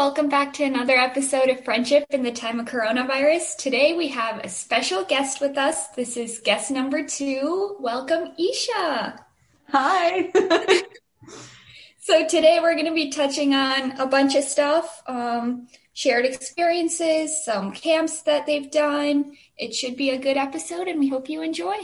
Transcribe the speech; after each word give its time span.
welcome 0.00 0.30
back 0.30 0.54
to 0.54 0.64
another 0.64 0.94
episode 0.94 1.50
of 1.50 1.62
Friendship 1.62 2.06
in 2.08 2.22
the 2.22 2.32
Time 2.32 2.58
of 2.58 2.64
Coronavirus. 2.64 3.58
Today 3.58 3.92
we 3.92 4.08
have 4.08 4.38
a 4.38 4.48
special 4.48 5.04
guest 5.04 5.42
with 5.42 5.58
us. 5.58 5.88
This 5.88 6.16
is 6.16 6.40
guest 6.42 6.70
number 6.70 7.04
two. 7.04 7.76
Welcome, 7.80 8.30
Esha. 8.40 9.18
Hi. 9.68 10.32
so 12.00 12.26
today 12.26 12.60
we're 12.62 12.76
going 12.76 12.86
to 12.86 12.94
be 12.94 13.10
touching 13.10 13.52
on 13.52 13.92
a 14.00 14.06
bunch 14.06 14.34
of 14.36 14.44
stuff, 14.44 15.02
um, 15.06 15.68
shared 15.92 16.24
experiences, 16.24 17.44
some 17.44 17.70
camps 17.70 18.22
that 18.22 18.46
they've 18.46 18.70
done. 18.70 19.36
It 19.58 19.74
should 19.74 19.98
be 19.98 20.08
a 20.08 20.18
good 20.18 20.38
episode 20.38 20.88
and 20.88 20.98
we 20.98 21.08
hope 21.08 21.28
you 21.28 21.42
enjoy. 21.42 21.76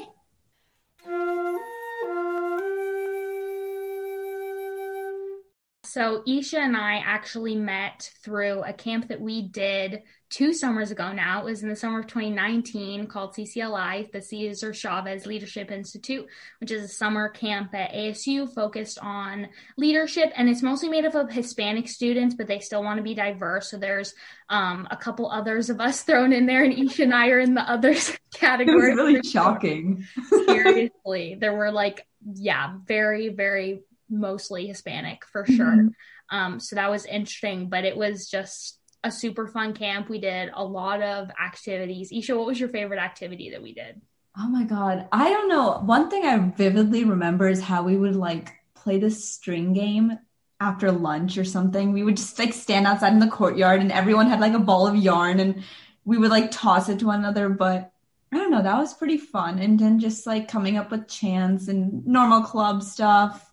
So 5.97 6.23
Esha 6.29 6.59
and 6.59 6.77
I 6.77 6.99
actually 6.99 7.57
met 7.57 8.11
through 8.23 8.63
a 8.65 8.75
camp 8.75 9.09
that 9.09 9.19
we 9.19 9.41
did 9.41 10.03
two 10.29 10.53
summers 10.53 10.91
ago 10.91 11.11
now. 11.11 11.41
It 11.41 11.47
was 11.47 11.63
in 11.63 11.71
the 11.71 11.75
summer 11.75 12.01
of 12.01 12.07
2019 12.07 13.07
called 13.07 13.33
CCLI, 13.33 14.13
the 14.13 14.21
Cesar 14.21 14.75
Chavez 14.75 15.25
Leadership 15.25 15.71
Institute, 15.71 16.27
which 16.61 16.71
is 16.71 16.85
a 16.85 16.89
summer 16.89 17.31
camp 17.31 17.75
at 17.75 17.95
ASU 17.95 18.47
focused 18.55 18.99
on 19.01 19.49
leadership. 19.79 20.33
And 20.37 20.51
it's 20.51 20.63
mostly 20.63 20.91
made 20.91 21.07
up 21.07 21.15
of 21.15 21.33
Hispanic 21.33 21.89
students, 21.89 22.35
but 22.35 22.47
they 22.47 22.59
still 22.59 22.83
want 22.83 22.99
to 22.99 23.03
be 23.03 23.15
diverse. 23.15 23.71
So 23.71 23.79
there's 23.79 24.13
um, 24.51 24.87
a 24.91 24.99
couple 24.99 25.31
others 25.31 25.71
of 25.71 25.81
us 25.81 26.03
thrown 26.03 26.35
in 26.35 26.45
there, 26.45 26.63
and 26.63 26.75
Esha 26.75 27.05
and 27.05 27.15
I 27.15 27.29
are 27.29 27.41
in 27.41 27.55
the 27.55 27.63
others 27.63 28.15
category. 28.35 28.91
It 28.91 28.97
was 28.97 29.07
really 29.07 29.23
shocking. 29.23 30.05
Seriously. 30.29 31.39
There 31.41 31.55
were 31.55 31.73
like, 31.73 32.07
yeah, 32.35 32.75
very, 32.87 33.31
very 33.31 33.81
mostly 34.09 34.67
Hispanic 34.67 35.25
for 35.27 35.45
sure. 35.47 35.67
Mm-hmm. 35.67 36.37
Um, 36.37 36.61
so 36.61 36.77
that 36.77 36.91
was 36.91 37.05
interesting, 37.05 37.69
but 37.69 37.85
it 37.85 37.97
was 37.97 38.29
just 38.29 38.79
a 39.05 39.11
super 39.11 39.47
fun 39.47 39.73
camp. 39.75 40.09
We 40.09 40.19
did 40.19 40.51
a 40.53 40.65
lot 40.65 41.03
of 41.03 41.31
activities. 41.43 42.13
Esha, 42.13 42.37
what 42.37 42.47
was 42.47 42.59
your 42.59 42.69
favorite 42.69 42.99
activity 42.99 43.51
that 43.51 43.63
we 43.63 43.73
did? 43.73 44.01
Oh 44.39 44.49
my 44.49 44.65
God. 44.65 45.09
I 45.13 45.31
don't 45.31 45.49
know. 45.49 45.81
One 45.85 46.11
thing 46.11 46.25
I 46.25 46.37
vividly 46.37 47.05
remember 47.05 47.49
is 47.49 47.61
how 47.61 47.83
we 47.83 47.97
would 47.97 48.17
like 48.17 48.53
play 48.75 48.99
this 48.99 49.31
string 49.31 49.73
game 49.73 50.19
after 50.61 50.91
lunch 50.93 51.39
or 51.39 51.45
something. 51.45 51.93
We 51.93 52.03
would 52.03 52.17
just 52.17 52.39
like 52.39 52.53
stand 52.53 52.87
outside 52.87 53.13
in 53.13 53.19
the 53.19 53.29
courtyard 53.29 53.81
and 53.81 53.93
everyone 53.93 54.29
had 54.29 54.41
like 54.41 54.53
a 54.53 54.59
ball 54.59 54.87
of 54.87 54.97
yarn 54.97 55.41
and 55.41 55.63
we 56.05 56.19
would 56.19 56.31
like 56.31 56.51
toss 56.51 56.89
it 56.89 56.99
to 56.99 57.07
one 57.07 57.21
another. 57.21 57.49
But 57.49 57.93
I 58.33 58.37
don't 58.37 58.51
know, 58.51 58.63
that 58.63 58.79
was 58.79 58.95
pretty 58.95 59.19
fun. 59.19 59.59
And 59.59 59.79
then 59.79 59.99
just 59.99 60.27
like 60.27 60.49
coming 60.49 60.77
up 60.77 60.91
with 60.91 61.09
chants 61.09 61.69
and 61.69 62.07
normal 62.07 62.43
club 62.43 62.83
stuff. 62.83 63.46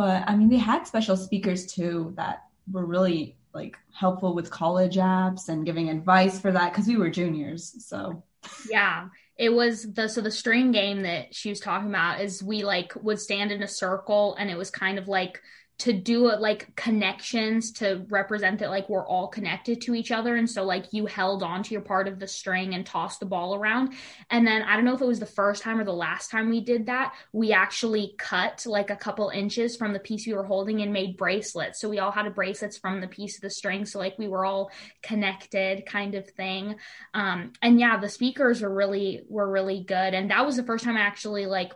But 0.00 0.24
I 0.26 0.34
mean, 0.34 0.48
they 0.48 0.56
had 0.56 0.86
special 0.86 1.14
speakers 1.14 1.66
too 1.66 2.14
that 2.16 2.44
were 2.72 2.86
really 2.86 3.36
like 3.52 3.76
helpful 3.92 4.34
with 4.34 4.50
college 4.50 4.96
apps 4.96 5.50
and 5.50 5.66
giving 5.66 5.90
advice 5.90 6.40
for 6.40 6.50
that 6.52 6.72
because 6.72 6.86
we 6.86 6.96
were 6.96 7.10
juniors. 7.10 7.84
So 7.86 8.22
yeah, 8.70 9.08
it 9.36 9.52
was 9.52 9.92
the 9.92 10.08
so 10.08 10.22
the 10.22 10.30
string 10.30 10.72
game 10.72 11.02
that 11.02 11.34
she 11.34 11.50
was 11.50 11.60
talking 11.60 11.90
about 11.90 12.22
is 12.22 12.42
we 12.42 12.64
like 12.64 12.94
would 13.02 13.20
stand 13.20 13.52
in 13.52 13.62
a 13.62 13.68
circle 13.68 14.36
and 14.38 14.48
it 14.50 14.56
was 14.56 14.70
kind 14.70 14.96
of 14.96 15.06
like 15.06 15.42
to 15.80 15.94
do 15.94 16.28
it 16.28 16.40
like 16.40 16.74
connections 16.76 17.72
to 17.72 18.04
represent 18.10 18.58
that 18.58 18.68
like 18.68 18.88
we're 18.90 19.06
all 19.06 19.28
connected 19.28 19.80
to 19.80 19.94
each 19.94 20.10
other. 20.10 20.36
And 20.36 20.48
so 20.48 20.62
like 20.62 20.92
you 20.92 21.06
held 21.06 21.42
on 21.42 21.62
to 21.62 21.72
your 21.72 21.80
part 21.80 22.06
of 22.06 22.18
the 22.18 22.28
string 22.28 22.74
and 22.74 22.84
tossed 22.84 23.18
the 23.20 23.26
ball 23.26 23.54
around. 23.54 23.94
And 24.28 24.46
then 24.46 24.62
i 24.62 24.76
don't 24.76 24.84
know 24.84 24.94
if 24.94 25.00
it 25.00 25.06
was 25.06 25.20
the 25.20 25.26
first 25.26 25.62
time 25.62 25.80
or 25.80 25.84
the 25.84 25.92
last 25.92 26.30
time 26.30 26.50
we 26.50 26.60
did 26.60 26.86
that 26.86 27.14
we 27.32 27.52
actually 27.52 28.14
cut 28.18 28.64
like 28.66 28.90
a 28.90 28.96
couple 28.96 29.30
inches 29.30 29.76
from 29.76 29.94
the 29.94 29.98
piece 29.98 30.26
we 30.26 30.34
were 30.34 30.44
holding 30.44 30.82
and 30.82 30.92
made 30.92 31.16
bracelets. 31.16 31.80
So 31.80 31.88
we 31.88 31.98
all 31.98 32.12
had 32.12 32.26
a 32.26 32.30
bracelets 32.30 32.76
from 32.76 33.00
the 33.00 33.08
piece 33.08 33.36
of 33.36 33.42
the 33.42 33.50
string. 33.50 33.86
So 33.86 33.98
like 33.98 34.18
we 34.18 34.28
were 34.28 34.44
all 34.44 34.70
connected 35.02 35.86
kind 35.86 36.14
of 36.14 36.28
thing. 36.28 36.76
Um 37.14 37.52
and 37.62 37.80
yeah 37.80 37.96
the 37.98 38.08
speakers 38.08 38.60
were 38.60 38.74
really 38.74 39.22
were 39.28 39.50
really 39.50 39.82
good. 39.82 40.12
And 40.12 40.30
that 40.30 40.44
was 40.44 40.56
the 40.56 40.62
first 40.64 40.84
time 40.84 40.98
i 40.98 41.00
actually 41.00 41.46
like 41.46 41.72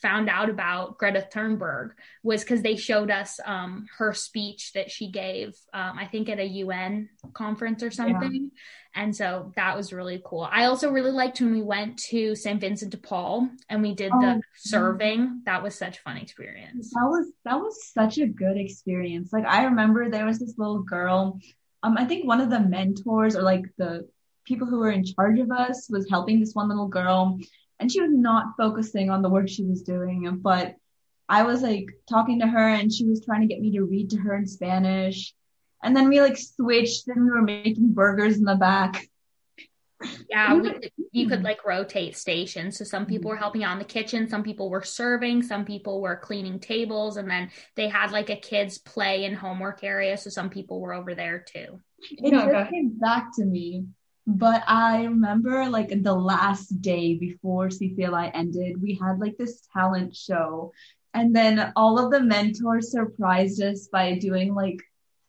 found 0.00 0.28
out 0.28 0.48
about 0.48 0.98
Greta 0.98 1.26
Thunberg 1.32 1.90
was 2.22 2.42
because 2.42 2.62
they 2.62 2.76
showed 2.76 3.10
us 3.10 3.40
um, 3.44 3.86
her 3.98 4.12
speech 4.12 4.72
that 4.74 4.90
she 4.90 5.10
gave, 5.10 5.56
um, 5.72 5.98
I 5.98 6.06
think 6.06 6.28
at 6.28 6.38
a 6.38 6.44
UN 6.44 7.08
conference 7.34 7.82
or 7.82 7.90
something. 7.90 8.50
Yeah. 8.52 9.02
And 9.02 9.14
so 9.14 9.52
that 9.56 9.76
was 9.76 9.92
really 9.92 10.20
cool. 10.24 10.48
I 10.50 10.64
also 10.64 10.90
really 10.90 11.10
liked 11.10 11.40
when 11.40 11.52
we 11.52 11.62
went 11.62 11.98
to 12.10 12.34
St. 12.34 12.60
Vincent 12.60 12.90
de 12.90 12.96
Paul 12.96 13.48
and 13.68 13.82
we 13.82 13.94
did 13.94 14.12
oh, 14.14 14.20
the 14.20 14.40
serving. 14.56 15.42
That 15.44 15.62
was 15.62 15.74
such 15.74 15.98
a 15.98 16.02
fun 16.02 16.16
experience. 16.16 16.90
That 16.94 17.06
was 17.06 17.30
that 17.44 17.56
was 17.56 17.92
such 17.92 18.18
a 18.18 18.26
good 18.26 18.56
experience. 18.56 19.32
Like 19.32 19.46
I 19.46 19.64
remember 19.64 20.08
there 20.08 20.26
was 20.26 20.38
this 20.38 20.54
little 20.58 20.82
girl. 20.82 21.38
Um, 21.82 21.96
I 21.96 22.06
think 22.06 22.26
one 22.26 22.40
of 22.40 22.50
the 22.50 22.60
mentors 22.60 23.36
or 23.36 23.42
like 23.42 23.66
the 23.76 24.08
people 24.44 24.66
who 24.66 24.78
were 24.78 24.90
in 24.90 25.04
charge 25.04 25.38
of 25.38 25.50
us 25.50 25.88
was 25.90 26.08
helping 26.08 26.40
this 26.40 26.54
one 26.54 26.68
little 26.68 26.88
girl 26.88 27.38
and 27.80 27.90
she 27.90 28.00
was 28.00 28.10
not 28.12 28.56
focusing 28.56 29.10
on 29.10 29.22
the 29.22 29.28
work 29.28 29.48
she 29.48 29.64
was 29.64 29.82
doing. 29.82 30.38
But 30.42 30.74
I 31.28 31.42
was 31.44 31.62
like 31.62 31.86
talking 32.08 32.40
to 32.40 32.46
her 32.46 32.68
and 32.68 32.92
she 32.92 33.04
was 33.04 33.24
trying 33.24 33.42
to 33.42 33.46
get 33.46 33.60
me 33.60 33.72
to 33.72 33.84
read 33.84 34.10
to 34.10 34.18
her 34.18 34.36
in 34.36 34.46
Spanish. 34.46 35.34
And 35.82 35.96
then 35.96 36.08
we 36.08 36.20
like 36.20 36.36
switched 36.36 37.06
and 37.08 37.24
we 37.24 37.30
were 37.30 37.42
making 37.42 37.92
burgers 37.92 38.36
in 38.36 38.44
the 38.44 38.56
back. 38.56 39.06
Yeah, 40.28 40.54
we, 40.54 40.90
you 41.12 41.28
could 41.28 41.44
like 41.44 41.64
rotate 41.64 42.16
stations. 42.16 42.78
So 42.78 42.84
some 42.84 43.06
people 43.06 43.30
were 43.30 43.36
helping 43.36 43.62
out 43.62 43.72
in 43.72 43.78
the 43.78 43.84
kitchen, 43.84 44.28
some 44.28 44.42
people 44.42 44.70
were 44.70 44.82
serving, 44.82 45.42
some 45.42 45.64
people 45.64 46.00
were 46.00 46.16
cleaning 46.16 46.58
tables, 46.58 47.16
and 47.16 47.30
then 47.30 47.50
they 47.76 47.88
had 47.88 48.10
like 48.10 48.30
a 48.30 48.36
kids 48.36 48.78
play 48.78 49.24
and 49.24 49.36
homework 49.36 49.84
area. 49.84 50.16
So 50.16 50.30
some 50.30 50.50
people 50.50 50.80
were 50.80 50.94
over 50.94 51.14
there 51.14 51.40
too. 51.40 51.80
It 52.10 52.32
just 52.32 52.70
came 52.70 52.98
back 52.98 53.28
to 53.36 53.44
me 53.44 53.86
but 54.28 54.62
I 54.66 55.04
remember 55.04 55.70
like 55.70 56.02
the 56.02 56.14
last 56.14 56.82
day 56.82 57.14
before 57.14 57.68
CCLI 57.68 58.30
ended, 58.34 58.80
we 58.80 58.98
had 59.00 59.18
like 59.20 59.38
this 59.38 59.66
talent 59.72 60.14
show. 60.14 60.70
And 61.14 61.34
then 61.34 61.72
all 61.76 61.98
of 61.98 62.12
the 62.12 62.20
mentors 62.20 62.90
surprised 62.90 63.62
us 63.62 63.88
by 63.90 64.18
doing 64.18 64.54
like 64.54 64.82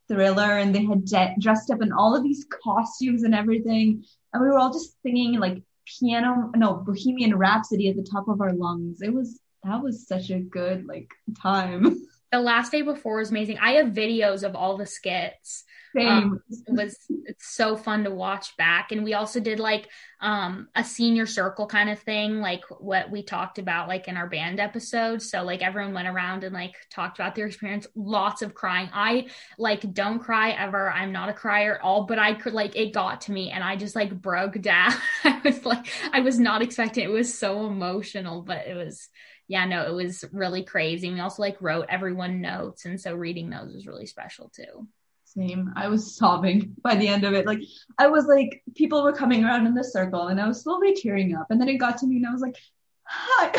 thriller 0.10 0.58
and 0.58 0.76
they 0.76 0.84
had 0.84 1.06
de- 1.06 1.36
dressed 1.40 1.72
up 1.72 1.82
in 1.82 1.94
all 1.94 2.14
of 2.14 2.24
these 2.24 2.46
costumes 2.62 3.24
and 3.24 3.34
everything. 3.34 4.04
And 4.34 4.44
we 4.44 4.50
were 4.50 4.60
all 4.60 4.74
just 4.74 5.02
singing 5.02 5.40
like 5.40 5.64
piano, 5.86 6.52
no, 6.58 6.84
Bohemian 6.86 7.38
Rhapsody 7.38 7.88
at 7.88 7.96
the 7.96 8.04
top 8.04 8.28
of 8.28 8.42
our 8.42 8.52
lungs. 8.52 9.02
It 9.02 9.14
was, 9.14 9.40
that 9.64 9.82
was 9.82 10.08
such 10.08 10.30
a 10.30 10.42
good 10.42 10.86
like 10.86 11.10
time. 11.42 12.06
The 12.32 12.40
last 12.40 12.72
day 12.72 12.82
before 12.82 13.18
was 13.18 13.32
amazing. 13.32 13.58
I 13.60 13.74
have 13.74 13.88
videos 13.88 14.44
of 14.44 14.56
all 14.56 14.78
the 14.78 14.86
skits 14.86 15.64
um, 15.98 16.42
it 16.50 16.74
was 16.74 16.98
it's 17.26 17.56
so 17.56 17.76
fun 17.76 18.04
to 18.04 18.12
watch 18.12 18.56
back. 18.58 18.92
And 18.92 19.04
we 19.04 19.14
also 19.14 19.40
did 19.40 19.60
like 19.60 19.88
um, 20.22 20.68
a 20.76 20.84
senior 20.84 21.26
circle 21.26 21.66
kind 21.66 21.90
of 21.90 22.00
thing, 22.00 22.42
like 22.42 22.64
what 22.80 23.10
we 23.10 23.24
talked 23.24 23.58
about 23.58 23.88
like 23.88 24.08
in 24.08 24.18
our 24.18 24.28
band 24.28 24.60
episode. 24.60 25.22
So 25.22 25.44
like 25.44 25.62
everyone 25.62 25.94
went 25.94 26.08
around 26.08 26.44
and 26.44 26.54
like 26.54 26.76
talked 26.92 27.18
about 27.18 27.36
their 27.36 27.48
experience. 27.48 27.88
Lots 27.96 28.42
of 28.42 28.54
crying. 28.54 28.90
I 28.94 29.28
like 29.58 29.94
don't 29.94 30.20
cry 30.20 30.52
ever. 30.52 30.92
I'm 30.92 31.12
not 31.12 31.30
a 31.30 31.34
crier 31.34 31.76
at 31.76 31.82
all, 31.82 32.04
but 32.04 32.20
I 32.20 32.34
could 32.34 32.54
like 32.54 32.76
it 32.76 32.94
got 32.94 33.22
to 33.22 33.32
me 33.32 33.52
and 33.52 33.64
I 33.64 33.76
just 33.76 33.96
like 33.96 34.22
broke 34.22 34.62
down. 34.62 34.94
I 35.24 35.42
was 35.44 35.66
like 35.66 35.88
I 36.14 36.20
was 36.20 36.40
not 36.40 36.62
expecting 36.62 37.04
it. 37.04 37.10
it 37.10 37.14
was 37.14 37.38
so 37.38 37.66
emotional, 37.66 38.42
but 38.42 38.68
it 38.68 38.76
was 38.76 39.10
yeah, 39.50 39.66
no, 39.66 39.84
it 39.84 39.94
was 39.94 40.24
really 40.32 40.64
crazy. 40.64 41.12
We 41.12 41.20
also 41.20 41.42
like 41.42 41.58
wrote 41.60 41.88
everyone 41.90 42.40
notes, 42.40 42.86
and 42.86 43.02
so 43.02 43.16
reading 43.16 43.50
those 43.50 43.74
was 43.74 43.88
really 43.88 44.06
special 44.06 44.50
too. 44.56 44.88
Same. 45.26 45.74
I 45.76 45.88
was 45.88 46.16
sobbing 46.16 46.76
by 46.84 46.96
the 46.96 47.08
end 47.08 47.24
of 47.24 47.34
it. 47.34 47.48
Like 47.48 47.60
I 47.98 48.08
was 48.08 48.26
like, 48.28 48.62
people 48.76 49.04
were 49.04 49.12
coming 49.12 49.44
around 49.44 49.66
in 49.66 49.74
the 49.74 49.84
circle, 49.84 50.28
and 50.28 50.40
I 50.40 50.48
was 50.48 50.62
slowly 50.62 50.94
tearing 50.94 51.36
up. 51.36 51.48
And 51.50 51.60
then 51.60 51.68
it 51.68 51.78
got 51.78 51.98
to 51.98 52.08
me, 52.08 52.18
and 52.18 52.28
I 52.28 52.32
was 52.32 52.42
like, 52.42 52.58
"Hi." 53.04 53.52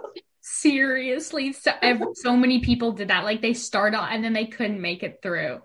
Seriously, 0.40 1.52
so 1.52 1.72
so 2.14 2.36
many 2.36 2.60
people 2.60 2.92
did 2.92 3.08
that. 3.08 3.24
Like 3.24 3.42
they 3.42 3.52
start 3.52 3.96
out 3.96 4.12
and 4.12 4.22
then 4.22 4.32
they 4.32 4.46
couldn't 4.46 4.80
make 4.80 5.02
it 5.02 5.18
through. 5.22 5.60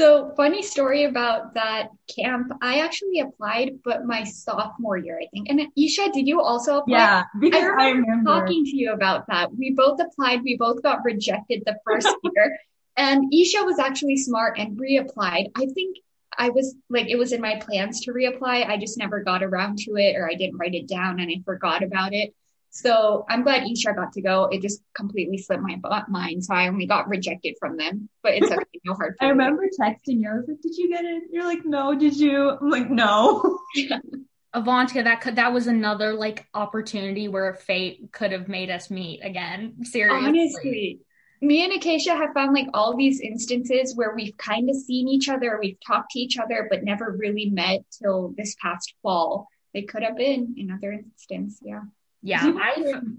So 0.00 0.32
funny 0.34 0.62
story 0.62 1.04
about 1.04 1.52
that 1.52 1.90
camp. 2.08 2.50
I 2.62 2.78
actually 2.78 3.20
applied, 3.20 3.80
but 3.84 4.06
my 4.06 4.24
sophomore 4.24 4.96
year, 4.96 5.20
I 5.22 5.26
think. 5.26 5.50
And 5.50 5.60
Esha, 5.78 6.10
did 6.10 6.26
you 6.26 6.40
also 6.40 6.78
apply? 6.78 6.96
Yeah, 6.96 7.24
because 7.38 7.62
I 7.62 7.66
remember, 7.66 7.82
I 7.82 7.90
remember 7.90 8.30
talking 8.30 8.64
to 8.64 8.76
you 8.76 8.92
about 8.94 9.26
that. 9.26 9.54
We 9.54 9.72
both 9.72 10.00
applied. 10.00 10.42
We 10.42 10.56
both 10.56 10.82
got 10.82 11.04
rejected 11.04 11.64
the 11.66 11.76
first 11.84 12.08
year. 12.22 12.58
And 12.96 13.30
Esha 13.30 13.66
was 13.66 13.78
actually 13.78 14.16
smart 14.16 14.58
and 14.58 14.80
reapplied. 14.80 15.50
I 15.54 15.66
think 15.66 15.98
I 16.38 16.48
was 16.48 16.74
like, 16.88 17.08
it 17.08 17.16
was 17.16 17.32
in 17.32 17.42
my 17.42 17.56
plans 17.56 18.00
to 18.06 18.12
reapply. 18.12 18.66
I 18.66 18.78
just 18.78 18.96
never 18.96 19.20
got 19.20 19.42
around 19.42 19.80
to 19.80 19.96
it 19.96 20.16
or 20.16 20.30
I 20.30 20.34
didn't 20.34 20.56
write 20.56 20.74
it 20.74 20.88
down 20.88 21.20
and 21.20 21.30
I 21.30 21.42
forgot 21.44 21.82
about 21.82 22.14
it. 22.14 22.34
So 22.70 23.26
I'm 23.28 23.42
glad 23.42 23.62
Esha 23.64 23.94
got 23.94 24.12
to 24.12 24.22
go. 24.22 24.44
It 24.44 24.62
just 24.62 24.82
completely 24.94 25.38
slipped 25.38 25.62
my 25.62 25.76
mind. 26.08 26.44
So 26.44 26.54
I 26.54 26.68
only 26.68 26.86
got 26.86 27.08
rejected 27.08 27.56
from 27.58 27.76
them, 27.76 28.08
but 28.22 28.34
it's 28.34 28.50
okay. 28.50 28.64
No 28.84 28.94
hard. 28.94 29.16
I 29.20 29.26
remember 29.26 29.64
texting 29.78 30.20
you. 30.22 30.30
I 30.30 30.34
was 30.34 30.44
like, 30.48 30.60
did 30.62 30.76
you 30.76 30.88
get 30.88 31.04
it? 31.04 31.24
You're 31.30 31.44
like, 31.44 31.64
no, 31.64 31.94
did 31.94 32.16
you? 32.16 32.50
I'm 32.50 32.70
like, 32.70 32.88
no. 32.88 33.58
Avantika, 34.54 35.04
that 35.04 35.20
could 35.20 35.36
that 35.36 35.52
was 35.52 35.66
another 35.66 36.14
like 36.14 36.46
opportunity 36.54 37.28
where 37.28 37.54
fate 37.54 38.10
could 38.12 38.32
have 38.32 38.48
made 38.48 38.70
us 38.70 38.90
meet 38.90 39.20
again. 39.22 39.84
Seriously. 39.84 40.28
Honestly, 40.28 41.00
me 41.40 41.64
and 41.64 41.72
Acacia 41.72 42.14
have 42.14 42.34
found 42.34 42.52
like 42.52 42.66
all 42.74 42.96
these 42.96 43.20
instances 43.20 43.96
where 43.96 44.14
we've 44.14 44.36
kind 44.36 44.68
of 44.68 44.76
seen 44.76 45.08
each 45.08 45.28
other, 45.28 45.58
we've 45.60 45.78
talked 45.86 46.12
to 46.12 46.18
each 46.18 46.36
other, 46.36 46.66
but 46.70 46.84
never 46.84 47.16
really 47.16 47.46
met 47.46 47.80
till 47.90 48.34
this 48.36 48.56
past 48.60 48.94
fall. 49.02 49.48
They 49.72 49.82
could 49.82 50.02
have 50.02 50.16
been 50.16 50.56
another 50.58 50.92
instance. 50.92 51.60
Yeah. 51.62 51.82
Yeah. 52.22 52.52
I, 52.56 52.74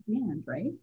band, 0.07 0.44
right? 0.45 0.74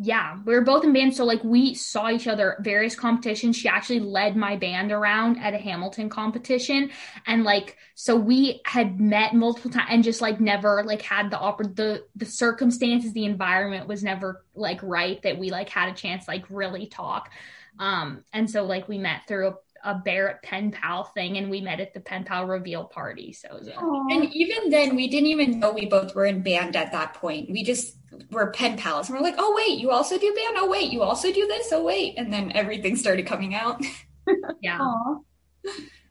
yeah, 0.00 0.38
we 0.44 0.54
were 0.54 0.60
both 0.60 0.84
in 0.84 0.92
bands. 0.92 1.16
So 1.16 1.24
like 1.24 1.42
we 1.42 1.74
saw 1.74 2.08
each 2.08 2.28
other 2.28 2.52
at 2.52 2.62
various 2.62 2.94
competitions. 2.94 3.56
She 3.56 3.66
actually 3.66 3.98
led 3.98 4.36
my 4.36 4.54
band 4.56 4.92
around 4.92 5.38
at 5.38 5.54
a 5.54 5.58
Hamilton 5.58 6.08
competition. 6.08 6.90
And 7.26 7.42
like, 7.42 7.76
so 7.96 8.14
we 8.14 8.60
had 8.64 9.00
met 9.00 9.34
multiple 9.34 9.72
times 9.72 9.88
and 9.90 10.04
just 10.04 10.20
like 10.20 10.40
never 10.40 10.84
like 10.84 11.02
had 11.02 11.32
the 11.32 11.36
oppor- 11.36 11.74
the, 11.74 12.04
the 12.14 12.26
circumstances, 12.26 13.12
the 13.12 13.24
environment 13.24 13.88
was 13.88 14.04
never 14.04 14.44
like 14.54 14.80
right 14.84 15.20
that 15.22 15.36
we 15.36 15.50
like 15.50 15.68
had 15.68 15.88
a 15.88 15.96
chance 15.96 16.28
like 16.28 16.44
really 16.48 16.86
talk. 16.86 17.32
Um, 17.80 18.24
and 18.32 18.48
so 18.48 18.64
like 18.64 18.88
we 18.88 18.98
met 18.98 19.22
through 19.26 19.54
a 19.84 19.90
a 19.90 19.94
Barrett 20.04 20.42
pen 20.42 20.70
pal 20.70 21.04
thing 21.04 21.36
and 21.38 21.50
we 21.50 21.60
met 21.60 21.80
at 21.80 21.94
the 21.94 22.00
pen 22.00 22.24
pal 22.24 22.46
reveal 22.46 22.84
party. 22.84 23.32
So 23.32 23.48
it 23.48 23.58
was 23.58 23.68
a, 23.68 23.74
And 24.14 24.24
even 24.34 24.70
then, 24.70 24.96
we 24.96 25.08
didn't 25.08 25.28
even 25.28 25.60
know 25.60 25.72
we 25.72 25.86
both 25.86 26.14
were 26.14 26.26
in 26.26 26.42
band 26.42 26.76
at 26.76 26.92
that 26.92 27.14
point. 27.14 27.50
We 27.50 27.62
just 27.64 27.96
were 28.30 28.50
pen 28.52 28.76
pals. 28.78 29.08
And 29.08 29.16
we're 29.18 29.24
like, 29.24 29.36
oh, 29.38 29.54
wait, 29.56 29.78
you 29.78 29.90
also 29.90 30.18
do 30.18 30.34
band? 30.34 30.56
Oh, 30.58 30.68
wait, 30.68 30.90
you 30.92 31.02
also 31.02 31.32
do 31.32 31.46
this? 31.46 31.72
Oh, 31.72 31.82
wait. 31.84 32.14
And 32.18 32.32
then 32.32 32.52
everything 32.54 32.96
started 32.96 33.26
coming 33.26 33.54
out. 33.54 33.82
yeah. 34.60 34.78
Aw, 34.80 35.16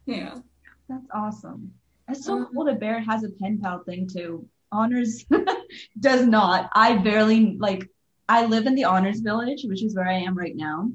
yeah. 0.05 0.35
that's 0.89 1.05
awesome. 1.13 1.73
It's 2.09 2.25
so 2.25 2.33
Um, 2.37 2.47
cool 2.53 2.65
that 2.65 2.79
Barrett 2.79 3.05
has 3.05 3.23
a 3.23 3.29
pen 3.29 3.59
pal 3.61 3.83
thing 3.83 4.07
too. 4.07 4.47
Honors 4.71 5.25
does 5.99 6.25
not. 6.25 6.69
I 6.73 6.97
barely 6.97 7.57
like. 7.57 7.89
I 8.29 8.45
live 8.45 8.65
in 8.67 8.75
the 8.75 8.83
honors 8.83 9.21
village, 9.21 9.63
which 9.63 9.81
is 9.83 9.95
where 9.95 10.07
I 10.07 10.19
am 10.19 10.37
right 10.37 10.55
now. 10.55 10.89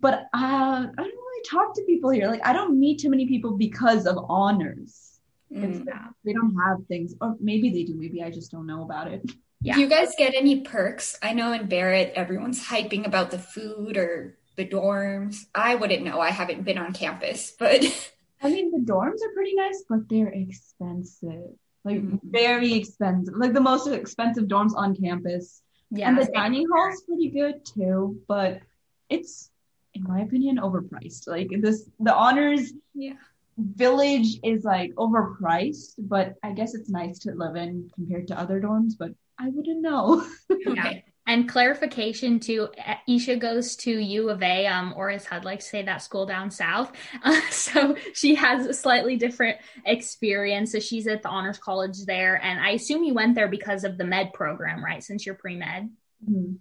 But 0.00 0.14
uh, 0.34 0.86
I 0.86 0.86
don't 0.96 0.96
really 0.98 1.29
talk 1.48 1.74
to 1.74 1.82
people 1.84 2.10
here. 2.10 2.28
Like 2.28 2.46
I 2.46 2.52
don't 2.52 2.78
meet 2.78 3.00
too 3.00 3.10
many 3.10 3.26
people 3.26 3.56
because 3.56 4.06
of 4.06 4.16
honors. 4.28 5.06
Mm. 5.52 5.84
they 6.24 6.32
don't 6.32 6.54
have 6.64 6.86
things, 6.86 7.14
or 7.20 7.36
maybe 7.40 7.70
they 7.70 7.82
do. 7.82 7.94
Maybe 7.96 8.22
I 8.22 8.30
just 8.30 8.52
don't 8.52 8.66
know 8.68 8.82
about 8.84 9.08
it. 9.08 9.28
Yeah. 9.60 9.74
Do 9.74 9.80
you 9.80 9.88
guys 9.88 10.14
get 10.16 10.34
any 10.34 10.60
perks? 10.60 11.18
I 11.22 11.32
know 11.32 11.52
in 11.52 11.66
Barrett, 11.66 12.12
everyone's 12.14 12.64
hyping 12.64 13.04
about 13.04 13.30
the 13.32 13.38
food 13.38 13.96
or 13.96 14.38
the 14.56 14.64
dorms. 14.64 15.38
I 15.54 15.74
wouldn't 15.74 16.04
know. 16.04 16.20
I 16.20 16.30
haven't 16.30 16.62
been 16.64 16.78
on 16.78 16.92
campus, 16.92 17.52
but 17.58 17.82
I 18.42 18.48
mean, 18.48 18.70
the 18.70 18.78
dorms 18.92 19.20
are 19.26 19.34
pretty 19.34 19.54
nice, 19.54 19.82
but 19.88 20.08
they're 20.08 20.28
expensive. 20.28 21.50
Like 21.84 21.96
Mhm. 22.02 22.20
very 22.22 22.74
expensive. 22.74 23.34
Like 23.36 23.52
the 23.52 23.60
most 23.60 23.86
expensive 23.88 24.44
dorms 24.44 24.74
on 24.76 24.94
campus. 24.96 25.62
Yeah. 25.90 26.08
and 26.08 26.16
the 26.16 26.26
dining 26.32 26.68
hall's 26.72 27.02
pretty 27.02 27.30
good 27.30 27.64
too, 27.64 28.20
but 28.28 28.60
it's, 29.08 29.50
in 29.94 30.02
my 30.02 30.20
opinion, 30.20 30.58
overpriced. 30.58 31.26
Like 31.26 31.50
this, 31.60 31.88
the 31.98 32.14
honors 32.14 32.72
yeah. 32.94 33.14
village 33.56 34.38
is 34.42 34.64
like 34.64 34.94
overpriced, 34.94 35.94
but 35.98 36.34
I 36.42 36.52
guess 36.52 36.74
it's 36.74 36.90
nice 36.90 37.18
to 37.20 37.32
live 37.32 37.56
in 37.56 37.90
compared 37.94 38.28
to 38.28 38.38
other 38.38 38.60
dorms. 38.60 38.92
But 38.98 39.12
I 39.38 39.48
wouldn't 39.48 39.80
know. 39.82 40.26
Yeah. 40.66 41.00
And 41.26 41.48
clarification 41.48 42.40
to 42.40 42.70
Esha 43.08 43.38
goes 43.38 43.76
to 43.76 43.90
U 43.90 44.30
of 44.30 44.42
A, 44.42 44.66
um, 44.66 44.92
or 44.96 45.10
as 45.10 45.24
Hud 45.24 45.44
likes 45.44 45.66
to 45.66 45.70
say, 45.70 45.82
that 45.84 46.02
school 46.02 46.26
down 46.26 46.50
south. 46.50 46.90
Uh, 47.22 47.40
so 47.50 47.94
she 48.14 48.34
has 48.34 48.66
a 48.66 48.74
slightly 48.74 49.14
different 49.14 49.58
experience. 49.86 50.72
So 50.72 50.80
she's 50.80 51.06
at 51.06 51.22
the 51.22 51.28
honors 51.28 51.58
college 51.58 52.04
there, 52.04 52.42
and 52.42 52.58
I 52.58 52.70
assume 52.70 53.04
you 53.04 53.14
went 53.14 53.36
there 53.36 53.46
because 53.46 53.84
of 53.84 53.96
the 53.96 54.04
med 54.04 54.32
program, 54.32 54.84
right? 54.84 55.04
Since 55.04 55.24
you're 55.24 55.36
pre 55.36 55.54
med. 55.54 55.90
Mhm. 56.28 56.58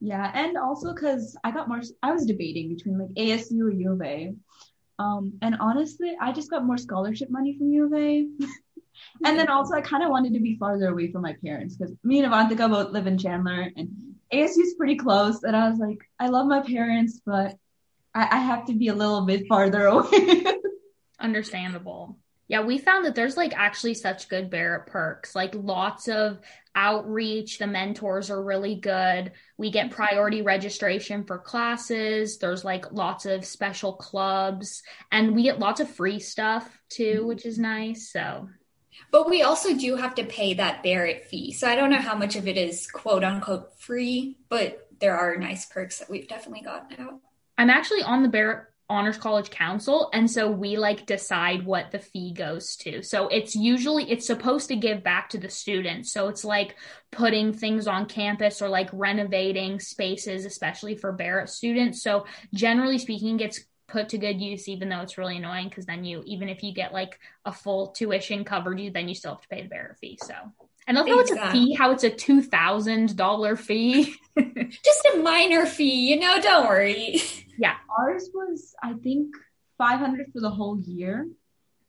Yeah, 0.00 0.30
and 0.34 0.56
also 0.58 0.92
because 0.92 1.36
I 1.42 1.50
got 1.50 1.68
more, 1.68 1.80
I 2.02 2.12
was 2.12 2.26
debating 2.26 2.74
between 2.74 2.98
like 2.98 3.10
ASU 3.16 3.60
or 3.62 3.70
U 3.70 3.92
of 3.92 4.02
A. 4.02 4.34
Um, 4.98 5.34
and 5.42 5.56
honestly, 5.60 6.16
I 6.20 6.32
just 6.32 6.50
got 6.50 6.64
more 6.64 6.78
scholarship 6.78 7.30
money 7.30 7.56
from 7.56 7.70
U 7.70 7.86
of 7.86 7.94
A. 7.94 8.26
and 9.24 9.38
then 9.38 9.48
also, 9.48 9.74
I 9.74 9.80
kind 9.80 10.02
of 10.02 10.10
wanted 10.10 10.34
to 10.34 10.40
be 10.40 10.56
farther 10.58 10.88
away 10.88 11.10
from 11.10 11.22
my 11.22 11.34
parents 11.44 11.76
because 11.76 11.94
me 12.04 12.20
and 12.20 12.32
Avantika 12.32 12.70
both 12.70 12.92
live 12.92 13.06
in 13.06 13.18
Chandler, 13.18 13.70
and 13.76 13.88
ASU 14.32 14.58
is 14.58 14.74
pretty 14.74 14.96
close. 14.96 15.42
And 15.42 15.56
I 15.56 15.68
was 15.68 15.78
like, 15.78 15.98
I 16.18 16.28
love 16.28 16.46
my 16.46 16.60
parents, 16.62 17.20
but 17.24 17.56
I, 18.14 18.28
I 18.32 18.38
have 18.38 18.66
to 18.66 18.74
be 18.74 18.88
a 18.88 18.94
little 18.94 19.24
bit 19.24 19.46
farther 19.48 19.86
away. 19.86 20.44
Understandable. 21.18 22.18
Yeah, 22.48 22.60
we 22.60 22.78
found 22.78 23.04
that 23.06 23.16
there's 23.16 23.36
like 23.36 23.54
actually 23.56 23.94
such 23.94 24.28
good 24.28 24.50
Barrett 24.50 24.86
perks, 24.86 25.34
like 25.34 25.52
lots 25.54 26.08
of 26.08 26.38
outreach. 26.76 27.58
The 27.58 27.66
mentors 27.66 28.30
are 28.30 28.42
really 28.42 28.76
good. 28.76 29.32
We 29.56 29.70
get 29.72 29.90
priority 29.90 30.42
registration 30.42 31.24
for 31.24 31.38
classes. 31.38 32.38
There's 32.38 32.64
like 32.64 32.92
lots 32.92 33.26
of 33.26 33.44
special 33.44 33.94
clubs, 33.94 34.82
and 35.10 35.34
we 35.34 35.42
get 35.42 35.58
lots 35.58 35.80
of 35.80 35.90
free 35.90 36.20
stuff 36.20 36.78
too, 36.88 37.18
mm-hmm. 37.18 37.26
which 37.26 37.46
is 37.46 37.58
nice. 37.58 38.12
So, 38.12 38.48
But 39.10 39.28
we 39.28 39.42
also 39.42 39.74
do 39.76 39.96
have 39.96 40.14
to 40.16 40.24
pay 40.24 40.54
that 40.54 40.84
Barrett 40.84 41.24
fee. 41.24 41.52
So 41.52 41.68
I 41.68 41.74
don't 41.74 41.90
know 41.90 41.96
how 41.96 42.14
much 42.14 42.36
of 42.36 42.46
it 42.46 42.56
is 42.56 42.86
quote 42.86 43.24
unquote 43.24 43.78
free, 43.80 44.36
but 44.48 44.88
there 45.00 45.16
are 45.16 45.36
nice 45.36 45.66
perks 45.66 45.98
that 45.98 46.08
we've 46.08 46.28
definitely 46.28 46.62
gotten 46.62 47.04
out. 47.04 47.20
I'm 47.58 47.70
actually 47.70 48.02
on 48.02 48.22
the 48.22 48.28
Barrett 48.28 48.66
Honors 48.88 49.16
College 49.16 49.50
Council, 49.50 50.10
and 50.12 50.30
so 50.30 50.48
we 50.50 50.76
like 50.76 51.06
decide 51.06 51.66
what 51.66 51.90
the 51.90 51.98
fee 51.98 52.32
goes 52.32 52.76
to. 52.76 53.02
So 53.02 53.28
it's 53.28 53.56
usually 53.56 54.10
it's 54.10 54.26
supposed 54.26 54.68
to 54.68 54.76
give 54.76 55.02
back 55.02 55.28
to 55.30 55.38
the 55.38 55.48
students. 55.48 56.12
So 56.12 56.28
it's 56.28 56.44
like 56.44 56.76
putting 57.10 57.52
things 57.52 57.88
on 57.88 58.06
campus 58.06 58.62
or 58.62 58.68
like 58.68 58.88
renovating 58.92 59.80
spaces, 59.80 60.44
especially 60.44 60.96
for 60.96 61.12
Barrett 61.12 61.48
students. 61.48 62.02
So 62.02 62.26
generally 62.54 62.98
speaking, 62.98 63.36
gets 63.36 63.64
put 63.88 64.08
to 64.10 64.18
good 64.18 64.40
use, 64.40 64.68
even 64.68 64.88
though 64.88 65.00
it's 65.00 65.18
really 65.18 65.36
annoying 65.36 65.68
because 65.68 65.86
then 65.86 66.04
you 66.04 66.22
even 66.24 66.48
if 66.48 66.62
you 66.62 66.72
get 66.72 66.92
like 66.92 67.18
a 67.44 67.52
full 67.52 67.88
tuition 67.88 68.44
covered, 68.44 68.78
you 68.78 68.90
then 68.90 69.08
you 69.08 69.14
still 69.14 69.32
have 69.32 69.42
to 69.42 69.48
pay 69.48 69.62
the 69.62 69.68
Barrett 69.68 69.98
fee. 69.98 70.18
So. 70.22 70.34
And 70.86 70.96
I 70.96 71.00
love 71.02 71.08
how 71.10 71.18
it's 71.20 71.30
a 71.32 71.50
fee, 71.50 71.74
how 71.74 71.90
it's 71.90 72.04
a 72.04 72.10
two 72.10 72.42
thousand 72.42 73.16
dollar 73.16 73.56
fee. 73.56 74.14
Just 74.84 75.08
a 75.14 75.18
minor 75.18 75.66
fee, 75.66 76.10
you 76.10 76.20
know, 76.20 76.40
don't 76.40 76.66
worry. 76.66 77.20
Yeah. 77.58 77.74
Ours 77.98 78.28
was, 78.34 78.74
I 78.82 78.92
think, 78.92 79.34
500 79.78 80.26
for 80.32 80.40
the 80.40 80.50
whole 80.50 80.78
year. 80.80 81.26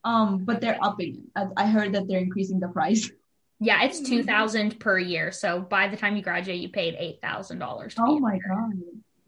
Um, 0.04 0.46
but 0.46 0.62
they're 0.62 0.80
upping 0.82 1.16
it. 1.36 1.50
I, 1.58 1.64
I 1.66 1.68
heard 1.68 1.94
that 1.94 2.08
they're 2.08 2.20
increasing 2.20 2.60
the 2.60 2.70
price. 2.70 3.12
Yeah, 3.60 3.84
it's 3.84 4.00
Mhm. 4.00 4.06
two 4.06 4.24
thousand 4.24 4.80
per 4.80 4.98
year. 5.00 5.32
So 5.32 5.60
by 5.60 5.88
the 5.90 5.98
time 5.98 6.16
you 6.16 6.22
graduate, 6.22 6.60
you 6.62 6.70
paid 6.70 6.96
eight 6.98 7.20
thousand 7.22 7.60
dollars. 7.60 7.96
Oh 8.00 8.20
my 8.20 8.38
god. 8.40 8.72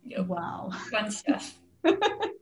Yep. 0.05 0.27
Wow. 0.27 0.69
Fun 0.91 1.11
stuff. 1.11 1.57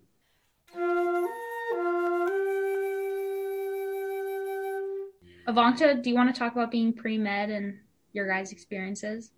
Avanta, 5.48 5.96
do 5.96 6.10
you 6.10 6.16
want 6.16 6.34
to 6.34 6.38
talk 6.38 6.52
about 6.52 6.70
being 6.70 6.92
pre 6.92 7.18
med 7.18 7.50
and 7.50 7.80
your 8.12 8.28
guys' 8.28 8.52
experiences? 8.52 9.32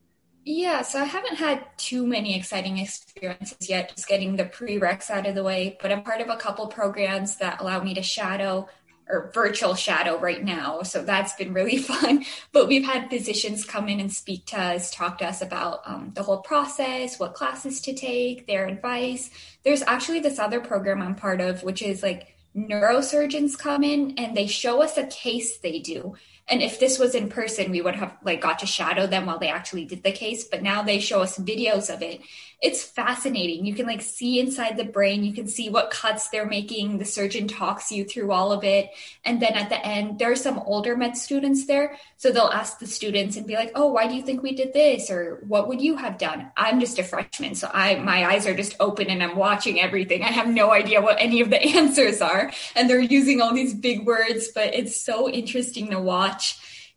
Yeah, 0.43 0.81
so 0.81 0.99
I 0.99 1.05
haven't 1.05 1.35
had 1.35 1.63
too 1.77 2.07
many 2.07 2.35
exciting 2.35 2.79
experiences 2.79 3.69
yet, 3.69 3.93
just 3.95 4.07
getting 4.07 4.35
the 4.35 4.45
prereqs 4.45 5.11
out 5.11 5.27
of 5.27 5.35
the 5.35 5.43
way, 5.43 5.77
but 5.81 5.91
I'm 5.91 6.01
part 6.01 6.21
of 6.21 6.29
a 6.29 6.37
couple 6.37 6.65
programs 6.67 7.35
that 7.35 7.61
allow 7.61 7.83
me 7.83 7.93
to 7.93 8.01
shadow 8.01 8.67
or 9.07 9.31
virtual 9.33 9.75
shadow 9.75 10.17
right 10.17 10.43
now. 10.43 10.81
So 10.83 11.03
that's 11.03 11.33
been 11.33 11.53
really 11.53 11.77
fun. 11.91 12.25
But 12.51 12.67
we've 12.67 12.85
had 12.85 13.09
physicians 13.09 13.65
come 13.65 13.89
in 13.89 13.99
and 13.99 14.11
speak 14.11 14.45
to 14.47 14.59
us, 14.59 14.91
talk 14.91 15.19
to 15.19 15.27
us 15.27 15.41
about 15.41 15.81
um, 15.85 16.11
the 16.15 16.23
whole 16.23 16.39
process, 16.39 17.19
what 17.19 17.33
classes 17.33 17.81
to 17.81 17.93
take, 17.93 18.47
their 18.47 18.67
advice. 18.67 19.29
There's 19.63 19.83
actually 19.83 20.21
this 20.21 20.39
other 20.39 20.59
program 20.59 21.01
I'm 21.01 21.15
part 21.15 21.41
of, 21.41 21.63
which 21.63 21.81
is 21.81 22.01
like 22.01 22.35
neurosurgeons 22.55 23.57
come 23.57 23.83
in 23.83 24.15
and 24.17 24.35
they 24.35 24.47
show 24.47 24.81
us 24.81 24.97
a 24.97 25.07
case 25.07 25.57
they 25.57 25.79
do. 25.79 26.15
And 26.49 26.61
if 26.61 26.79
this 26.79 26.97
was 26.97 27.15
in 27.15 27.29
person, 27.29 27.71
we 27.71 27.81
would 27.81 27.95
have 27.95 28.17
like 28.23 28.41
got 28.41 28.59
to 28.59 28.65
shadow 28.65 29.05
them 29.05 29.25
while 29.25 29.39
they 29.39 29.49
actually 29.49 29.85
did 29.85 30.03
the 30.03 30.11
case. 30.11 30.43
But 30.43 30.63
now 30.63 30.81
they 30.81 30.99
show 30.99 31.21
us 31.21 31.37
videos 31.37 31.93
of 31.93 32.01
it. 32.01 32.21
It's 32.61 32.83
fascinating. 32.83 33.65
You 33.65 33.73
can 33.73 33.85
like 33.85 34.01
see 34.01 34.39
inside 34.39 34.75
the 34.75 34.83
brain. 34.83 35.23
You 35.23 35.33
can 35.33 35.47
see 35.47 35.69
what 35.69 35.91
cuts 35.91 36.27
they're 36.27 36.45
making. 36.45 36.97
The 36.97 37.05
surgeon 37.05 37.47
talks 37.47 37.89
you 37.89 38.03
through 38.03 38.33
all 38.33 38.51
of 38.51 38.65
it. 38.65 38.89
And 39.23 39.41
then 39.41 39.53
at 39.53 39.69
the 39.69 39.85
end, 39.85 40.19
there 40.19 40.31
are 40.31 40.35
some 40.35 40.59
older 40.59 40.97
med 40.97 41.15
students 41.15 41.67
there. 41.67 41.97
So 42.17 42.31
they'll 42.31 42.43
ask 42.45 42.79
the 42.79 42.87
students 42.87 43.37
and 43.37 43.47
be 43.47 43.55
like, 43.55 43.71
"Oh, 43.75 43.87
why 43.93 44.07
do 44.07 44.15
you 44.15 44.23
think 44.23 44.43
we 44.43 44.53
did 44.53 44.73
this?" 44.73 45.09
Or 45.09 45.39
"What 45.47 45.69
would 45.69 45.79
you 45.79 45.95
have 45.95 46.17
done?" 46.17 46.51
I'm 46.57 46.81
just 46.81 46.99
a 46.99 47.03
freshman, 47.03 47.55
so 47.55 47.69
I 47.73 47.95
my 47.95 48.25
eyes 48.25 48.45
are 48.45 48.55
just 48.55 48.75
open 48.81 49.07
and 49.07 49.23
I'm 49.23 49.37
watching 49.37 49.79
everything. 49.79 50.23
I 50.23 50.31
have 50.39 50.49
no 50.49 50.71
idea 50.71 51.01
what 51.01 51.17
any 51.19 51.39
of 51.39 51.49
the 51.49 51.61
answers 51.77 52.21
are, 52.21 52.51
and 52.75 52.89
they're 52.89 52.99
using 52.99 53.39
all 53.41 53.53
these 53.53 53.73
big 53.73 54.05
words, 54.05 54.49
but 54.53 54.73
it's 54.73 54.99
so 54.99 55.29
interesting 55.29 55.91
to 55.91 55.99
watch. 55.99 56.38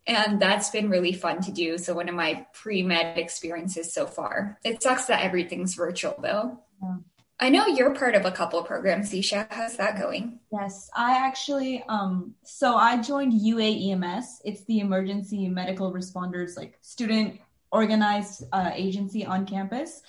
And 0.07 0.41
that's 0.41 0.71
been 0.71 0.91
really 0.91 1.13
fun 1.13 1.41
to 1.43 1.53
do. 1.53 1.79
So 1.79 1.95
one 1.95 2.09
of 2.09 2.15
my 2.15 2.47
pre-med 2.53 3.19
experiences 3.19 3.93
so 3.93 4.07
far. 4.07 4.59
It 4.65 4.83
sucks 4.83 5.07
that 5.07 5.23
everything's 5.23 5.75
virtual 5.75 6.17
though. 6.21 6.59
Yeah. 6.83 6.97
I 7.39 7.49
know 7.49 7.67
you're 7.67 7.95
part 7.95 8.15
of 8.15 8.25
a 8.25 8.31
couple 8.31 8.61
of 8.61 8.67
programs, 8.67 9.13
Esha. 9.13 9.47
How's 9.51 9.77
that 9.77 9.99
going? 10.01 10.39
Yes, 10.53 10.91
I 10.95 11.17
actually 11.27 11.83
um 11.89 12.35
so 12.45 12.75
I 12.77 13.01
joined 13.01 13.33
UAEMS. 13.33 14.25
It's 14.45 14.65
the 14.65 14.81
Emergency 14.81 15.49
Medical 15.49 15.93
Responders 15.93 16.57
like 16.57 16.79
student 16.83 17.41
organized 17.73 18.45
uh, 18.53 18.71
agency 18.75 19.25
on 19.25 19.47
campus. 19.47 20.03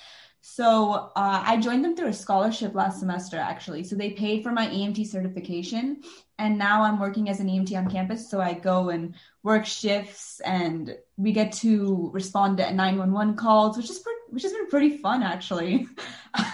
So 0.46 0.92
uh, 1.16 1.44
I 1.46 1.56
joined 1.62 1.86
them 1.86 1.96
through 1.96 2.10
a 2.10 2.14
scholarship 2.14 2.76
last 2.76 3.00
semester, 3.00 3.38
actually. 3.38 3.86
So 3.86 3.96
they 3.96 4.10
paid 4.12 4.44
for 4.44 4.52
my 4.52 4.68
EMT 4.68 5.08
certification, 5.08 6.02
and 6.40 6.58
now 6.58 6.84
I'm 6.84 7.00
working 7.00 7.30
as 7.30 7.40
an 7.40 7.48
EMT 7.48 7.78
on 7.78 7.90
campus. 7.90 8.30
So 8.30 8.42
I 8.42 8.54
go 8.54 8.90
and 8.90 9.16
work 9.44 9.66
shifts, 9.66 10.40
and 10.42 10.96
we 11.18 11.32
get 11.32 11.52
to 11.54 12.10
respond 12.14 12.58
to 12.58 12.74
911 12.74 13.36
calls, 13.36 13.78
which 13.78 13.90
is 13.90 14.00
pre- 14.00 14.14
which 14.30 14.44
has 14.44 14.52
been 14.52 14.68
pretty 14.68 14.98
fun, 14.98 15.22
actually. 15.22 15.88
uh, 16.34 16.50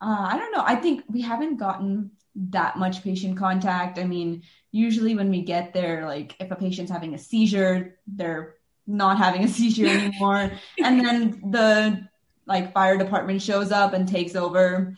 I 0.00 0.38
don't 0.38 0.52
know. 0.52 0.64
I 0.64 0.76
think 0.76 1.04
we 1.08 1.20
haven't 1.20 1.56
gotten 1.56 2.12
that 2.34 2.78
much 2.78 3.02
patient 3.02 3.36
contact. 3.36 3.98
I 3.98 4.04
mean, 4.04 4.42
usually 4.72 5.14
when 5.14 5.30
we 5.30 5.42
get 5.42 5.74
there, 5.74 6.06
like 6.06 6.36
if 6.40 6.50
a 6.50 6.56
patient's 6.56 6.90
having 6.90 7.14
a 7.14 7.18
seizure, 7.18 7.98
they're 8.06 8.54
not 8.86 9.18
having 9.18 9.44
a 9.44 9.48
seizure 9.48 9.86
anymore. 9.88 10.52
and 10.82 11.04
then 11.04 11.42
the 11.50 12.08
like 12.46 12.72
fire 12.72 12.96
department 12.96 13.42
shows 13.42 13.70
up 13.70 13.92
and 13.92 14.08
takes 14.08 14.34
over. 14.34 14.96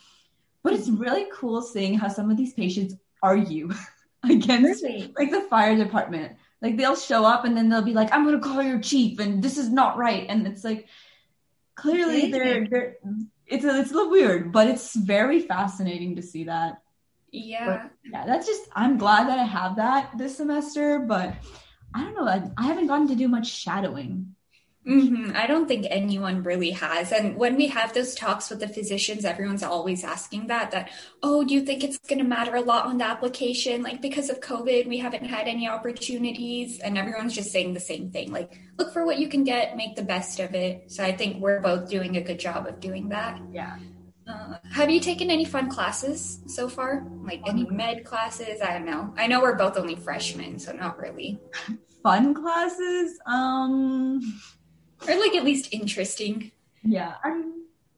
But 0.63 0.75
it's 0.75 0.89
really 0.89 1.27
cool 1.33 1.61
seeing 1.63 1.99
how 1.99 2.09
some 2.09 2.31
of 2.31 2.37
these 2.37 2.55
patients 2.55 2.95
argue 3.23 3.71
against 4.25 4.83
really? 4.83 5.13
like 5.17 5.31
the 5.31 5.43
fire 5.43 5.77
department. 5.77 6.37
Like 6.61 6.77
they'll 6.77 6.97
show 6.97 7.25
up 7.25 7.45
and 7.45 7.57
then 7.57 7.69
they'll 7.69 7.83
be 7.83 7.95
like, 7.95 8.13
I'm 8.13 8.25
gonna 8.25 8.41
call 8.41 8.63
your 8.63 8.81
chief 8.81 9.19
and 9.19 9.43
this 9.43 9.59
is 9.59 9.69
not 9.69 9.97
right. 9.97 10.27
And 10.29 10.47
it's 10.47 10.65
like 10.65 10.89
clearly 11.75 12.31
they're 12.31 12.67
they're 12.69 12.97
it's 13.47 13.65
a, 13.65 13.81
it's 13.81 13.91
a 13.91 13.95
little 13.95 14.11
weird, 14.11 14.53
but 14.53 14.69
it's 14.69 14.95
very 14.95 15.41
fascinating 15.41 16.17
to 16.17 16.23
see 16.23 16.45
that. 16.45 16.83
Yeah. 17.31 17.67
But, 17.67 18.11
yeah, 18.11 18.27
that's 18.27 18.47
just 18.47 18.69
I'm 18.75 18.99
glad 18.99 19.29
that 19.29 19.39
I 19.39 19.45
have 19.45 19.77
that 19.77 20.17
this 20.17 20.37
semester, 20.37 21.01
but 21.01 21.35
I 21.95 22.05
don't 22.05 22.15
know, 22.15 22.27
I, 22.27 22.49
I 22.57 22.65
haven't 22.65 22.87
gotten 22.87 23.09
to 23.09 23.15
do 23.15 23.29
much 23.29 23.49
shadowing. 23.49 24.35
Mm-hmm. 24.87 25.37
I 25.37 25.47
don't 25.47 25.69
think 25.69 25.87
anyone 25.89 26.43
really 26.43 26.73
has. 26.73 27.13
And 27.13 27.37
when 27.37 27.57
we 27.57 27.69
have 27.69 27.95
those 27.95 28.17
talks 28.17 28.51
with 28.51 28.59
the 28.59 28.67
physicians, 28.67 29.25
everyone's 29.25 29.63
always 29.63 30.03
asking 30.03 30.49
that, 30.49 30.73
that, 30.73 30.91
oh, 31.23 31.45
do 31.45 31.55
you 31.55 31.61
think 31.61 31.85
it's 31.85 31.99
going 31.99 32.19
to 32.19 32.25
matter 32.25 32.57
a 32.57 32.61
lot 32.61 32.87
on 32.87 32.99
the 32.99 33.05
application? 33.05 33.83
Like, 33.83 34.03
because 34.03 34.29
of 34.29 34.41
COVID, 34.41 34.89
we 34.89 34.99
haven't 34.99 35.25
had 35.25 35.47
any 35.47 35.69
opportunities. 35.69 36.81
And 36.81 36.99
everyone's 36.99 37.35
just 37.35 37.53
saying 37.53 37.75
the 37.75 37.81
same 37.81 38.11
thing 38.11 38.33
like, 38.33 38.59
look 38.77 38.93
for 38.93 39.07
what 39.07 39.19
you 39.19 39.29
can 39.29 39.45
get, 39.45 39.77
make 39.77 39.95
the 39.95 40.03
best 40.03 40.41
of 40.41 40.53
it. 40.55 40.91
So 40.91 41.05
I 41.05 41.13
think 41.13 41.41
we're 41.41 41.61
both 41.61 41.89
doing 41.89 42.17
a 42.17 42.21
good 42.21 42.41
job 42.41 42.67
of 42.67 42.81
doing 42.81 43.09
that. 43.11 43.41
Yeah. 43.53 43.79
Uh, 44.27 44.57
have 44.71 44.91
you 44.91 44.99
taken 44.99 45.31
any 45.31 45.45
fun 45.45 45.71
classes 45.71 46.41
so 46.47 46.69
far? 46.69 47.07
Like 47.23 47.43
any 47.47 47.65
med 47.67 48.05
classes? 48.05 48.61
I 48.61 48.73
don't 48.73 48.87
know. 48.87 49.15
I 49.17 49.29
know 49.29 49.41
we're 49.41 49.57
both 49.57 49.77
only 49.77 49.95
freshmen, 49.95 50.59
so 50.59 50.73
not 50.73 50.99
really. 50.99 51.41
Fun 52.03 52.35
classes? 52.35 53.17
Um 53.27 54.21
or 55.09 55.19
like 55.19 55.35
at 55.35 55.45
least 55.45 55.73
interesting. 55.73 56.53
Yeah, 56.85 57.15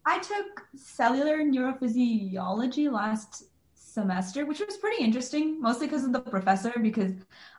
I 0.07 0.19
took 0.19 0.67
cellular 0.77 1.39
neurophysiology 1.39 2.91
last 2.93 3.45
semester, 3.75 4.45
which 4.45 4.61
was 4.61 4.77
pretty 4.77 5.03
interesting, 5.03 5.61
mostly 5.61 5.87
because 5.87 6.05
of 6.05 6.13
the 6.13 6.21
professor. 6.21 6.73
Because 6.81 7.13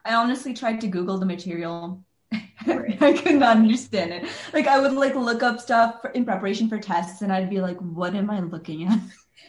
I 0.04 0.14
honestly 0.14 0.54
tried 0.54 0.80
to 0.82 0.88
Google 0.88 1.18
the 1.18 1.26
material. 1.26 2.04
I 2.32 3.20
could 3.22 3.36
not 3.36 3.56
understand 3.56 4.12
it. 4.12 4.28
Like 4.52 4.66
I 4.66 4.78
would 4.78 4.92
like 4.92 5.14
look 5.14 5.42
up 5.42 5.60
stuff 5.60 6.04
in 6.14 6.24
preparation 6.24 6.68
for 6.68 6.78
tests, 6.78 7.22
and 7.22 7.32
I'd 7.32 7.50
be 7.50 7.60
like, 7.60 7.78
"What 7.78 8.14
am 8.14 8.30
I 8.30 8.40
looking 8.40 8.86
at?" 8.86 9.00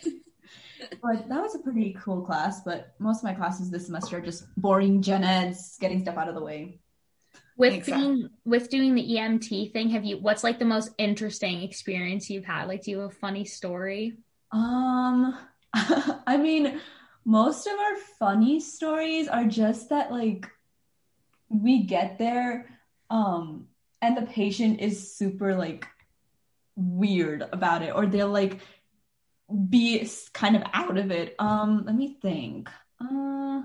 but 1.01 1.29
that 1.29 1.41
was 1.41 1.55
a 1.55 1.59
pretty 1.59 1.95
cool 2.03 2.21
class. 2.21 2.61
But 2.63 2.93
most 2.99 3.19
of 3.19 3.23
my 3.25 3.33
classes 3.33 3.69
this 3.69 3.85
semester 3.85 4.17
are 4.17 4.21
just 4.21 4.45
boring 4.57 5.01
gen 5.01 5.23
eds, 5.23 5.77
getting 5.79 6.01
stuff 6.01 6.17
out 6.17 6.29
of 6.29 6.35
the 6.35 6.43
way 6.43 6.79
with 7.57 7.73
exactly. 7.73 8.05
being 8.05 8.29
with 8.45 8.69
doing 8.69 8.95
the 8.95 9.15
EMT 9.15 9.73
thing, 9.73 9.89
have 9.89 10.05
you 10.05 10.17
what's 10.17 10.43
like 10.43 10.59
the 10.59 10.65
most 10.65 10.91
interesting 10.97 11.63
experience 11.63 12.29
you've 12.29 12.45
had? 12.45 12.67
Like 12.67 12.83
do 12.83 12.91
you 12.91 12.99
have 12.99 13.11
a 13.11 13.15
funny 13.15 13.45
story? 13.45 14.17
Um 14.51 15.37
I 15.73 16.37
mean 16.37 16.79
most 17.25 17.67
of 17.67 17.73
our 17.73 17.97
funny 18.19 18.59
stories 18.59 19.27
are 19.27 19.45
just 19.45 19.89
that 19.89 20.11
like 20.11 20.47
we 21.49 21.83
get 21.83 22.17
there 22.17 22.69
um 23.09 23.67
and 24.01 24.15
the 24.15 24.21
patient 24.21 24.79
is 24.79 25.15
super 25.15 25.55
like 25.55 25.87
weird 26.75 27.41
about 27.51 27.81
it 27.81 27.93
or 27.93 28.05
they'll 28.05 28.29
like 28.29 28.59
be 29.69 30.07
kind 30.33 30.55
of 30.55 30.61
out 30.73 30.97
of 30.97 31.09
it. 31.09 31.35
Um 31.39 31.83
let 31.85 31.95
me 31.95 32.17
think. 32.21 32.69
Uh 33.01 33.63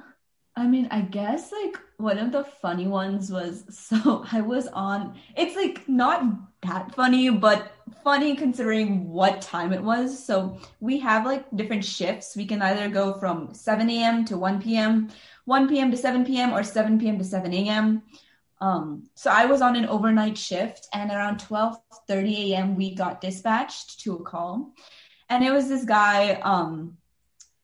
I 0.55 0.67
mean, 0.67 0.89
I 0.91 1.01
guess 1.01 1.51
like 1.51 1.79
one 1.97 2.19
of 2.19 2.33
the 2.33 2.45
funny 2.45 2.87
ones 2.87 3.31
was 3.31 3.65
so 3.71 4.25
I 4.33 4.41
was 4.41 4.67
on 4.69 5.19
it's 5.37 5.57
like 5.57 5.89
not 5.89 6.25
that 6.63 6.95
funny, 6.95 7.31
but 7.31 7.73
funny 8.05 8.37
considering 8.37 9.09
what 9.09 9.41
time 9.41 9.73
it 9.73 9.83
was. 9.83 10.25
So 10.25 10.59
we 10.81 10.99
have 11.01 11.27
like 11.27 11.45
different 11.57 11.85
shifts. 11.85 12.37
We 12.37 12.47
can 12.47 12.63
either 12.63 12.89
go 12.89 13.15
from 13.15 13.53
7 13.55 13.89
a.m. 13.91 14.25
to 14.27 14.39
1 14.39 14.63
p.m., 14.63 15.09
1 15.47 15.69
p.m. 15.69 15.91
to 15.91 15.97
7 15.97 16.25
p.m., 16.25 16.53
or 16.53 16.63
7 16.63 16.99
p.m. 17.01 17.19
to 17.19 17.25
7 17.25 17.53
a.m. 17.53 18.03
Um, 18.61 19.05
so 19.17 19.31
I 19.31 19.47
was 19.47 19.61
on 19.61 19.75
an 19.75 19.87
overnight 19.87 20.39
shift, 20.39 20.87
and 20.93 21.11
around 21.11 21.41
12:30 21.41 22.53
a.m. 22.53 22.77
we 22.77 22.95
got 22.95 23.21
dispatched 23.21 24.01
to 24.01 24.15
a 24.17 24.23
call, 24.23 24.73
and 25.29 25.43
it 25.45 25.51
was 25.53 25.69
this 25.69 25.85
guy. 25.85 26.35
Um, 26.43 26.97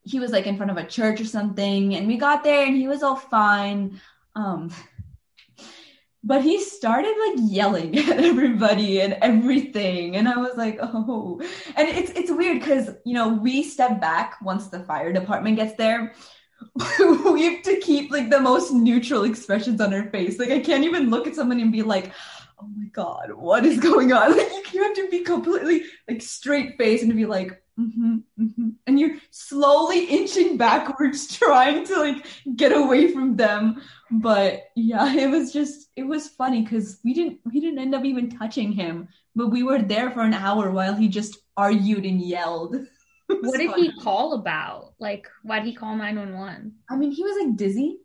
he 0.09 0.21
was 0.21 0.33
like 0.33 0.47
in 0.47 0.57
front 0.57 0.71
of 0.71 0.79
a 0.79 0.87
church 0.87 1.21
or 1.21 1.27
something 1.27 1.95
and 1.95 2.07
we 2.07 2.17
got 2.17 2.43
there 2.43 2.67
and 2.67 2.77
he 2.77 2.89
was 2.89 3.03
all 3.03 3.17
fine. 3.17 4.01
Um 4.35 4.71
but 6.25 6.43
he 6.43 6.61
started 6.61 7.15
like 7.27 7.51
yelling 7.51 7.97
at 8.11 8.19
everybody 8.19 9.01
and 9.01 9.17
everything 9.23 10.17
and 10.17 10.29
i 10.29 10.37
was 10.37 10.57
like 10.57 10.79
oh. 10.83 11.41
And 11.77 11.89
it's 11.89 12.11
it's 12.13 12.31
weird 12.31 12.61
because 12.61 12.91
you 13.05 13.15
know 13.15 13.29
we 13.29 13.63
step 13.63 14.01
back 14.01 14.37
once 14.43 14.69
the 14.69 14.81
fire 14.81 15.13
department 15.13 15.57
gets 15.57 15.75
there. 15.75 16.15
We 16.99 17.45
have 17.45 17.63
to 17.63 17.79
keep 17.79 18.11
like 18.11 18.31
the 18.31 18.41
most 18.41 18.73
neutral 18.73 19.23
expressions 19.25 19.81
on 19.81 19.95
our 19.95 20.11
face. 20.11 20.39
Like 20.39 20.51
i 20.51 20.61
can't 20.61 20.85
even 20.85 21.11
look 21.11 21.27
at 21.27 21.37
someone 21.37 21.61
and 21.61 21.71
be 21.73 21.83
like 21.83 22.13
oh 22.61 22.69
my 22.77 22.87
god 22.87 23.33
what 23.33 23.65
is 23.65 23.79
going 23.79 24.13
on? 24.13 24.37
Like 24.37 24.73
you 24.73 24.83
have 24.83 24.95
to 24.95 25.09
be 25.09 25.21
completely 25.21 25.83
like 26.09 26.23
straight 26.23 26.77
face 26.79 27.03
and 27.03 27.15
be 27.15 27.27
like 27.27 27.63
mm-hmm, 27.79 28.17
mm-hmm. 28.41 28.69
and 28.87 29.01
you're 29.01 29.17
slowly 29.31 30.05
inching 30.19 30.57
backwards 30.57 31.37
trying 31.37 31.85
to 31.87 31.99
like 31.99 32.27
get 32.57 32.73
away 32.73 33.13
from 33.13 33.37
them. 33.37 33.83
But 34.11 34.65
yeah 34.75 35.15
it 35.15 35.31
was 35.31 35.53
just 35.53 35.91
it 35.97 36.05
was 36.05 36.29
funny 36.29 36.63
because 36.63 36.99
we 37.05 37.15
didn't 37.15 37.41
we 37.45 37.61
didn't 37.61 37.79
end 37.79 37.95
up 37.95 38.05
even 38.05 38.31
touching 38.31 38.73
him 38.73 39.09
but 39.37 39.49
we 39.49 39.63
were 39.63 39.79
there 39.79 40.11
for 40.11 40.23
an 40.23 40.35
hour 40.35 40.71
while 40.71 40.95
he 40.95 41.09
just 41.09 41.39
argued 41.57 42.05
and 42.05 42.21
yelled. 42.21 42.77
What 43.31 43.59
did 43.59 43.71
funny. 43.71 43.91
he 43.91 44.01
call 44.01 44.33
about? 44.33 44.95
Like 44.99 45.29
why 45.43 45.59
did 45.59 45.67
he 45.67 45.75
call 45.75 45.95
911 45.95 46.73
i 46.89 46.97
mean 46.97 47.13
he 47.13 47.23
was 47.23 47.37
like 47.45 47.57
dizzy 47.57 47.99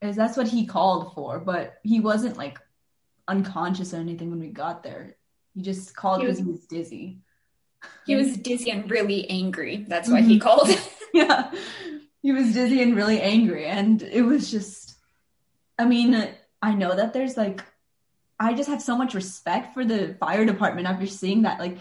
as 0.00 0.16
that's 0.16 0.38
what 0.38 0.48
he 0.48 0.64
called 0.64 1.12
for 1.14 1.38
but 1.38 1.74
he 1.82 2.00
wasn't 2.00 2.38
like 2.38 2.58
unconscious 3.28 3.94
or 3.94 3.98
anything 3.98 4.30
when 4.30 4.40
we 4.40 4.48
got 4.48 4.82
there. 4.82 5.16
He 5.54 5.62
just 5.62 5.94
called 5.94 6.20
because 6.20 6.38
he 6.38 6.44
was 6.44 6.66
dizzy 6.66 7.20
he 8.06 8.16
was 8.16 8.36
dizzy 8.36 8.70
and 8.70 8.90
really 8.90 9.28
angry. 9.28 9.84
That's 9.88 10.08
why 10.08 10.20
mm-hmm. 10.20 10.30
he 10.30 10.38
called. 10.38 10.68
yeah. 11.14 11.50
He 12.22 12.32
was 12.32 12.52
dizzy 12.52 12.82
and 12.82 12.96
really 12.96 13.20
angry. 13.20 13.66
And 13.66 14.02
it 14.02 14.22
was 14.22 14.50
just, 14.50 14.94
I 15.78 15.84
mean, 15.84 16.28
I 16.62 16.74
know 16.74 16.94
that 16.94 17.12
there's 17.12 17.36
like, 17.36 17.62
I 18.38 18.54
just 18.54 18.68
have 18.68 18.82
so 18.82 18.96
much 18.96 19.14
respect 19.14 19.74
for 19.74 19.84
the 19.84 20.16
fire 20.18 20.44
department 20.44 20.86
after 20.86 21.06
seeing 21.06 21.42
that. 21.42 21.60
Like, 21.60 21.78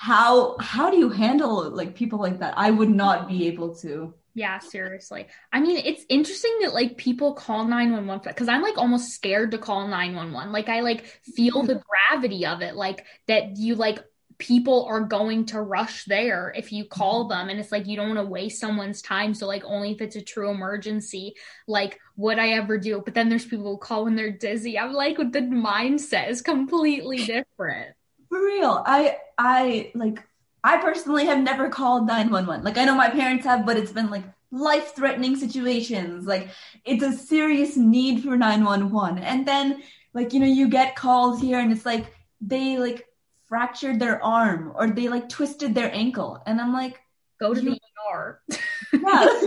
how 0.00 0.56
how 0.58 0.90
do 0.90 0.96
you 0.96 1.10
handle 1.10 1.68
like 1.70 1.94
people 1.94 2.18
like 2.18 2.38
that? 2.38 2.54
I 2.56 2.70
would 2.70 2.88
not 2.88 3.28
be 3.28 3.48
able 3.48 3.74
to. 3.76 4.14
Yeah, 4.32 4.58
seriously. 4.60 5.26
I 5.52 5.60
mean, 5.60 5.76
it's 5.76 6.06
interesting 6.08 6.56
that 6.62 6.72
like 6.72 6.96
people 6.96 7.34
call 7.34 7.64
911 7.64 8.22
because 8.24 8.48
I'm 8.48 8.62
like 8.62 8.78
almost 8.78 9.10
scared 9.10 9.50
to 9.50 9.58
call 9.58 9.88
911. 9.88 10.52
Like 10.52 10.70
I 10.70 10.80
like 10.80 11.04
feel 11.04 11.64
the 11.64 11.82
gravity 12.10 12.46
of 12.46 12.62
it, 12.62 12.76
like 12.76 13.04
that 13.26 13.58
you 13.58 13.74
like 13.74 13.98
people 14.40 14.86
are 14.86 15.00
going 15.00 15.46
to 15.46 15.60
rush 15.60 16.04
there 16.06 16.52
if 16.56 16.72
you 16.72 16.84
call 16.84 17.22
mm-hmm. 17.22 17.38
them 17.38 17.48
and 17.48 17.60
it's 17.60 17.70
like 17.70 17.86
you 17.86 17.96
don't 17.96 18.08
want 18.08 18.18
to 18.18 18.24
waste 18.24 18.60
someone's 18.60 19.00
time 19.00 19.32
so 19.32 19.46
like 19.46 19.62
only 19.64 19.92
if 19.92 20.00
it's 20.00 20.16
a 20.16 20.20
true 20.20 20.50
emergency 20.50 21.34
like 21.68 22.00
would 22.16 22.38
i 22.38 22.48
ever 22.50 22.78
do 22.78 23.00
but 23.04 23.14
then 23.14 23.28
there's 23.28 23.44
people 23.44 23.70
who 23.70 23.78
call 23.78 24.04
when 24.04 24.16
they're 24.16 24.32
dizzy. 24.32 24.78
I'm 24.78 24.92
like 24.92 25.16
the 25.16 25.40
mindset 25.40 26.28
is 26.28 26.42
completely 26.42 27.18
different. 27.24 27.94
For 28.28 28.44
real. 28.44 28.82
I 28.84 29.18
i 29.38 29.92
like 29.94 30.22
i 30.64 30.76
personally 30.78 31.26
have 31.26 31.42
never 31.42 31.68
called 31.68 32.06
911 32.06 32.64
like 32.64 32.76
i 32.76 32.84
know 32.84 32.94
my 32.94 33.08
parents 33.08 33.46
have 33.46 33.64
but 33.64 33.78
it's 33.78 33.92
been 33.92 34.10
like 34.10 34.24
life 34.52 34.94
threatening 34.94 35.36
situations. 35.36 36.26
Like 36.26 36.48
it's 36.84 37.02
a 37.02 37.12
serious 37.12 37.76
need 37.76 38.22
for 38.22 38.36
911 38.36 39.22
and 39.22 39.46
then 39.46 39.82
like 40.12 40.32
you 40.32 40.40
know 40.40 40.46
you 40.46 40.68
get 40.68 40.96
calls 40.96 41.40
here 41.40 41.60
and 41.60 41.72
it's 41.72 41.86
like 41.86 42.06
they 42.40 42.78
like 42.78 43.06
fractured 43.50 43.98
their 43.98 44.24
arm 44.24 44.72
or 44.76 44.86
they 44.86 45.08
like 45.08 45.28
twisted 45.28 45.74
their 45.74 45.92
ankle. 45.92 46.40
And 46.46 46.60
I'm 46.60 46.72
like, 46.72 47.00
go 47.40 47.52
to 47.52 47.60
you, 47.60 47.70
the 47.70 47.80
ER. 48.14 48.40
yeah. 48.92 49.40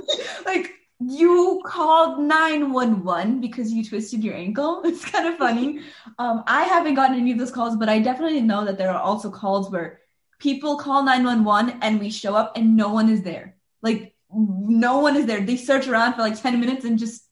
like 0.45 0.74
you 1.00 1.62
called 1.65 2.19
911 2.19 3.39
because 3.39 3.72
you 3.72 3.83
twisted 3.83 4.24
your 4.24 4.36
ankle. 4.36 4.81
It's 4.86 5.05
kind 5.05 5.27
of 5.27 5.38
funny. 5.38 5.79
Um, 6.19 6.43
I 6.45 6.63
haven't 6.65 6.95
gotten 6.95 7.17
any 7.17 7.31
of 7.31 7.39
those 7.39 7.51
calls, 7.51 7.77
but 7.77 7.89
I 7.89 8.00
definitely 8.00 8.41
know 8.41 8.65
that 8.65 8.77
there 8.77 8.91
are 8.91 9.01
also 9.01 9.31
calls 9.31 9.72
where 9.72 10.01
people 10.38 10.77
call 10.77 11.03
911 11.03 11.79
and 11.81 12.00
we 12.00 12.10
show 12.10 12.36
up 12.36 12.57
and 12.57 12.75
no 12.75 12.89
one 12.89 13.10
is 13.10 13.24
there. 13.24 13.55
Like 13.81 14.13
no 14.29 15.00
one 15.00 15.15
is 15.15 15.25
there. 15.25 15.41
They 15.41 15.55
search 15.55 15.88
around 15.88 16.13
for 16.13 16.22
like 16.22 16.39
10 16.39 16.60
minutes 16.60 16.83
and 16.83 17.00
just 17.00 17.24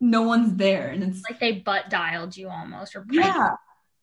no 0.00 0.22
one's 0.22 0.54
there. 0.54 0.86
And 0.88 1.02
it's 1.02 1.22
like 1.28 1.40
they 1.40 1.52
butt 1.52 1.90
dialed 1.90 2.36
you 2.36 2.48
almost 2.48 2.94
or 2.94 3.04
yeah. 3.10 3.56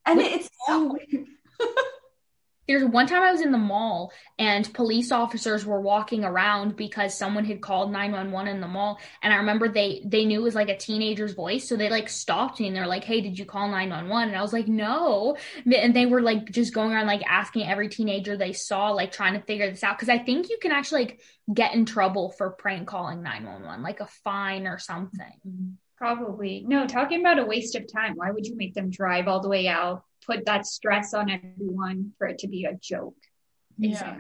And 0.06 0.20
it's 0.20 0.50
so 0.68 0.94
weird. 0.94 1.28
There's 2.70 2.84
one 2.84 3.08
time 3.08 3.24
I 3.24 3.32
was 3.32 3.42
in 3.42 3.52
the 3.52 3.58
mall 3.58 4.14
and 4.38 4.72
police 4.76 5.12
officers 5.12 5.66
were 5.66 5.82
walking 5.82 6.24
around 6.24 6.76
because 6.76 7.18
someone 7.18 7.44
had 7.44 7.62
called 7.62 7.92
911 7.92 8.54
in 8.54 8.62
the 8.62 8.68
mall. 8.68 9.00
And 9.24 9.34
I 9.34 9.38
remember 9.38 9.70
they 9.70 10.04
they 10.06 10.24
knew 10.24 10.42
it 10.42 10.44
was 10.44 10.54
like 10.54 10.70
a 10.70 10.78
teenager's 10.78 11.34
voice. 11.34 11.68
So 11.68 11.76
they 11.76 11.90
like 11.90 12.08
stopped 12.10 12.60
me 12.60 12.68
and 12.68 12.76
they're 12.76 12.86
like, 12.86 13.04
Hey, 13.04 13.22
did 13.22 13.40
you 13.40 13.46
call 13.46 13.70
911? 13.70 14.30
And 14.30 14.38
I 14.38 14.42
was 14.44 14.54
like, 14.54 14.68
No. 14.68 15.36
And 15.66 15.96
they 15.96 16.06
were 16.06 16.22
like 16.22 16.52
just 16.52 16.76
going 16.76 16.92
around 16.92 17.08
like 17.08 17.24
asking 17.28 17.68
every 17.68 17.90
teenager 17.90 18.38
they 18.38 18.54
saw, 18.54 18.92
like 18.92 19.12
trying 19.12 19.34
to 19.34 19.42
figure 19.42 19.68
this 19.68 19.84
out. 19.84 19.98
Cause 19.98 20.10
I 20.10 20.20
think 20.20 20.52
you 20.52 20.60
can 20.62 20.72
actually 20.72 21.06
like 21.06 21.22
get 21.52 21.74
in 21.74 21.88
trouble 21.88 22.30
for 22.38 22.52
prank 22.52 22.88
calling 22.88 23.24
911, 23.24 23.82
like 23.82 24.00
a 24.00 24.06
fine 24.24 24.68
or 24.68 24.78
something. 24.78 25.80
Probably. 25.98 26.64
No, 26.68 26.86
talking 26.86 27.20
about 27.20 27.40
a 27.40 27.46
waste 27.46 27.74
of 27.74 27.92
time. 27.92 28.14
Why 28.16 28.30
would 28.30 28.46
you 28.46 28.56
make 28.56 28.76
them 28.76 28.92
drive 28.92 29.28
all 29.28 29.42
the 29.42 29.50
way 29.50 29.68
out? 29.68 30.04
Put 30.26 30.46
that 30.46 30.66
stress 30.66 31.14
on 31.14 31.30
everyone 31.30 32.12
for 32.18 32.28
it 32.28 32.40
to 32.40 32.48
be 32.48 32.66
a 32.66 32.76
joke. 32.76 33.16
Yeah. 33.78 34.20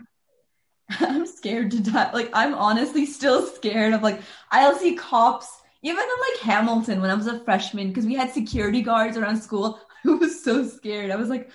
I'm 0.99 1.25
scared 1.27 1.71
to 1.71 1.81
die. 1.81 2.11
Like 2.11 2.29
I'm 2.33 2.53
honestly 2.53 3.05
still 3.05 3.45
scared 3.45 3.93
of 3.93 4.01
like 4.01 4.21
I'll 4.51 4.75
see 4.75 4.95
cops 4.95 5.61
even 5.81 6.03
in 6.03 6.33
like 6.33 6.41
Hamilton 6.41 7.01
when 7.01 7.09
I 7.09 7.15
was 7.15 7.27
a 7.27 7.43
freshman 7.43 7.89
because 7.89 8.05
we 8.05 8.15
had 8.15 8.31
security 8.31 8.81
guards 8.81 9.17
around 9.17 9.41
school. 9.41 9.79
I 10.05 10.09
was 10.09 10.43
so 10.43 10.65
scared. 10.67 11.11
I 11.11 11.15
was 11.15 11.29
like, 11.29 11.51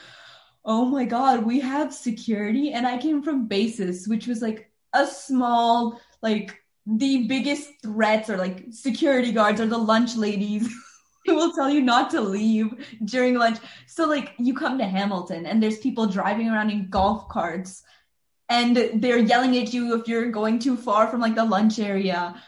"Oh 0.65 0.85
my 0.85 1.05
god, 1.05 1.45
we 1.45 1.61
have 1.61 1.93
security." 1.93 2.73
And 2.73 2.87
I 2.87 2.99
came 2.99 3.23
from 3.23 3.49
BASIS, 3.49 4.07
which 4.07 4.27
was 4.27 4.43
like 4.43 4.71
a 4.93 5.07
small 5.07 6.01
like 6.23 6.59
the 6.87 7.27
biggest 7.27 7.71
threats 7.83 8.29
are 8.29 8.37
like 8.37 8.67
security 8.71 9.33
guards 9.33 9.61
or 9.61 9.67
the 9.67 9.79
lunch 9.79 10.17
ladies. 10.17 10.69
who 11.25 11.35
will 11.35 11.52
tell 11.52 11.71
you 11.71 11.81
not 11.81 12.11
to 12.11 12.21
leave 12.21 12.99
during 13.04 13.35
lunch. 13.35 13.59
So 13.87 14.07
like 14.07 14.35
you 14.38 14.54
come 14.54 14.78
to 14.78 14.85
Hamilton 14.85 15.47
and 15.47 15.62
there's 15.62 15.78
people 15.78 16.07
driving 16.07 16.49
around 16.49 16.71
in 16.71 16.90
golf 16.90 17.28
carts 17.28 17.83
and 18.49 18.76
they're 18.76 19.19
yelling 19.19 19.57
at 19.57 19.73
you 19.73 19.99
if 19.99 20.07
you're 20.07 20.31
going 20.31 20.59
too 20.59 20.76
far 20.76 21.09
from 21.09 21.21
like 21.21 21.35
the 21.35 21.45
lunch 21.45 21.78
area. 21.78 22.40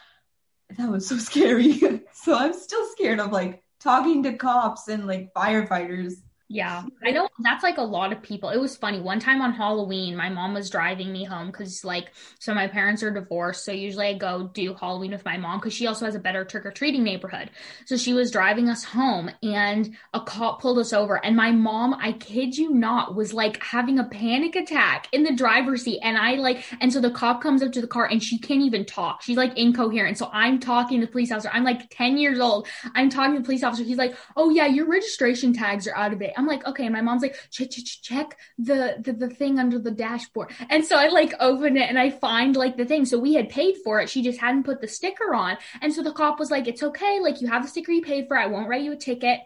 That 0.77 0.91
was 0.91 1.09
so 1.09 1.17
scary. 1.17 1.81
so 2.13 2.35
I'm 2.35 2.53
still 2.53 2.87
scared 2.93 3.21
of 3.21 3.33
like 3.33 3.63
talking 3.81 4.23
to 4.25 4.35
cops 4.35 4.89
and 4.89 5.07
like 5.07 5.33
firefighters. 5.35 6.15
Yeah, 6.49 6.85
I 7.05 7.11
know 7.11 7.29
that's 7.41 7.65
like 7.65 7.79
a 7.79 7.83
lot 7.83 8.13
of 8.13 8.23
people. 8.23 8.51
It 8.51 8.61
was 8.61 8.77
funny. 8.77 9.01
One 9.01 9.19
time 9.19 9.43
on 9.43 9.53
Halloween, 9.53 10.15
my 10.15 10.29
mom 10.29 10.55
was 10.55 10.71
driving 10.71 11.11
me 11.13 11.25
home 11.25 11.49
because, 11.49 11.85
like, 11.85 12.13
so 12.39 12.55
my 12.55 12.69
parents 12.69 13.03
are 13.03 13.11
divorced. 13.11 13.65
So 13.65 13.73
usually 13.73 14.07
I 14.07 14.15
go 14.15 14.49
do 14.55 14.73
Halloween 14.75 15.11
with 15.11 15.25
my 15.25 15.39
mom 15.39 15.59
because 15.59 15.73
she 15.75 15.89
also 15.89 16.05
has 16.05 16.15
a 16.15 16.21
better 16.21 16.45
trick 16.45 16.65
or 16.65 16.71
treating 16.71 17.03
neighborhood. 17.03 17.51
So 17.87 17.97
she 17.97 18.15
was 18.15 18.31
driving 18.31 18.69
us 18.69 18.85
home 18.85 19.29
and 19.43 19.97
a 20.15 20.21
cop 20.21 20.63
pulled 20.63 20.79
us 20.79 20.93
over. 20.93 21.17
And 21.25 21.35
my 21.35 21.51
mom, 21.51 21.95
I 21.95 22.13
kid 22.13 22.57
you 22.57 22.73
not, 22.73 23.17
was 23.17 23.35
like 23.35 23.61
having 23.61 23.99
a 23.99 24.05
panic 24.05 24.55
attack 24.55 25.09
in 25.11 25.25
the 25.25 25.35
driver's 25.35 25.83
seat. 25.83 25.99
And 26.05 26.17
I 26.17 26.35
like, 26.35 26.65
and 26.81 26.93
so 26.93 27.01
the 27.01 27.11
cop 27.11 27.43
comes 27.43 27.61
up 27.61 27.73
to 27.73 27.81
the 27.81 27.89
car 27.89 28.07
and 28.07 28.23
she 28.23 28.39
can't 28.39 28.63
even 28.63 28.85
talk. 28.85 29.21
She's 29.21 29.37
like 29.37 29.59
incoherent. 29.59 30.17
So 30.17 30.31
I'm 30.33 30.61
talking 30.61 31.01
to 31.01 31.07
the 31.07 31.13
police 31.13 31.33
officer. 31.33 31.51
I'm 31.53 31.65
like 31.65 31.91
10 31.91 32.19
years 32.19 32.39
old. 32.39 32.69
I'm 32.95 33.11
talking 33.11 33.33
to 33.35 33.41
the 33.41 33.45
police 33.45 33.65
officer. 33.65 33.83
He's 33.83 33.99
like, 33.99 34.17
oh, 34.37 34.51
yeah, 34.51 34.67
your 34.67 34.87
registration 34.87 35.53
tags 35.53 35.89
are 35.89 35.97
out 35.97 36.13
of 36.13 36.23
it. 36.23 36.35
I'm 36.37 36.47
like, 36.47 36.67
okay. 36.67 36.89
My 36.89 37.01
mom's 37.01 37.23
like, 37.23 37.37
check, 37.51 37.71
check, 37.71 37.85
check 38.03 38.39
the, 38.59 38.97
the, 39.03 39.13
the 39.13 39.29
thing 39.29 39.59
under 39.59 39.79
the 39.79 39.91
dashboard. 39.91 40.53
And 40.71 40.85
so 40.85 40.97
I 40.97 41.09
like 41.09 41.35
open 41.41 41.77
it 41.77 41.89
and 41.89 41.99
I 41.99 42.11
find 42.11 42.57
like 42.57 42.77
the 42.77 42.85
thing. 42.85 43.05
So 43.05 43.19
we 43.19 43.35
had 43.35 43.49
paid 43.49 43.77
for 43.85 44.01
it. 44.01 44.11
She 44.11 44.23
just 44.23 44.41
hadn't 44.41 44.65
put 44.65 44.81
the 44.81 44.89
sticker 44.89 45.35
on. 45.35 45.57
And 45.81 45.93
so 45.93 46.03
the 46.03 46.13
cop 46.13 46.39
was 46.39 46.51
like, 46.51 46.69
it's 46.69 46.83
okay. 46.83 47.21
Like 47.21 47.41
you 47.41 47.49
have 47.49 47.63
the 47.63 47.69
sticker 47.69 47.93
you 47.93 48.03
paid 48.03 48.29
for. 48.29 48.37
I 48.37 48.47
won't 48.47 48.69
write 48.69 48.83
you 48.83 48.93
a 48.93 48.97
ticket. 48.97 49.41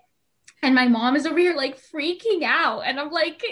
And 0.63 0.75
my 0.75 0.89
mom 0.89 1.17
is 1.17 1.25
over 1.25 1.39
here 1.39 1.57
like 1.57 1.81
freaking 1.81 2.43
out. 2.43 2.81
And 2.81 3.01
I'm 3.01 3.11
like, 3.11 3.43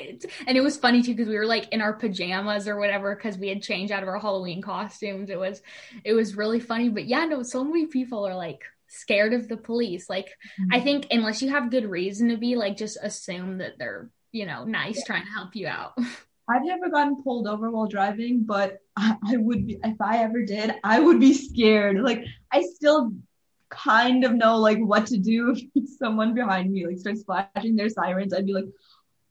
and 0.47 0.57
it 0.57 0.61
was 0.61 0.77
funny 0.77 1.03
too, 1.03 1.15
because 1.15 1.29
we 1.29 1.39
were 1.39 1.47
like 1.47 1.73
in 1.73 1.81
our 1.81 1.95
pajamas 1.95 2.69
or 2.69 2.79
whatever, 2.79 3.17
because 3.17 3.39
we 3.39 3.49
had 3.49 3.63
changed 3.63 3.93
out 3.93 4.03
of 4.03 4.09
our 4.11 4.19
Halloween 4.19 4.61
costumes. 4.61 5.31
It 5.31 5.39
was, 5.39 5.63
it 6.05 6.13
was 6.13 6.37
really 6.37 6.61
funny. 6.61 6.91
But 6.91 7.07
yeah, 7.07 7.25
no, 7.25 7.43
so 7.43 7.65
many 7.65 7.87
people 7.87 8.27
are 8.27 8.37
like, 8.37 8.63
scared 8.89 9.33
of 9.33 9.49
the 9.49 9.57
police. 9.57 10.09
Like, 10.09 10.27
mm-hmm. 10.27 10.73
I 10.73 10.81
think 10.81 11.07
unless 11.11 11.43
you 11.43 11.51
have 11.51 11.71
good 11.71 11.87
reason 11.87 12.29
to 12.31 12.37
be, 12.37 12.57
like, 12.57 12.77
just 12.77 12.99
assume 13.03 13.59
that 13.59 13.79
they're, 13.79 14.11
you 14.33 14.47
know, 14.47 14.65
nice 14.65 14.99
yeah. 14.99 15.05
trying 15.07 15.25
to 15.25 15.33
help 15.33 15.55
you 15.55 15.67
out. 15.69 15.93
I've 16.51 16.65
never 16.65 16.89
gotten 16.89 17.23
pulled 17.23 17.47
over 17.47 17.71
while 17.71 17.87
driving, 17.87 18.45
but 18.45 18.79
I, 18.97 19.17
I 19.27 19.37
would 19.37 19.67
be, 19.67 19.79
if 19.85 20.01
I 20.01 20.19
ever 20.19 20.45
did, 20.45 20.75
I 20.83 20.99
would 20.99 21.21
be 21.21 21.35
scared. 21.35 22.01
Like, 22.01 22.25
I 22.51 22.63
still 22.63 23.13
kind 23.71 24.25
of 24.25 24.35
know 24.35 24.57
like 24.57 24.79
what 24.79 25.07
to 25.07 25.19
do 25.19 25.55
if 25.75 25.89
someone 25.99 26.35
behind 26.35 26.73
me 26.73 26.87
like 26.87 26.99
starts 26.99 27.23
flashing 27.23 27.77
their 27.77 27.89
sirens. 27.89 28.33
I'd 28.33 28.47
be 28.47 28.53
like, 28.53 28.65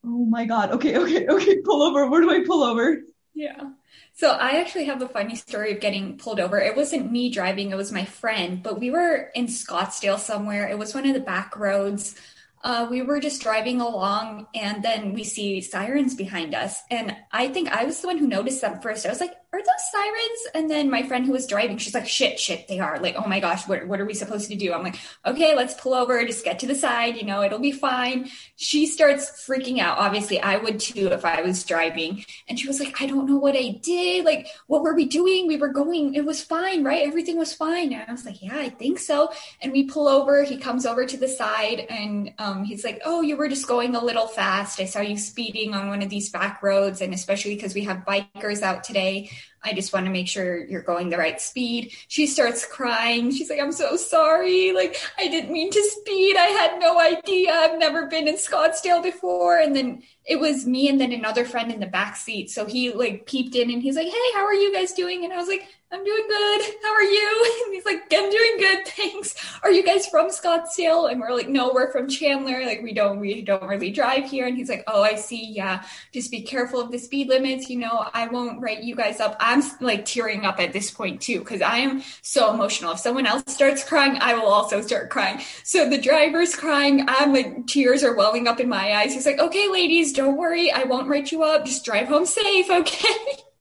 oh 0.04 0.24
my 0.26 0.44
god, 0.44 0.70
okay, 0.72 0.96
okay, 0.96 1.26
okay, 1.26 1.60
pull 1.62 1.82
over. 1.82 2.08
Where 2.08 2.20
do 2.20 2.30
I 2.30 2.44
pull 2.46 2.62
over? 2.62 3.00
Yeah. 3.38 3.70
So 4.14 4.32
I 4.32 4.60
actually 4.60 4.86
have 4.86 5.00
a 5.00 5.08
funny 5.08 5.36
story 5.36 5.72
of 5.72 5.78
getting 5.78 6.18
pulled 6.18 6.40
over. 6.40 6.58
It 6.58 6.76
wasn't 6.76 7.12
me 7.12 7.30
driving, 7.30 7.70
it 7.70 7.76
was 7.76 7.92
my 7.92 8.04
friend, 8.04 8.64
but 8.64 8.80
we 8.80 8.90
were 8.90 9.30
in 9.32 9.46
Scottsdale 9.46 10.18
somewhere. 10.18 10.66
It 10.66 10.76
was 10.76 10.92
one 10.92 11.06
of 11.06 11.14
the 11.14 11.20
back 11.20 11.56
roads. 11.56 12.16
Uh, 12.64 12.88
we 12.90 13.00
were 13.00 13.20
just 13.20 13.40
driving 13.40 13.80
along 13.80 14.48
and 14.56 14.82
then 14.82 15.12
we 15.12 15.22
see 15.22 15.60
sirens 15.60 16.16
behind 16.16 16.52
us. 16.52 16.82
And 16.90 17.14
I 17.30 17.46
think 17.46 17.68
I 17.68 17.84
was 17.84 18.00
the 18.00 18.08
one 18.08 18.18
who 18.18 18.26
noticed 18.26 18.60
them 18.60 18.80
first. 18.80 19.06
I 19.06 19.10
was 19.10 19.20
like, 19.20 19.34
are 19.50 19.60
those 19.60 19.90
sirens? 19.90 20.40
And 20.54 20.70
then 20.70 20.90
my 20.90 21.02
friend 21.02 21.24
who 21.24 21.32
was 21.32 21.46
driving, 21.46 21.78
she's 21.78 21.94
like, 21.94 22.06
shit, 22.06 22.38
shit, 22.38 22.68
they 22.68 22.80
are. 22.80 23.00
Like, 23.00 23.16
oh 23.16 23.26
my 23.26 23.40
gosh, 23.40 23.66
what, 23.66 23.86
what 23.86 23.98
are 23.98 24.04
we 24.04 24.12
supposed 24.12 24.50
to 24.50 24.56
do? 24.56 24.74
I'm 24.74 24.82
like, 24.82 24.96
okay, 25.24 25.54
let's 25.56 25.72
pull 25.74 25.94
over, 25.94 26.22
just 26.24 26.44
get 26.44 26.58
to 26.58 26.66
the 26.66 26.74
side, 26.74 27.16
you 27.16 27.24
know, 27.24 27.42
it'll 27.42 27.58
be 27.58 27.72
fine. 27.72 28.28
She 28.56 28.86
starts 28.86 29.46
freaking 29.46 29.78
out. 29.78 29.98
Obviously, 29.98 30.38
I 30.38 30.58
would 30.58 30.78
too 30.78 31.08
if 31.08 31.24
I 31.24 31.40
was 31.40 31.64
driving. 31.64 32.26
And 32.46 32.58
she 32.58 32.66
was 32.66 32.78
like, 32.78 33.00
I 33.00 33.06
don't 33.06 33.26
know 33.26 33.38
what 33.38 33.56
I 33.56 33.80
did. 33.82 34.26
Like, 34.26 34.48
what 34.66 34.82
were 34.82 34.94
we 34.94 35.06
doing? 35.06 35.46
We 35.46 35.56
were 35.56 35.68
going, 35.68 36.14
it 36.14 36.26
was 36.26 36.42
fine, 36.42 36.84
right? 36.84 37.06
Everything 37.06 37.38
was 37.38 37.54
fine. 37.54 37.94
And 37.94 38.04
I 38.06 38.12
was 38.12 38.26
like, 38.26 38.42
yeah, 38.42 38.58
I 38.58 38.68
think 38.68 38.98
so. 38.98 39.32
And 39.62 39.72
we 39.72 39.84
pull 39.84 40.08
over, 40.08 40.44
he 40.44 40.58
comes 40.58 40.84
over 40.84 41.06
to 41.06 41.16
the 41.16 41.28
side 41.28 41.86
and 41.88 42.34
um, 42.38 42.64
he's 42.64 42.84
like, 42.84 43.00
oh, 43.06 43.22
you 43.22 43.36
were 43.36 43.48
just 43.48 43.66
going 43.66 43.94
a 43.94 44.04
little 44.04 44.26
fast. 44.26 44.78
I 44.78 44.84
saw 44.84 45.00
you 45.00 45.16
speeding 45.16 45.72
on 45.72 45.88
one 45.88 46.02
of 46.02 46.10
these 46.10 46.28
back 46.28 46.62
roads. 46.62 47.00
And 47.00 47.14
especially 47.14 47.54
because 47.54 47.74
we 47.74 47.84
have 47.84 48.04
bikers 48.04 48.60
out 48.60 48.84
today, 48.84 49.30
I 49.62 49.72
just 49.72 49.92
want 49.92 50.06
to 50.06 50.12
make 50.12 50.28
sure 50.28 50.64
you're 50.66 50.82
going 50.82 51.10
the 51.10 51.18
right 51.18 51.40
speed. 51.40 51.92
She 52.08 52.26
starts 52.26 52.64
crying. 52.64 53.32
She's 53.32 53.50
like, 53.50 53.60
I'm 53.60 53.72
so 53.72 53.96
sorry. 53.96 54.72
Like, 54.72 54.96
I 55.18 55.28
didn't 55.28 55.52
mean 55.52 55.70
to 55.70 55.82
speed. 55.82 56.36
I 56.36 56.46
had 56.46 56.78
no 56.78 57.00
idea. 57.00 57.52
I've 57.52 57.78
never 57.78 58.06
been 58.06 58.28
in 58.28 58.36
Scottsdale 58.36 59.02
before. 59.02 59.58
And 59.58 59.74
then 59.74 60.02
it 60.24 60.38
was 60.38 60.66
me 60.66 60.88
and 60.88 61.00
then 61.00 61.12
another 61.12 61.44
friend 61.44 61.72
in 61.72 61.80
the 61.80 61.86
back 61.86 62.16
seat. 62.16 62.50
So 62.50 62.66
he 62.66 62.92
like 62.92 63.26
peeped 63.26 63.54
in 63.54 63.70
and 63.70 63.82
he's 63.82 63.96
like, 63.96 64.06
Hey, 64.06 64.32
how 64.34 64.44
are 64.44 64.54
you 64.54 64.72
guys 64.72 64.92
doing? 64.92 65.24
And 65.24 65.32
I 65.32 65.36
was 65.36 65.48
like, 65.48 65.66
I'm 65.90 66.04
doing 66.04 66.24
good. 66.28 66.62
How 66.82 66.94
are 66.94 67.02
you? 67.02 67.54
And 67.68 67.74
he's 67.74 67.84
like, 67.84 68.02
I'm 68.12 68.30
doing 68.30 68.56
good. 68.58 68.86
Thanks. 68.88 69.34
Are 69.62 69.70
you 69.70 69.84
guys 69.84 70.06
from 70.06 70.28
Scottsdale? 70.28 71.10
And 71.10 71.20
we're 71.20 71.34
like, 71.34 71.48
no, 71.48 71.70
we're 71.72 71.90
from 71.90 72.08
Chandler. 72.08 72.64
Like 72.64 72.82
we 72.82 72.92
don't, 72.92 73.20
we 73.20 73.42
don't 73.42 73.62
really 73.64 73.90
drive 73.90 74.24
here. 74.24 74.46
And 74.46 74.56
he's 74.56 74.68
like, 74.68 74.84
oh, 74.86 75.02
I 75.02 75.14
see. 75.16 75.50
Yeah. 75.50 75.84
Just 76.12 76.30
be 76.30 76.42
careful 76.42 76.80
of 76.80 76.90
the 76.90 76.98
speed 76.98 77.28
limits. 77.28 77.68
You 77.68 77.78
know, 77.78 78.08
I 78.12 78.28
won't 78.28 78.60
write 78.60 78.82
you 78.82 78.94
guys 78.94 79.20
up. 79.20 79.36
I'm 79.40 79.62
like 79.80 80.04
tearing 80.04 80.44
up 80.44 80.60
at 80.60 80.72
this 80.72 80.90
point 80.90 81.20
too, 81.20 81.40
because 81.40 81.62
I 81.62 81.78
am 81.78 82.02
so 82.22 82.52
emotional. 82.52 82.92
If 82.92 83.00
someone 83.00 83.26
else 83.26 83.44
starts 83.46 83.84
crying, 83.84 84.18
I 84.20 84.34
will 84.34 84.48
also 84.48 84.80
start 84.80 85.10
crying. 85.10 85.40
So 85.62 85.88
the 85.88 85.98
driver's 85.98 86.54
crying. 86.54 87.04
I'm 87.08 87.32
like, 87.32 87.66
tears 87.66 88.02
are 88.02 88.14
welling 88.14 88.46
up 88.46 88.60
in 88.60 88.68
my 88.68 88.94
eyes. 88.94 89.14
He's 89.14 89.26
like, 89.26 89.40
okay, 89.40 89.68
ladies, 89.68 90.12
don't 90.12 90.36
worry. 90.36 90.70
I 90.70 90.84
won't 90.84 91.08
write 91.08 91.32
you 91.32 91.42
up. 91.44 91.64
Just 91.64 91.84
drive 91.84 92.08
home 92.08 92.26
safe. 92.26 92.70
Okay. 92.70 93.14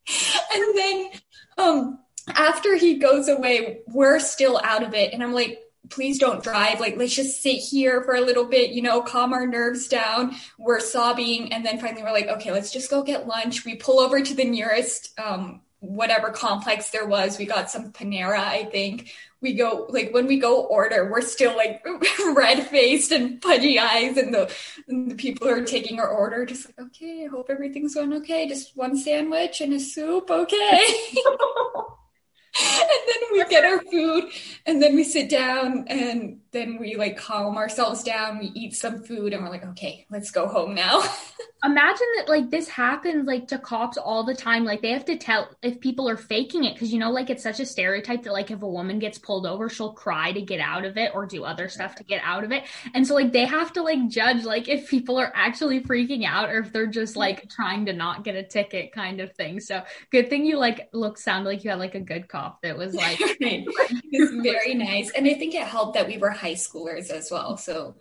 and 0.54 0.78
then, 0.78 1.10
um, 1.58 2.00
after 2.28 2.76
he 2.76 2.96
goes 2.96 3.28
away, 3.28 3.80
we're 3.88 4.20
still 4.20 4.60
out 4.64 4.84
of 4.84 4.94
it. 4.94 5.14
And 5.14 5.24
I'm 5.24 5.34
like, 5.34 5.60
please 5.90 6.20
don't 6.20 6.44
drive. 6.44 6.80
Like, 6.80 6.98
let's 6.98 7.16
just 7.16 7.42
sit 7.42 7.58
here 7.58 8.02
for 8.04 8.16
a 8.16 8.22
little 8.22 8.46
bit, 8.46 8.72
you 8.72 8.82
know, 8.82 9.02
calm 9.02 9.34
our 9.34 9.48
nerves 9.48 9.88
down. 9.88 10.36
We're 10.58 10.80
sobbing. 10.80 11.54
And 11.54 11.66
then 11.66 11.80
finally 11.80 12.04
we're 12.04 12.12
like, 12.12 12.28
okay, 12.28 12.52
let's 12.52 12.72
just 12.72 12.90
go 12.90 13.04
get 13.04 13.28
lunch. 13.28 13.66
We 13.66 13.76
pull 13.76 14.00
over 14.00 14.22
to 14.22 14.34
the 14.34 14.44
nearest, 14.44 15.18
um, 15.20 15.62
whatever 15.80 16.32
complex 16.32 16.90
there 16.90 17.06
was. 17.06 17.38
We 17.38 17.46
got 17.46 17.70
some 17.70 17.92
Panera, 17.92 18.40
I 18.40 18.66
think. 18.66 19.14
We 19.40 19.54
go, 19.54 19.86
like, 19.90 20.14
when 20.14 20.26
we 20.26 20.40
go 20.40 20.66
order, 20.66 21.10
we're 21.12 21.22
still 21.22 21.56
like 21.56 21.86
red 22.36 22.66
faced 22.68 23.12
and 23.12 23.40
pudgy 23.40 23.78
eyes. 23.80 24.18
And 24.18 24.34
the, 24.34 24.52
and 24.88 25.12
the 25.12 25.16
people 25.16 25.48
who 25.48 25.54
are 25.54 25.64
taking 25.64 26.00
our 26.00 26.10
order 26.10 26.46
just 26.46 26.66
like, 26.66 26.88
okay, 26.88 27.26
I 27.26 27.28
hope 27.28 27.50
everything's 27.50 27.94
going 27.96 28.14
okay. 28.14 28.48
Just 28.48 28.76
one 28.76 28.98
sandwich 28.98 29.62
and 29.62 29.74
a 29.74 29.80
soup. 29.80 30.30
Okay. 30.30 30.84
and 32.80 32.90
then 33.08 33.30
we 33.34 33.46
get 33.46 33.66
our 33.66 33.80
food 33.80 34.26
and 34.66 34.82
then 34.82 34.96
we 34.96 35.04
sit 35.04 35.30
down 35.30 35.86
and 35.88 36.40
then 36.52 36.78
we 36.80 36.96
like 36.96 37.18
calm 37.18 37.58
ourselves 37.58 38.04
down, 38.04 38.40
we 38.40 38.48
eat 38.48 38.76
some 38.76 39.04
food, 39.04 39.34
and 39.34 39.44
we're 39.44 39.50
like, 39.50 39.66
okay, 39.66 40.06
let's 40.10 40.32
go 40.32 40.48
home 40.48 40.74
now. 40.74 41.04
Imagine 41.64 42.08
that 42.18 42.30
like 42.30 42.52
this 42.52 42.70
happens 42.70 43.26
like 43.26 43.48
to 43.48 43.58
cops 43.58 43.98
all 43.98 44.24
the 44.24 44.36
time. 44.36 44.64
Like 44.64 44.82
they 44.84 44.92
have 44.92 45.06
to 45.06 45.18
tell 45.18 45.50
if 45.64 45.80
people 45.80 46.08
are 46.08 46.16
faking 46.16 46.66
it 46.66 46.74
because 46.74 46.94
you 46.94 47.00
know, 47.00 47.10
like 47.12 47.32
it's 47.32 47.42
such 47.42 47.60
a 47.60 47.66
stereotype 47.66 48.24
that 48.24 48.34
like 48.34 48.52
if 48.52 48.62
a 48.62 48.68
woman 48.68 49.00
gets 49.00 49.18
pulled 49.18 49.48
over, 49.48 49.68
she'll 49.68 49.94
cry 49.94 50.32
to 50.32 50.42
get 50.42 50.60
out 50.60 50.86
of 50.86 50.98
it 50.98 51.12
or 51.16 51.26
do 51.26 51.44
other 51.44 51.68
stuff 51.68 51.96
to 51.96 52.04
get 52.04 52.22
out 52.24 52.44
of 52.44 52.52
it. 52.52 52.64
And 52.94 53.08
so 53.08 53.16
like 53.16 53.32
they 53.32 53.46
have 53.46 53.74
to 53.74 53.82
like 53.82 54.08
judge 54.08 54.44
like 54.46 54.70
if 54.70 54.88
people 54.88 55.18
are 55.18 55.32
actually 55.36 55.82
freaking 55.82 56.26
out 56.26 56.50
or 56.50 56.60
if 56.60 56.72
they're 56.72 56.86
just 56.86 57.16
like 57.16 57.50
trying 57.50 57.88
to 57.88 57.94
not 57.94 58.24
get 58.24 58.36
a 58.36 58.44
ticket 58.44 58.92
kind 58.92 59.20
of 59.20 59.34
thing. 59.34 59.60
So 59.60 59.82
good 60.12 60.30
thing 60.30 60.46
you 60.46 60.58
like 60.58 60.90
look 60.94 61.18
sound 61.18 61.46
like 61.46 61.64
you 61.64 61.72
had 61.72 61.80
like 61.80 61.96
a 61.96 62.00
good 62.00 62.28
cop 62.28 62.62
that 62.62 62.78
was 62.78 62.94
like 62.94 63.18
it's 63.20 64.32
very 64.44 64.76
nice. 64.76 65.12
And 65.12 65.28
I 65.28 65.34
think 65.34 65.56
it 65.56 65.64
helped 65.64 65.96
that 65.96 66.08
we 66.08 66.20
were 66.20 66.30
high 66.30 66.47
schoolers 66.54 67.10
as 67.10 67.30
well. 67.32 67.58
So 67.58 67.96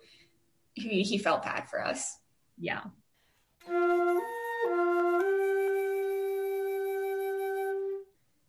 he, 0.73 1.03
he 1.03 1.17
felt 1.17 1.43
bad 1.43 1.69
for 1.69 1.83
us. 1.83 2.17
Yeah. 2.57 2.81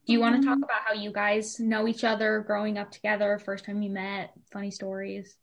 Do 0.06 0.14
you 0.14 0.20
want 0.20 0.40
to 0.40 0.48
talk 0.48 0.58
about 0.58 0.80
how 0.86 0.94
you 0.94 1.12
guys 1.12 1.60
know 1.60 1.86
each 1.86 2.02
other 2.02 2.42
growing 2.46 2.78
up 2.78 2.90
together, 2.90 3.38
first 3.38 3.66
time 3.66 3.82
you 3.82 3.90
met, 3.90 4.32
funny 4.50 4.70
stories? 4.70 5.36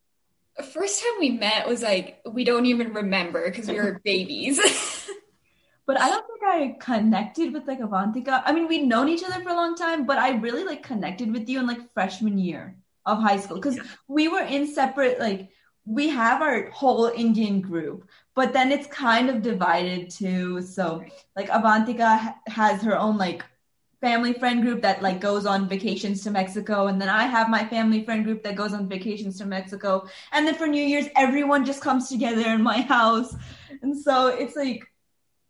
First 0.72 1.02
time 1.02 1.20
we 1.20 1.30
met 1.30 1.68
was 1.68 1.82
like, 1.82 2.20
we 2.28 2.42
don't 2.44 2.66
even 2.66 2.92
remember 2.94 3.48
because 3.48 3.68
we 3.68 3.76
were 3.76 4.00
babies. 4.04 4.60
But 5.86 6.00
I 6.00 6.08
don't 6.08 6.26
think 6.26 6.40
I 6.44 6.76
connected 6.80 7.52
with 7.52 7.68
like 7.68 7.78
Avantika. 7.78 8.42
I 8.44 8.52
mean, 8.52 8.66
we'd 8.66 8.88
known 8.88 9.08
each 9.08 9.22
other 9.22 9.40
for 9.40 9.50
a 9.50 9.54
long 9.54 9.76
time, 9.76 10.04
but 10.04 10.18
I 10.18 10.34
really 10.34 10.64
like 10.64 10.82
connected 10.82 11.32
with 11.32 11.48
you 11.48 11.60
in 11.60 11.66
like 11.68 11.92
freshman 11.94 12.38
year 12.38 12.76
of 13.06 13.22
high 13.22 13.38
school. 13.38 13.56
Because 13.56 13.78
we 14.08 14.28
were 14.28 14.42
in 14.42 14.66
separate 14.66 15.18
like 15.18 15.50
we 15.86 16.08
have 16.08 16.42
our 16.42 16.68
whole 16.70 17.06
Indian 17.06 17.60
group, 17.60 18.08
but 18.34 18.52
then 18.52 18.72
it's 18.72 18.88
kind 18.88 19.30
of 19.30 19.40
divided 19.40 20.10
too. 20.10 20.60
So 20.60 21.04
like 21.36 21.48
Avantika 21.48 22.34
has 22.48 22.82
her 22.82 22.98
own 22.98 23.16
like 23.16 23.44
family 24.00 24.34
friend 24.34 24.62
group 24.62 24.82
that 24.82 25.00
like 25.00 25.20
goes 25.20 25.46
on 25.46 25.68
vacations 25.68 26.22
to 26.24 26.30
Mexico, 26.30 26.88
and 26.88 27.00
then 27.00 27.08
I 27.08 27.24
have 27.24 27.48
my 27.48 27.64
family 27.64 28.04
friend 28.04 28.24
group 28.24 28.42
that 28.42 28.56
goes 28.56 28.74
on 28.74 28.88
vacations 28.88 29.38
to 29.38 29.46
Mexico, 29.46 30.06
and 30.32 30.46
then 30.46 30.56
for 30.56 30.66
New 30.66 30.84
Year's 30.84 31.06
everyone 31.16 31.64
just 31.64 31.80
comes 31.80 32.08
together 32.08 32.48
in 32.48 32.62
my 32.62 32.80
house, 32.82 33.34
and 33.80 33.96
so 33.96 34.26
it's 34.26 34.56
like 34.56 34.84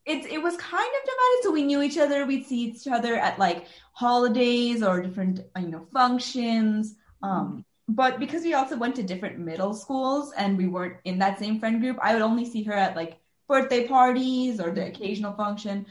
it, 0.04 0.24
it 0.26 0.40
was 0.40 0.56
kind 0.58 0.90
of 0.98 1.00
divided 1.02 1.40
so 1.42 1.50
we 1.50 1.64
knew 1.64 1.82
each 1.82 1.98
other. 1.98 2.26
We'd 2.26 2.46
see 2.46 2.60
each 2.60 2.86
other 2.86 3.16
at 3.16 3.38
like 3.38 3.66
holidays 3.92 4.82
or 4.82 5.00
different 5.00 5.40
you 5.58 5.68
know 5.68 5.86
functions 5.94 6.94
um 7.22 7.64
but 7.88 8.18
because 8.18 8.42
we 8.42 8.54
also 8.54 8.76
went 8.76 8.96
to 8.96 9.02
different 9.02 9.38
middle 9.38 9.72
schools 9.72 10.32
and 10.36 10.58
we 10.58 10.66
weren't 10.66 10.96
in 11.04 11.18
that 11.18 11.38
same 11.38 11.58
friend 11.60 11.80
group 11.80 11.96
i 12.02 12.12
would 12.12 12.22
only 12.22 12.44
see 12.44 12.62
her 12.62 12.72
at 12.72 12.96
like 12.96 13.18
birthday 13.48 13.86
parties 13.86 14.60
or 14.60 14.70
the 14.70 14.86
occasional 14.86 15.32
function 15.34 15.86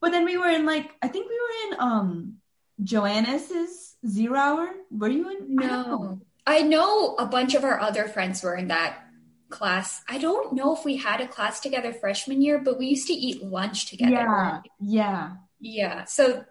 but 0.00 0.12
then 0.12 0.24
we 0.24 0.36
were 0.38 0.48
in 0.48 0.64
like 0.66 0.92
i 1.02 1.08
think 1.08 1.28
we 1.28 1.38
were 1.38 1.74
in 1.74 1.80
um 1.80 2.34
joannis's 2.82 3.96
zero 4.06 4.38
hour 4.38 4.70
were 4.90 5.08
you 5.08 5.28
in 5.30 5.60
I 5.60 5.66
know. 5.66 5.82
no. 5.82 6.20
I 6.46 6.62
know 6.62 7.16
a 7.16 7.26
bunch 7.26 7.54
of 7.54 7.64
our 7.64 7.80
other 7.80 8.06
friends 8.06 8.42
were 8.42 8.54
in 8.54 8.68
that 8.68 9.02
class. 9.48 10.02
I 10.08 10.18
don't 10.18 10.52
know 10.54 10.76
if 10.76 10.84
we 10.84 10.96
had 10.96 11.20
a 11.20 11.26
class 11.26 11.60
together 11.60 11.92
freshman 11.92 12.40
year, 12.40 12.58
but 12.58 12.78
we 12.78 12.86
used 12.86 13.08
to 13.08 13.12
eat 13.12 13.42
lunch 13.42 13.86
together. 13.86 14.10
yeah 14.12 14.60
yeah 14.80 15.30
Yeah. 15.58 16.04
So 16.04 16.44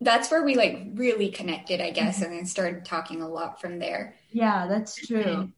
that's 0.00 0.30
where 0.30 0.44
we 0.44 0.54
like 0.54 0.88
really 0.94 1.30
connected, 1.30 1.80
I 1.80 1.90
guess, 1.90 2.16
mm-hmm. 2.16 2.24
and 2.24 2.32
then 2.38 2.46
started 2.46 2.84
talking 2.84 3.22
a 3.22 3.28
lot 3.28 3.60
from 3.60 3.78
there. 3.78 4.14
yeah 4.30 4.66
that's 4.66 5.06
true 5.06 5.22
And 5.22 5.52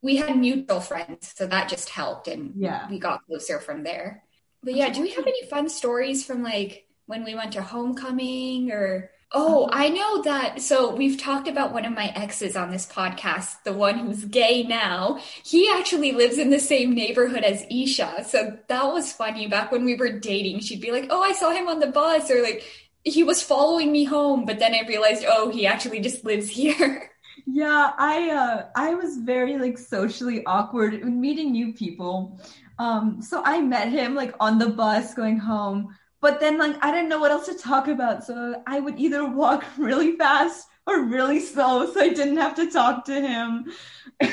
we 0.00 0.16
had 0.16 0.36
mutual 0.36 0.80
friends, 0.80 1.34
so 1.36 1.46
that 1.46 1.68
just 1.68 1.88
helped 1.88 2.28
and 2.28 2.52
yeah 2.56 2.88
we 2.88 2.98
got 2.98 3.24
closer 3.26 3.58
from 3.58 3.82
there. 3.82 4.22
But 4.62 4.74
yeah, 4.74 4.90
do 4.90 5.02
we 5.02 5.10
have 5.10 5.26
any 5.26 5.46
fun 5.46 5.68
stories 5.68 6.24
from 6.24 6.42
like 6.42 6.86
when 7.06 7.24
we 7.24 7.34
went 7.34 7.52
to 7.52 7.62
homecoming 7.62 8.70
or 8.70 8.88
mm-hmm. 8.88 9.14
Oh, 9.30 9.68
I 9.70 9.90
know 9.90 10.22
that. 10.22 10.62
So 10.62 10.94
we've 10.94 11.20
talked 11.20 11.48
about 11.48 11.74
one 11.74 11.84
of 11.84 11.92
my 11.92 12.06
exes 12.16 12.56
on 12.56 12.70
this 12.70 12.86
podcast, 12.86 13.62
the 13.62 13.74
one 13.74 13.98
who's 13.98 14.24
gay 14.24 14.62
now. 14.62 15.18
He 15.44 15.70
actually 15.70 16.12
lives 16.12 16.38
in 16.38 16.48
the 16.48 16.58
same 16.58 16.94
neighborhood 16.94 17.44
as 17.44 17.62
Esha. 17.66 18.24
So 18.24 18.56
that 18.68 18.84
was 18.84 19.12
funny. 19.12 19.46
Back 19.46 19.70
when 19.70 19.84
we 19.84 19.96
were 19.96 20.18
dating, 20.18 20.60
she'd 20.60 20.80
be 20.80 20.92
like, 20.92 21.08
Oh, 21.10 21.22
I 21.22 21.32
saw 21.32 21.50
him 21.50 21.68
on 21.68 21.78
the 21.78 21.88
bus 21.88 22.30
or 22.30 22.42
like 22.42 22.64
he 23.08 23.24
was 23.24 23.42
following 23.42 23.92
me 23.92 24.04
home. 24.04 24.44
But 24.44 24.58
then 24.58 24.74
I 24.74 24.86
realized, 24.86 25.24
oh, 25.26 25.50
he 25.50 25.66
actually 25.66 26.00
just 26.00 26.24
lives 26.24 26.48
here. 26.48 27.10
Yeah, 27.50 27.92
I 27.96 28.30
uh 28.30 28.66
I 28.76 28.94
was 28.94 29.16
very 29.16 29.56
like 29.56 29.78
socially 29.78 30.44
awkward 30.44 31.02
meeting 31.04 31.52
new 31.52 31.72
people. 31.72 32.38
Um 32.78 33.22
so 33.22 33.42
I 33.42 33.62
met 33.62 33.88
him 33.88 34.14
like 34.14 34.34
on 34.38 34.58
the 34.58 34.68
bus 34.68 35.14
going 35.14 35.38
home, 35.38 35.96
but 36.20 36.40
then 36.40 36.58
like 36.58 36.76
I 36.84 36.90
didn't 36.92 37.08
know 37.08 37.18
what 37.20 37.30
else 37.30 37.46
to 37.46 37.54
talk 37.56 37.88
about, 37.88 38.24
so 38.24 38.62
I 38.66 38.80
would 38.80 38.98
either 38.98 39.24
walk 39.24 39.64
really 39.78 40.16
fast 40.16 40.66
or 40.86 41.04
really 41.06 41.40
slow 41.40 41.90
so 41.90 42.00
I 42.00 42.10
didn't 42.10 42.36
have 42.36 42.54
to 42.56 42.70
talk 42.70 43.06
to 43.06 43.18
him. 43.18 43.72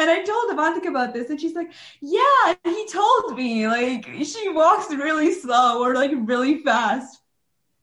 And 0.00 0.08
I 0.08 0.22
told 0.22 0.50
Avantika 0.50 0.88
about 0.88 1.12
this, 1.12 1.28
and 1.28 1.38
she's 1.38 1.54
like, 1.54 1.72
"Yeah, 2.00 2.54
he 2.64 2.86
told 2.86 3.36
me. 3.36 3.68
Like, 3.68 4.06
she 4.24 4.48
walks 4.48 4.90
really 4.90 5.34
slow 5.34 5.82
or 5.84 5.94
like 5.94 6.12
really 6.14 6.62
fast." 6.62 7.19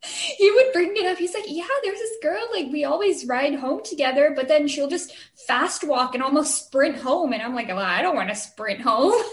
he 0.38 0.52
would 0.52 0.74
bring 0.74 0.94
it 0.96 1.06
up. 1.06 1.18
He's 1.18 1.34
like, 1.34 1.46
Yeah, 1.48 1.66
there's 1.84 2.00
this 2.00 2.18
girl, 2.22 2.42
like, 2.54 2.68
we 2.72 2.86
always 2.86 3.26
ride 3.26 3.56
home 3.56 3.82
together, 3.84 4.34
but 4.36 4.48
then 4.48 4.68
she'll 4.68 4.90
just 4.90 5.14
fast 5.48 5.84
walk 5.84 6.14
and 6.14 6.24
almost 6.24 6.66
sprint 6.66 6.98
home. 6.98 7.34
And 7.34 7.42
I'm 7.42 7.56
like, 7.56 7.68
Well, 7.68 7.80
I 7.80 8.02
don't 8.02 8.16
want 8.16 8.30
to 8.30 8.36
sprint 8.36 8.82
home. 8.82 9.14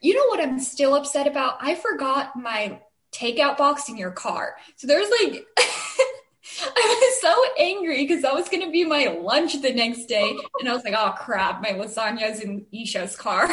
You 0.00 0.14
know 0.14 0.26
what 0.26 0.46
I'm 0.46 0.60
still 0.60 0.94
upset 0.96 1.26
about? 1.26 1.56
I 1.62 1.76
forgot 1.76 2.36
my 2.36 2.78
takeout 3.10 3.56
box 3.56 3.88
in 3.88 3.96
your 3.96 4.10
car. 4.10 4.56
So 4.76 4.86
there's 4.86 5.08
like, 5.08 5.46
I 5.56 6.98
was 7.00 7.20
so 7.22 7.42
angry 7.58 8.06
because 8.06 8.20
that 8.20 8.34
was 8.34 8.50
going 8.50 8.62
to 8.66 8.70
be 8.70 8.84
my 8.84 9.06
lunch 9.18 9.60
the 9.62 9.72
next 9.72 10.04
day. 10.04 10.36
And 10.60 10.68
I 10.68 10.74
was 10.74 10.84
like, 10.84 10.92
oh 10.94 11.14
crap, 11.16 11.62
my 11.62 11.70
lasagna's 11.70 12.40
in 12.40 12.66
Esha's 12.72 13.16
car. 13.16 13.48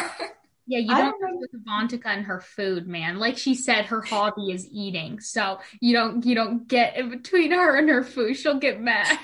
Yeah, 0.66 0.78
you 0.78 0.88
don't 0.88 1.20
don't 1.20 1.40
mess 1.40 1.48
with 1.52 1.66
Avantika 1.66 2.06
and 2.06 2.24
her 2.24 2.40
food, 2.40 2.86
man. 2.86 3.18
Like 3.18 3.36
she 3.36 3.54
said, 3.54 3.86
her 3.86 4.00
hobby 4.00 4.52
is 4.52 4.68
eating. 4.70 5.20
So 5.20 5.58
you 5.80 5.92
don't 5.92 6.24
you 6.24 6.34
don't 6.34 6.68
get 6.68 6.96
in 6.96 7.10
between 7.10 7.50
her 7.52 7.76
and 7.76 7.88
her 7.88 8.04
food. 8.04 8.36
She'll 8.36 8.58
get 8.58 8.80
mad. 8.80 9.18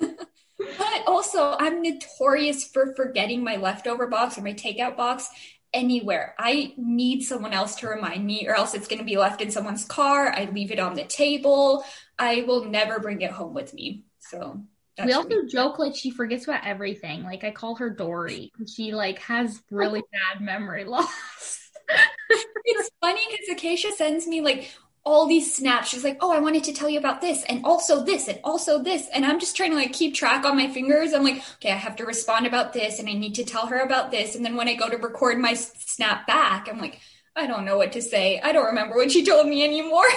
But 0.58 1.02
also, 1.06 1.54
I'm 1.58 1.82
notorious 1.82 2.64
for 2.64 2.94
forgetting 2.94 3.44
my 3.44 3.56
leftover 3.56 4.06
box 4.06 4.38
or 4.38 4.42
my 4.42 4.54
takeout 4.54 4.96
box 4.96 5.28
anywhere. 5.72 6.34
I 6.38 6.72
need 6.78 7.22
someone 7.22 7.52
else 7.52 7.76
to 7.76 7.88
remind 7.88 8.24
me, 8.24 8.48
or 8.48 8.54
else 8.54 8.72
it's 8.74 8.88
going 8.88 8.98
to 8.98 9.04
be 9.04 9.18
left 9.18 9.42
in 9.42 9.50
someone's 9.50 9.84
car. 9.84 10.32
I 10.32 10.46
leave 10.46 10.70
it 10.70 10.78
on 10.78 10.94
the 10.94 11.04
table. 11.04 11.84
I 12.18 12.44
will 12.46 12.64
never 12.64 12.98
bring 12.98 13.20
it 13.20 13.30
home 13.30 13.52
with 13.52 13.74
me. 13.74 14.04
So 14.20 14.62
that 14.96 15.06
we 15.06 15.12
also 15.12 15.28
be- 15.28 15.48
joke 15.48 15.78
like 15.78 15.94
she 15.94 16.10
forgets 16.10 16.44
about 16.44 16.66
everything. 16.66 17.22
Like 17.22 17.44
I 17.44 17.50
call 17.50 17.76
her 17.76 17.90
Dory 17.90 18.50
because 18.52 18.72
she 18.74 18.92
like 18.92 19.18
has 19.20 19.62
really 19.70 20.02
bad 20.12 20.40
memory 20.42 20.84
loss. 20.86 21.70
it's 22.64 22.90
funny 23.00 23.20
because 23.30 23.48
Acacia 23.50 23.92
sends 23.92 24.26
me 24.26 24.40
like 24.40 24.70
all 25.04 25.26
these 25.26 25.54
snaps. 25.54 25.88
She's 25.88 26.02
like, 26.02 26.18
"Oh, 26.20 26.32
I 26.32 26.40
wanted 26.40 26.64
to 26.64 26.72
tell 26.72 26.88
you 26.88 26.98
about 26.98 27.20
this, 27.20 27.44
and 27.48 27.64
also 27.64 28.02
this, 28.04 28.26
and 28.26 28.40
also 28.42 28.82
this," 28.82 29.08
and 29.14 29.24
I'm 29.24 29.38
just 29.38 29.56
trying 29.56 29.70
to 29.70 29.76
like 29.76 29.92
keep 29.92 30.14
track 30.14 30.44
on 30.44 30.56
my 30.56 30.68
fingers. 30.68 31.12
I'm 31.12 31.22
like, 31.22 31.42
"Okay, 31.56 31.70
I 31.70 31.76
have 31.76 31.96
to 31.96 32.04
respond 32.04 32.46
about 32.46 32.72
this, 32.72 32.98
and 32.98 33.08
I 33.08 33.12
need 33.12 33.36
to 33.36 33.44
tell 33.44 33.66
her 33.66 33.78
about 33.78 34.10
this." 34.10 34.34
And 34.34 34.44
then 34.44 34.56
when 34.56 34.68
I 34.68 34.74
go 34.74 34.88
to 34.88 34.96
record 34.96 35.38
my 35.38 35.54
snap 35.54 36.26
back, 36.26 36.68
I'm 36.68 36.80
like, 36.80 37.00
"I 37.36 37.46
don't 37.46 37.64
know 37.64 37.76
what 37.76 37.92
to 37.92 38.02
say. 38.02 38.40
I 38.40 38.52
don't 38.52 38.66
remember 38.66 38.96
what 38.96 39.12
she 39.12 39.24
told 39.24 39.46
me 39.46 39.62
anymore." 39.64 40.06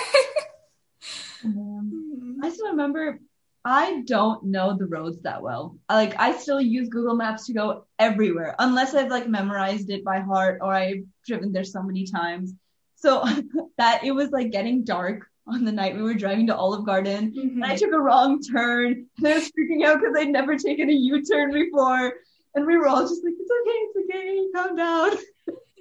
Um, 1.46 2.38
I 2.44 2.50
still 2.50 2.72
remember 2.72 3.20
I 3.66 4.02
don't 4.06 4.46
know 4.46 4.78
the 4.78 4.86
roads 4.86 5.22
that 5.24 5.42
well. 5.42 5.78
Like 5.90 6.20
I 6.20 6.38
still 6.38 6.62
use 6.62 6.90
Google 6.90 7.16
Maps 7.16 7.46
to 7.48 7.54
go 7.54 7.86
everywhere 7.98 8.56
unless 8.58 8.96
I've 8.96 9.12
like 9.12 9.28
memorized 9.28 9.90
it 9.90 10.04
by 10.04 10.20
heart 10.20 10.60
or 10.62 10.74
I've 10.74 11.04
driven 11.26 11.52
there 11.52 11.64
so 11.64 11.84
many 11.84 12.06
times. 12.06 12.54
So 12.96 13.26
that 13.78 14.04
it 14.04 14.12
was 14.12 14.32
like 14.32 14.52
getting 14.52 14.84
dark 14.84 15.28
on 15.48 15.66
the 15.66 15.72
night 15.72 15.96
we 15.96 16.04
were 16.04 16.14
driving 16.14 16.48
to 16.48 16.56
Olive 16.56 16.86
Garden 16.86 17.34
and 17.36 17.66
I 17.66 17.76
took 17.76 17.92
a 17.92 18.00
wrong 18.00 18.42
turn 18.42 19.08
and 19.18 19.28
I 19.28 19.34
was 19.34 19.52
freaking 19.52 19.84
out 19.84 20.00
because 20.00 20.16
I'd 20.18 20.30
never 20.30 20.58
taken 20.58 20.90
a 20.90 20.94
U-turn 20.94 21.52
before. 21.52 22.14
And 22.56 22.66
we 22.66 22.78
were 22.78 22.88
all 22.88 23.02
just 23.02 23.24
like, 23.24 23.34
it's 23.38 23.52
okay, 23.52 23.72
it's 23.72 24.10
okay, 24.10 24.48
calm 24.56 24.76
down. 24.76 25.12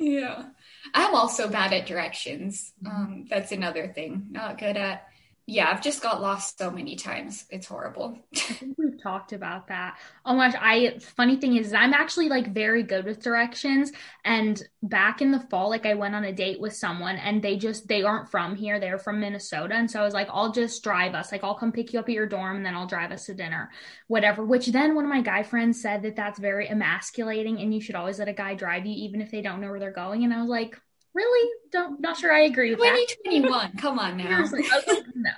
Yeah. 0.01 0.45
I'm 0.95 1.15
also 1.15 1.49
bad 1.49 1.73
at 1.73 1.87
directions. 1.87 2.73
Um, 2.87 3.27
that's 3.29 3.53
another 3.53 3.89
thing. 3.89 4.27
Not 4.31 4.59
good 4.59 4.77
at. 4.77 5.09
Yeah, 5.51 5.71
I've 5.71 5.81
just 5.83 6.03
got 6.03 6.21
lost 6.21 6.59
so 6.59 6.71
many 6.71 6.95
times. 6.95 7.47
It's 7.49 7.67
horrible. 7.67 8.19
We've 8.77 9.03
talked 9.03 9.33
about 9.33 9.69
that. 9.69 9.97
Oh 10.27 10.35
my 10.35 10.51
gosh, 10.51 10.61
I 10.61 10.99
funny 10.99 11.37
thing 11.37 11.57
is 11.57 11.73
I'm 11.73 11.95
actually 11.95 12.29
like 12.29 12.53
very 12.53 12.83
good 12.83 13.07
with 13.07 13.23
directions. 13.23 13.91
And 14.27 14.63
back 14.83 15.23
in 15.23 15.33
the 15.33 15.41
fall, 15.41 15.71
like 15.71 15.87
I 15.87 15.95
went 15.95 16.15
on 16.15 16.25
a 16.25 16.35
date 16.35 16.61
with 16.61 16.75
someone 16.75 17.17
and 17.17 17.41
they 17.41 17.57
just 17.57 17.89
they 17.89 18.03
aren't 18.03 18.31
from 18.31 18.57
here, 18.57 18.79
they're 18.79 18.99
from 18.99 19.21
Minnesota. 19.21 19.75
And 19.75 19.91
so 19.91 20.03
I 20.03 20.05
was 20.05 20.13
like, 20.13 20.29
I'll 20.31 20.53
just 20.53 20.85
drive 20.85 21.15
us. 21.15 21.33
Like 21.33 21.43
I'll 21.43 21.55
come 21.55 21.73
pick 21.73 21.95
you 21.95 21.99
up 21.99 22.11
at 22.11 22.15
your 22.15 22.27
dorm 22.27 22.59
and 22.59 22.67
then 22.67 22.75
I'll 22.75 22.87
drive 22.87 23.11
us 23.11 23.25
to 23.25 23.35
dinner. 23.35 23.71
Whatever. 24.07 24.45
Which 24.45 24.67
then 24.67 24.95
one 24.95 25.07
of 25.07 25.11
my 25.11 25.23
guy 25.23 25.45
friends 25.45 25.81
said 25.81 26.03
that 26.03 26.15
that's 26.15 26.39
very 26.39 26.69
emasculating 26.69 27.59
and 27.59 27.73
you 27.73 27.81
should 27.81 27.95
always 27.95 28.19
let 28.19 28.29
a 28.29 28.35
guy 28.35 28.55
drive 28.55 28.85
you 28.85 28.93
even 28.93 29.23
if 29.23 29.31
they 29.31 29.41
don't 29.41 29.63
know 29.63 29.71
where 29.71 29.81
they're 29.81 29.93
going. 29.93 30.25
And 30.25 30.35
I 30.35 30.43
was 30.43 30.51
like, 30.51 30.79
really 31.15 31.51
don't 31.71 32.01
not 32.01 32.17
sure 32.17 32.33
I 32.33 32.43
agree 32.43 32.71
with 32.71 32.81
2021. 32.81 33.77
Come 33.77 33.99
on 33.99 34.17
now. 34.17 34.45
like, 34.53 34.67
no. 35.15 35.31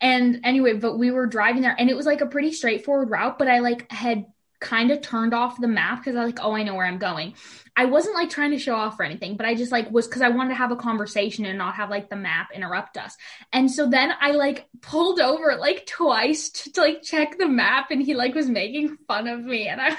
And 0.00 0.40
anyway, 0.44 0.74
but 0.74 0.98
we 0.98 1.10
were 1.10 1.26
driving 1.26 1.62
there 1.62 1.76
and 1.78 1.90
it 1.90 1.96
was 1.96 2.06
like 2.06 2.20
a 2.20 2.26
pretty 2.26 2.52
straightforward 2.52 3.10
route, 3.10 3.38
but 3.38 3.48
I 3.48 3.60
like 3.60 3.90
had 3.90 4.26
kind 4.60 4.90
of 4.90 5.02
turned 5.02 5.34
off 5.34 5.60
the 5.60 5.68
map 5.68 5.98
because 5.98 6.16
I 6.16 6.24
was 6.24 6.34
like, 6.34 6.44
oh, 6.44 6.52
I 6.52 6.62
know 6.62 6.74
where 6.74 6.86
I'm 6.86 6.98
going. 6.98 7.34
I 7.76 7.84
wasn't 7.84 8.14
like 8.14 8.30
trying 8.30 8.52
to 8.52 8.58
show 8.58 8.74
off 8.74 8.98
or 8.98 9.02
anything, 9.02 9.36
but 9.36 9.44
I 9.44 9.54
just 9.54 9.70
like 9.70 9.90
was 9.90 10.06
because 10.06 10.22
I 10.22 10.30
wanted 10.30 10.50
to 10.50 10.54
have 10.56 10.72
a 10.72 10.76
conversation 10.76 11.44
and 11.44 11.58
not 11.58 11.74
have 11.74 11.90
like 11.90 12.08
the 12.08 12.16
map 12.16 12.48
interrupt 12.54 12.96
us. 12.96 13.16
And 13.52 13.70
so 13.70 13.88
then 13.88 14.12
I 14.18 14.30
like 14.30 14.66
pulled 14.80 15.20
over 15.20 15.56
like 15.56 15.84
twice 15.86 16.50
to, 16.50 16.72
to 16.72 16.80
like 16.80 17.02
check 17.02 17.38
the 17.38 17.48
map 17.48 17.90
and 17.90 18.02
he 18.02 18.14
like 18.14 18.34
was 18.34 18.48
making 18.48 18.96
fun 19.06 19.28
of 19.28 19.40
me 19.40 19.68
and 19.68 19.80
I 19.80 19.96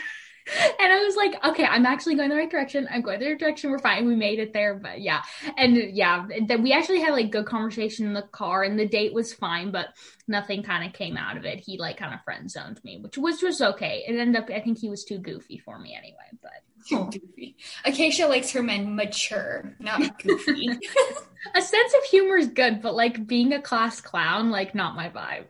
and 0.79 0.93
I 0.93 1.03
was 1.03 1.15
like, 1.15 1.35
okay, 1.45 1.65
I'm 1.65 1.85
actually 1.85 2.15
going 2.15 2.29
the 2.29 2.35
right 2.35 2.49
direction. 2.49 2.87
I'm 2.89 3.01
going 3.01 3.19
the 3.19 3.27
right 3.27 3.39
direction. 3.39 3.71
We're 3.71 3.79
fine. 3.79 4.05
We 4.05 4.15
made 4.15 4.39
it 4.39 4.53
there. 4.53 4.75
But 4.75 5.01
yeah. 5.01 5.21
And 5.57 5.75
yeah, 5.75 6.27
that 6.47 6.61
we 6.61 6.71
actually 6.71 7.01
had 7.01 7.11
like 7.11 7.31
good 7.31 7.45
conversation 7.45 8.07
in 8.07 8.13
the 8.13 8.23
car 8.31 8.63
and 8.63 8.79
the 8.79 8.87
date 8.87 9.13
was 9.13 9.33
fine, 9.33 9.71
but 9.71 9.87
nothing 10.27 10.63
kind 10.63 10.87
of 10.87 10.93
came 10.93 11.17
out 11.17 11.37
of 11.37 11.45
it. 11.45 11.59
He 11.59 11.77
like 11.77 11.97
kind 11.97 12.13
of 12.13 12.23
friend 12.23 12.49
zoned 12.49 12.81
me, 12.83 12.97
which 12.97 13.17
was 13.17 13.39
just 13.39 13.61
okay. 13.61 14.03
It 14.07 14.17
ended 14.17 14.41
up, 14.41 14.49
I 14.49 14.61
think 14.61 14.79
he 14.79 14.89
was 14.89 15.03
too 15.03 15.17
goofy 15.17 15.57
for 15.57 15.79
me 15.79 15.95
anyway, 15.95 16.29
but. 16.41 16.51
Too 16.87 17.09
goofy. 17.11 17.57
Acacia 17.83 18.27
likes 18.27 18.51
her 18.51 18.63
men 18.63 18.95
mature, 18.95 19.75
not 19.77 20.23
goofy. 20.23 20.69
a 21.55 21.61
sense 21.61 21.93
of 21.93 22.03
humor 22.05 22.37
is 22.37 22.47
good, 22.47 22.81
but 22.81 22.95
like 22.95 23.27
being 23.27 23.51
a 23.51 23.61
class 23.61 23.99
clown, 23.99 24.51
like 24.51 24.73
not 24.73 24.95
my 24.95 25.09
vibe. 25.09 25.47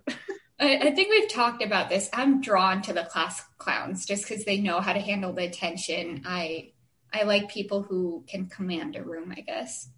I, 0.59 0.77
I 0.77 0.91
think 0.91 1.09
we've 1.09 1.29
talked 1.29 1.63
about 1.63 1.89
this. 1.89 2.09
I'm 2.13 2.41
drawn 2.41 2.81
to 2.83 2.93
the 2.93 3.03
class 3.03 3.43
clowns 3.57 4.05
just 4.05 4.27
because 4.27 4.45
they 4.45 4.59
know 4.59 4.79
how 4.79 4.93
to 4.93 4.99
handle 4.99 5.33
the 5.33 5.45
attention. 5.45 6.23
I 6.25 6.71
I 7.13 7.23
like 7.23 7.49
people 7.49 7.83
who 7.83 8.25
can 8.27 8.47
command 8.47 8.95
a 8.95 9.03
room, 9.03 9.33
I 9.35 9.41
guess. 9.41 9.89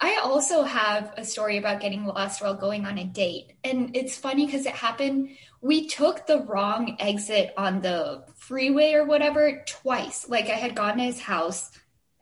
I 0.00 0.20
also 0.22 0.62
have 0.62 1.12
a 1.16 1.24
story 1.24 1.56
about 1.56 1.80
getting 1.80 2.04
lost 2.04 2.40
while 2.40 2.54
going 2.54 2.86
on 2.86 2.98
a 2.98 3.04
date. 3.04 3.52
And 3.64 3.96
it's 3.96 4.16
funny 4.16 4.46
because 4.46 4.66
it 4.66 4.74
happened. 4.74 5.30
We 5.60 5.88
took 5.88 6.26
the 6.26 6.42
wrong 6.42 6.96
exit 7.00 7.52
on 7.56 7.80
the 7.80 8.24
freeway 8.36 8.92
or 8.92 9.04
whatever 9.04 9.64
twice. 9.66 10.28
Like 10.28 10.46
I 10.46 10.54
had 10.54 10.76
gone 10.76 10.98
to 10.98 11.04
his 11.04 11.20
house 11.20 11.70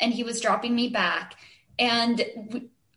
and 0.00 0.12
he 0.12 0.22
was 0.22 0.40
dropping 0.40 0.74
me 0.74 0.88
back. 0.88 1.34
And 1.78 2.24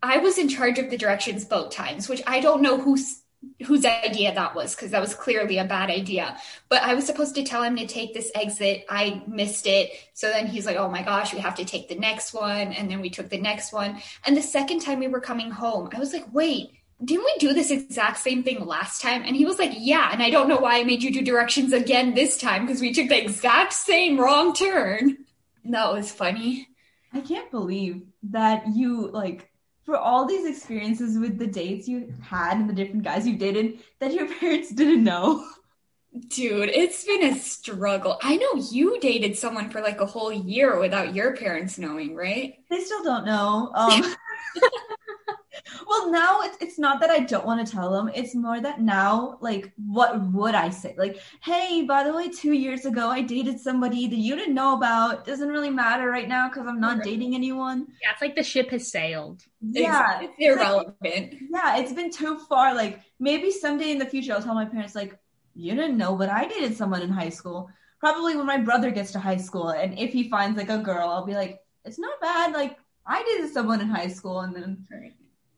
I 0.01 0.17
was 0.19 0.37
in 0.37 0.47
charge 0.47 0.79
of 0.79 0.89
the 0.89 0.97
directions 0.97 1.43
both 1.43 1.71
times, 1.71 2.07
which 2.07 2.21
I 2.25 2.39
don't 2.39 2.61
know 2.61 2.79
who's 2.79 3.21
whose 3.65 3.85
idea 3.85 4.33
that 4.33 4.55
was 4.55 4.75
because 4.75 4.91
that 4.91 5.01
was 5.01 5.13
clearly 5.13 5.57
a 5.57 5.65
bad 5.65 5.89
idea. 5.89 6.37
But 6.67 6.83
I 6.83 6.93
was 6.93 7.05
supposed 7.05 7.35
to 7.35 7.43
tell 7.43 7.63
him 7.63 7.77
to 7.77 7.87
take 7.87 8.13
this 8.13 8.31
exit. 8.35 8.85
I 8.89 9.21
missed 9.27 9.65
it. 9.65 9.91
So 10.13 10.29
then 10.29 10.47
he's 10.47 10.65
like, 10.65 10.77
oh 10.77 10.89
my 10.89 11.03
gosh, 11.03 11.33
we 11.33 11.39
have 11.39 11.55
to 11.55 11.65
take 11.65 11.87
the 11.87 11.95
next 11.95 12.33
one. 12.33 12.73
And 12.73 12.89
then 12.89 13.01
we 13.01 13.09
took 13.09 13.29
the 13.29 13.39
next 13.39 13.71
one. 13.71 14.01
And 14.25 14.35
the 14.35 14.41
second 14.41 14.79
time 14.79 14.99
we 14.99 15.07
were 15.07 15.21
coming 15.21 15.51
home, 15.51 15.89
I 15.93 15.99
was 15.99 16.13
like, 16.13 16.25
wait, 16.33 16.71
didn't 17.03 17.23
we 17.23 17.35
do 17.39 17.53
this 17.53 17.71
exact 17.71 18.17
same 18.17 18.43
thing 18.43 18.65
last 18.65 19.01
time? 19.01 19.23
And 19.25 19.35
he 19.35 19.45
was 19.45 19.57
like, 19.57 19.71
yeah. 19.77 20.09
And 20.11 20.21
I 20.21 20.29
don't 20.29 20.49
know 20.49 20.57
why 20.57 20.79
I 20.79 20.83
made 20.83 21.01
you 21.01 21.13
do 21.13 21.21
directions 21.21 21.71
again 21.71 22.13
this 22.13 22.37
time 22.37 22.65
because 22.65 22.81
we 22.81 22.93
took 22.93 23.07
the 23.07 23.21
exact 23.21 23.73
same 23.73 24.19
wrong 24.19 24.53
turn. 24.53 25.17
And 25.63 25.73
That 25.73 25.93
was 25.93 26.11
funny. 26.11 26.67
I 27.13 27.21
can't 27.21 27.49
believe 27.51 28.03
that 28.23 28.63
you 28.75 29.07
like 29.07 29.49
for 29.89 29.97
all 29.97 30.25
these 30.25 30.45
experiences 30.45 31.17
with 31.17 31.39
the 31.39 31.47
dates 31.47 31.87
you 31.87 32.13
had 32.21 32.57
and 32.57 32.69
the 32.69 32.73
different 32.73 33.03
guys 33.03 33.27
you 33.27 33.35
dated 33.35 33.79
that 33.99 34.13
your 34.13 34.27
parents 34.39 34.69
didn't 34.69 35.03
know? 35.03 35.43
Dude, 36.27 36.69
it's 36.69 37.03
been 37.05 37.23
a 37.23 37.39
struggle. 37.39 38.19
I 38.21 38.35
know 38.35 38.53
you 38.71 38.99
dated 38.99 39.35
someone 39.35 39.69
for 39.71 39.81
like 39.81 39.99
a 39.99 40.05
whole 40.05 40.31
year 40.31 40.79
without 40.79 41.15
your 41.15 41.35
parents 41.35 41.79
knowing, 41.79 42.15
right? 42.15 42.55
They 42.69 42.81
still 42.81 43.03
don't 43.03 43.25
know. 43.25 43.71
Um, 43.73 44.15
well, 45.89 46.11
now 46.11 46.41
it's, 46.41 46.57
it's 46.61 46.77
not 46.77 46.99
that 47.01 47.09
I 47.09 47.19
don't 47.19 47.45
want 47.45 47.65
to 47.65 47.71
tell 47.71 47.91
them. 47.91 48.11
It's 48.13 48.35
more 48.35 48.61
that 48.61 48.79
now, 48.79 49.37
like, 49.41 49.73
what 49.75 50.21
would 50.31 50.53
I 50.53 50.69
say? 50.69 50.93
Like, 50.97 51.19
hey, 51.41 51.83
by 51.83 52.03
the 52.03 52.13
way, 52.13 52.29
two 52.29 52.53
years 52.53 52.85
ago, 52.85 53.09
I 53.09 53.21
dated 53.21 53.59
somebody 53.59 54.07
that 54.07 54.15
you 54.15 54.35
didn't 54.35 54.53
know 54.53 54.75
about. 54.75 55.25
Doesn't 55.25 55.49
really 55.49 55.71
matter 55.71 56.09
right 56.09 56.29
now 56.29 56.47
because 56.47 56.67
I'm 56.67 56.79
not 56.79 57.03
dating 57.03 57.33
anyone. 57.33 57.87
Yeah, 58.01 58.11
it's 58.11 58.21
like 58.21 58.35
the 58.35 58.43
ship 58.43 58.69
has 58.69 58.91
sailed. 58.91 59.43
Yeah, 59.61 60.21
it's, 60.21 60.31
it's 60.37 60.55
irrelevant. 60.55 60.95
Like, 61.01 61.39
yeah, 61.49 61.77
it's 61.77 61.93
been 61.93 62.11
too 62.11 62.37
far. 62.47 62.75
Like, 62.75 63.01
maybe 63.19 63.51
someday 63.51 63.91
in 63.91 63.97
the 63.97 64.05
future, 64.05 64.33
I'll 64.33 64.43
tell 64.43 64.53
my 64.53 64.65
parents, 64.65 64.95
like, 64.95 65.17
you 65.55 65.75
didn't 65.75 65.97
know, 65.97 66.15
but 66.15 66.29
I 66.29 66.45
dated 66.47 66.77
someone 66.77 67.01
in 67.01 67.09
high 67.09 67.29
school. 67.29 67.69
Probably 67.99 68.37
when 68.37 68.45
my 68.45 68.57
brother 68.57 68.91
gets 68.91 69.11
to 69.13 69.19
high 69.19 69.37
school, 69.37 69.69
and 69.69 69.97
if 69.99 70.13
he 70.13 70.29
finds 70.29 70.57
like 70.57 70.69
a 70.69 70.77
girl, 70.77 71.09
I'll 71.09 71.25
be 71.25 71.33
like, 71.33 71.59
it's 71.83 71.99
not 71.99 72.21
bad. 72.21 72.53
Like, 72.53 72.77
I 73.05 73.23
dated 73.23 73.51
someone 73.51 73.81
in 73.81 73.89
high 73.89 74.07
school, 74.07 74.39
and 74.41 74.55
then 74.55 74.87
right 74.89 75.13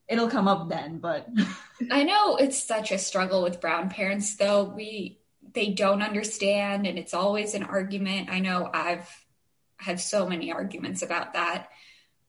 it'll 0.08 0.30
come 0.30 0.48
up 0.48 0.70
then 0.70 1.00
but 1.00 1.28
i 1.92 2.04
know 2.04 2.36
it's 2.36 2.62
such 2.62 2.92
a 2.92 2.98
struggle 2.98 3.44
with 3.44 3.62
brown 3.62 3.90
parents 3.90 4.36
though. 4.36 4.64
We 4.64 5.20
they 5.54 5.70
don't 5.70 6.02
understand 6.02 6.88
and 6.88 6.98
it's 6.98 7.14
always 7.14 7.54
an 7.56 7.64
argument. 7.64 8.30
I 8.30 8.40
know 8.40 8.70
i've 8.74 9.10
had 9.78 10.00
so 10.00 10.28
many 10.28 10.52
arguments 10.52 11.02
about 11.02 11.34
that. 11.34 11.70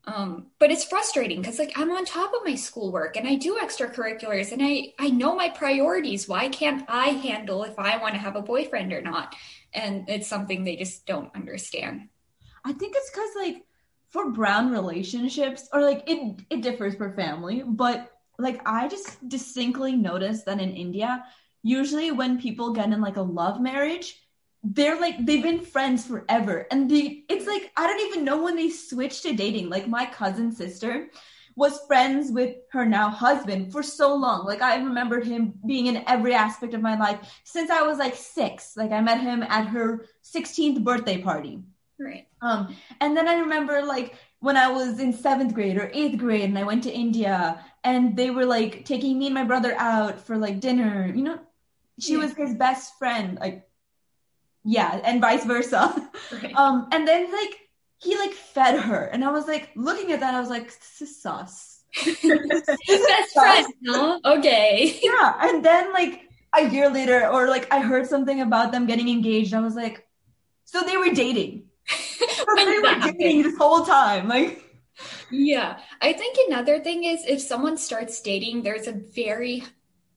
Um, 0.04 0.46
but 0.58 0.72
it's 0.72 0.84
frustrating 0.84 1.40
because 1.40 1.60
like 1.60 1.72
i'm 1.76 1.90
on 1.92 2.04
top 2.04 2.32
of 2.34 2.44
my 2.44 2.56
schoolwork 2.56 3.16
and 3.16 3.28
i 3.28 3.36
do 3.36 3.60
extracurriculars 3.62 4.50
and 4.50 4.60
i 4.60 4.92
i 4.98 5.10
know 5.10 5.36
my 5.36 5.48
priorities. 5.50 6.28
Why 6.28 6.48
can't 6.48 6.84
i 6.88 7.08
handle 7.08 7.62
if 7.64 7.78
i 7.78 7.98
want 7.98 8.14
to 8.14 8.20
have 8.20 8.36
a 8.36 8.42
boyfriend 8.42 8.92
or 8.92 9.02
not? 9.02 9.34
And 9.72 10.08
it's 10.08 10.26
something 10.26 10.64
they 10.64 10.76
just 10.76 11.06
don't 11.06 11.34
understand. 11.34 12.08
I 12.64 12.72
think 12.72 12.94
it's 12.96 13.10
because 13.10 13.30
like 13.36 13.64
for 14.12 14.30
brown 14.30 14.70
relationships 14.70 15.68
or 15.72 15.82
like 15.82 16.08
it 16.08 16.40
it 16.50 16.62
differs 16.62 16.94
per 16.94 17.12
family 17.12 17.62
but 17.66 18.12
like 18.38 18.60
i 18.66 18.86
just 18.88 19.26
distinctly 19.28 19.96
noticed 19.96 20.46
that 20.46 20.60
in 20.60 20.74
india 20.74 21.24
usually 21.62 22.10
when 22.10 22.40
people 22.40 22.72
get 22.72 22.92
in 22.92 23.00
like 23.00 23.16
a 23.16 23.22
love 23.22 23.60
marriage 23.60 24.22
they're 24.64 25.00
like 25.00 25.24
they've 25.24 25.42
been 25.42 25.60
friends 25.60 26.06
forever 26.06 26.66
and 26.70 26.90
they 26.90 27.24
it's 27.28 27.46
like 27.46 27.72
i 27.76 27.86
don't 27.86 28.06
even 28.08 28.24
know 28.24 28.42
when 28.42 28.56
they 28.56 28.70
switched 28.70 29.22
to 29.22 29.32
dating. 29.32 29.68
Like 29.68 29.88
my 29.88 30.06
cousin 30.06 30.52
sister 30.52 31.08
was 31.56 31.84
friends 31.86 32.30
with 32.32 32.56
her 32.70 32.86
now 32.86 33.10
husband 33.10 33.72
for 33.72 33.82
so 33.82 34.14
long. 34.14 34.46
Like 34.46 34.62
i 34.62 34.76
remembered 34.76 35.26
him 35.26 35.54
being 35.66 35.86
in 35.86 36.04
every 36.06 36.34
aspect 36.34 36.74
of 36.74 36.80
my 36.80 36.98
life 36.98 37.40
since 37.44 37.70
i 37.70 37.82
was 37.82 37.98
like 37.98 38.14
six. 38.14 38.76
Like 38.76 38.92
i 38.92 39.00
met 39.00 39.20
him 39.20 39.42
at 39.42 39.66
her 39.66 40.06
16th 40.22 40.84
birthday 40.84 41.20
party 41.20 41.60
Right. 42.02 42.26
Um, 42.40 42.74
and 43.00 43.16
then 43.16 43.28
I 43.28 43.34
remember 43.34 43.82
like 43.82 44.14
when 44.40 44.56
I 44.56 44.68
was 44.68 44.98
in 44.98 45.12
seventh 45.12 45.54
grade 45.54 45.76
or 45.76 45.88
eighth 45.94 46.18
grade 46.18 46.44
and 46.44 46.58
I 46.58 46.64
went 46.64 46.82
to 46.84 46.92
India 46.92 47.64
and 47.84 48.16
they 48.16 48.30
were 48.30 48.44
like 48.44 48.84
taking 48.84 49.18
me 49.18 49.26
and 49.26 49.34
my 49.34 49.44
brother 49.44 49.74
out 49.78 50.20
for 50.20 50.36
like 50.36 50.58
dinner, 50.58 51.12
you 51.14 51.22
know, 51.22 51.38
she 52.00 52.14
yeah. 52.14 52.18
was 52.18 52.34
his 52.34 52.54
best 52.54 52.98
friend, 52.98 53.38
like 53.40 53.68
yeah, 54.64 55.00
and 55.04 55.20
vice 55.20 55.44
versa. 55.44 56.10
Right. 56.32 56.54
Um, 56.56 56.88
and 56.92 57.06
then 57.06 57.30
like 57.30 57.58
he 57.98 58.16
like 58.16 58.32
fed 58.32 58.80
her, 58.80 59.04
and 59.04 59.24
I 59.24 59.30
was 59.30 59.46
like 59.46 59.70
looking 59.76 60.12
at 60.12 60.20
that, 60.20 60.34
I 60.34 60.40
was 60.40 60.48
like, 60.48 60.66
this 60.66 61.02
is 61.02 61.22
sus. 61.22 61.82
best 62.04 63.34
friend, 63.34 63.66
no? 63.82 64.18
Okay. 64.24 64.98
Yeah, 65.02 65.34
and 65.40 65.64
then 65.64 65.92
like 65.92 66.22
a 66.56 66.68
year 66.68 66.90
later, 66.90 67.28
or 67.28 67.48
like 67.48 67.72
I 67.72 67.80
heard 67.80 68.06
something 68.06 68.40
about 68.40 68.72
them 68.72 68.86
getting 68.86 69.08
engaged. 69.08 69.52
I 69.52 69.60
was 69.60 69.74
like, 69.74 70.06
so 70.64 70.80
they 70.82 70.96
were 70.96 71.12
dating 71.12 71.64
they 72.56 72.64
were 72.64 73.12
dating 73.12 73.42
this 73.42 73.56
whole 73.56 73.84
time. 73.84 74.28
Like, 74.28 74.62
yeah. 75.30 75.78
I 76.00 76.12
think 76.12 76.36
another 76.48 76.80
thing 76.80 77.04
is 77.04 77.24
if 77.26 77.40
someone 77.40 77.76
starts 77.76 78.20
dating, 78.20 78.62
there's 78.62 78.86
a 78.86 78.92
very 79.14 79.64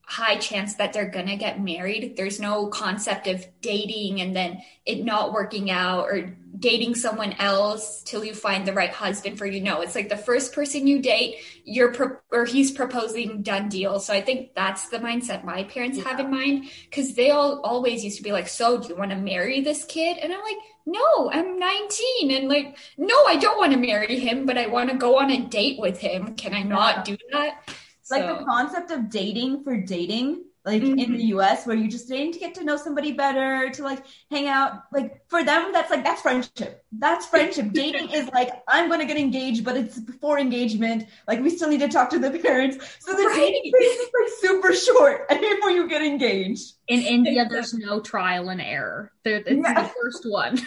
high 0.08 0.36
chance 0.36 0.74
that 0.74 0.92
they're 0.92 1.10
going 1.10 1.26
to 1.26 1.36
get 1.36 1.60
married. 1.60 2.14
There's 2.16 2.38
no 2.38 2.68
concept 2.68 3.26
of 3.26 3.44
dating 3.60 4.20
and 4.20 4.36
then 4.36 4.62
it 4.84 5.04
not 5.04 5.32
working 5.32 5.68
out 5.68 6.04
or 6.04 6.36
dating 6.58 6.94
someone 6.94 7.32
else 7.34 8.02
till 8.04 8.24
you 8.24 8.32
find 8.32 8.66
the 8.66 8.72
right 8.72 8.90
husband 8.90 9.36
for 9.36 9.46
you. 9.46 9.60
No, 9.60 9.80
it's 9.80 9.96
like 9.96 10.08
the 10.08 10.16
first 10.16 10.52
person 10.52 10.86
you 10.86 11.02
date, 11.02 11.38
you're 11.64 11.92
pro- 11.92 12.18
or 12.30 12.44
he's 12.44 12.70
proposing 12.70 13.42
done 13.42 13.68
deal. 13.68 13.98
So 13.98 14.14
I 14.14 14.20
think 14.20 14.54
that's 14.54 14.88
the 14.90 15.00
mindset 15.00 15.42
my 15.42 15.64
parents 15.64 15.98
yeah. 15.98 16.04
have 16.04 16.20
in 16.20 16.30
mind 16.30 16.70
because 16.88 17.14
they 17.14 17.30
all 17.30 17.60
always 17.62 18.04
used 18.04 18.16
to 18.18 18.22
be 18.22 18.32
like, 18.32 18.46
"So, 18.48 18.78
do 18.78 18.88
you 18.88 18.96
want 18.96 19.10
to 19.10 19.16
marry 19.16 19.60
this 19.60 19.84
kid?" 19.84 20.18
And 20.18 20.32
I'm 20.32 20.40
like, 20.40 20.56
"No, 20.86 21.30
I'm 21.32 21.58
19." 21.58 22.30
And 22.30 22.48
like, 22.48 22.78
"No, 22.96 23.24
I 23.26 23.36
don't 23.36 23.58
want 23.58 23.72
to 23.72 23.78
marry 23.78 24.18
him, 24.18 24.46
but 24.46 24.56
I 24.56 24.68
want 24.68 24.90
to 24.90 24.96
go 24.96 25.18
on 25.18 25.32
a 25.32 25.44
date 25.44 25.80
with 25.80 25.98
him. 25.98 26.36
Can 26.36 26.54
I 26.54 26.62
not 26.62 27.04
do 27.04 27.18
that?" 27.32 27.68
Like 28.10 28.26
the 28.38 28.44
concept 28.44 28.90
of 28.90 29.10
dating 29.10 29.64
for 29.64 29.76
dating, 29.76 30.44
like 30.64 30.82
in 30.82 30.96
Mhm. 30.96 31.16
the 31.16 31.24
US, 31.36 31.66
where 31.66 31.76
you're 31.76 31.90
just 31.90 32.08
dating 32.08 32.32
to 32.32 32.38
get 32.38 32.54
to 32.54 32.64
know 32.64 32.76
somebody 32.76 33.12
better, 33.12 33.70
to 33.70 33.82
like 33.82 34.04
hang 34.30 34.46
out. 34.48 34.82
Like 34.92 35.28
for 35.28 35.42
them, 35.44 35.72
that's 35.72 35.90
like 35.90 36.04
that's 36.04 36.22
friendship. 36.22 36.84
That's 36.92 37.26
friendship. 37.26 37.72
dating 37.72 38.10
is 38.10 38.28
like 38.32 38.50
I'm 38.68 38.88
gonna 38.88 39.06
get 39.06 39.16
engaged, 39.16 39.64
but 39.64 39.76
it's 39.76 39.98
before 39.98 40.38
engagement. 40.38 41.08
Like 41.28 41.40
we 41.40 41.50
still 41.50 41.68
need 41.68 41.80
to 41.80 41.88
talk 41.88 42.10
to 42.10 42.18
the 42.18 42.30
parents. 42.38 42.76
So 43.00 43.12
the 43.12 43.24
Right. 43.24 43.36
dating 43.36 43.72
is 43.80 43.98
like 44.18 44.32
super 44.40 44.72
short 44.72 45.28
before 45.40 45.70
you 45.70 45.88
get 45.88 46.02
engaged. 46.02 46.74
In 46.88 47.00
India, 47.02 47.46
there's 47.50 47.74
no 47.74 48.00
trial 48.00 48.48
and 48.50 48.60
error. 48.60 49.12
It's 49.24 49.48
Yeah. 49.50 49.82
the 49.82 49.88
first 50.00 50.24
one. 50.28 50.58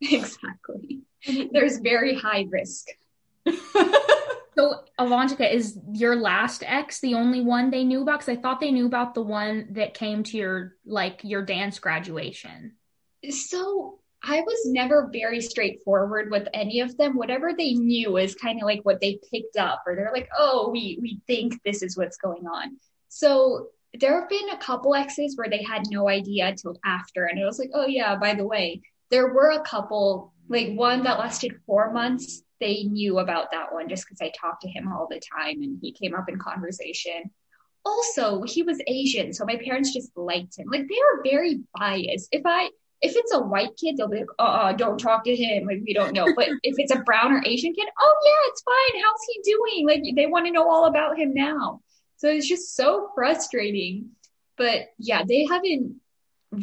exactly. 0.00 1.02
There's 1.52 1.78
very 1.78 2.14
high 2.14 2.46
risk. 2.50 2.88
So, 4.56 4.84
Avantika, 5.00 5.52
is 5.52 5.78
your 5.92 6.14
last 6.14 6.62
ex 6.64 7.00
the 7.00 7.14
only 7.14 7.40
one 7.40 7.70
they 7.70 7.84
knew 7.84 8.02
about? 8.02 8.20
Because 8.20 8.38
I 8.38 8.40
thought 8.40 8.60
they 8.60 8.70
knew 8.70 8.86
about 8.86 9.14
the 9.14 9.22
one 9.22 9.66
that 9.70 9.94
came 9.94 10.22
to 10.24 10.36
your 10.36 10.76
like 10.86 11.20
your 11.24 11.44
dance 11.44 11.78
graduation. 11.80 12.74
So 13.30 13.98
I 14.22 14.40
was 14.40 14.66
never 14.66 15.10
very 15.12 15.40
straightforward 15.40 16.30
with 16.30 16.46
any 16.54 16.80
of 16.80 16.96
them. 16.96 17.16
Whatever 17.16 17.52
they 17.52 17.74
knew 17.74 18.16
is 18.16 18.34
kind 18.34 18.60
of 18.60 18.66
like 18.66 18.80
what 18.84 19.00
they 19.00 19.18
picked 19.32 19.56
up, 19.56 19.82
or 19.86 19.96
they're 19.96 20.12
like, 20.12 20.28
oh, 20.38 20.70
we 20.70 20.98
we 21.02 21.20
think 21.26 21.60
this 21.64 21.82
is 21.82 21.96
what's 21.96 22.16
going 22.16 22.46
on. 22.46 22.76
So 23.08 23.68
there 23.98 24.20
have 24.20 24.28
been 24.28 24.50
a 24.50 24.58
couple 24.58 24.94
exes 24.94 25.36
where 25.36 25.50
they 25.50 25.62
had 25.62 25.82
no 25.90 26.08
idea 26.08 26.54
till 26.54 26.78
after, 26.84 27.24
and 27.24 27.40
it 27.40 27.44
was 27.44 27.58
like, 27.58 27.70
oh 27.74 27.86
yeah, 27.86 28.14
by 28.16 28.34
the 28.34 28.46
way, 28.46 28.82
there 29.10 29.32
were 29.32 29.50
a 29.50 29.62
couple, 29.62 30.32
like 30.48 30.74
one 30.74 31.04
that 31.04 31.18
lasted 31.18 31.60
four 31.66 31.92
months. 31.92 32.42
They 32.60 32.84
knew 32.84 33.18
about 33.18 33.50
that 33.52 33.72
one 33.72 33.88
just 33.88 34.06
because 34.06 34.20
I 34.20 34.32
talked 34.38 34.62
to 34.62 34.68
him 34.68 34.90
all 34.92 35.06
the 35.10 35.20
time 35.20 35.62
and 35.62 35.78
he 35.80 35.92
came 35.92 36.14
up 36.14 36.28
in 36.28 36.38
conversation. 36.38 37.30
Also, 37.84 38.42
he 38.44 38.62
was 38.62 38.80
Asian, 38.86 39.32
so 39.32 39.44
my 39.44 39.56
parents 39.56 39.92
just 39.92 40.10
liked 40.16 40.58
him. 40.58 40.68
Like 40.70 40.88
they 40.88 40.94
were 40.94 41.22
very 41.22 41.60
biased. 41.78 42.28
If 42.32 42.42
I 42.46 42.70
if 43.04 43.14
it's 43.16 43.34
a 43.34 43.40
white 43.40 43.76
kid, 43.76 43.98
they'll 43.98 44.08
be 44.08 44.18
like, 44.18 44.26
uh, 44.38 44.72
don't 44.72 44.98
talk 44.98 45.24
to 45.24 45.36
him. 45.36 45.66
Like, 45.66 45.82
we 45.86 45.92
don't 45.92 46.14
know. 46.14 46.26
But 46.34 46.48
if 46.62 46.76
it's 46.78 46.94
a 46.94 47.00
brown 47.00 47.32
or 47.32 47.42
Asian 47.44 47.74
kid, 47.74 47.86
oh, 48.00 48.14
yeah, 48.24 48.50
it's 48.50 48.62
fine. 48.62 49.02
How's 49.02 49.20
he 49.28 49.42
doing? 49.42 49.86
Like, 49.86 50.16
they 50.16 50.24
want 50.24 50.46
to 50.46 50.52
know 50.52 50.70
all 50.70 50.86
about 50.86 51.18
him 51.18 51.34
now. 51.34 51.82
So 52.16 52.28
it's 52.28 52.48
just 52.48 52.74
so 52.74 53.10
frustrating. 53.14 54.12
But 54.56 54.86
yeah, 54.98 55.22
they 55.28 55.44
haven't 55.44 55.96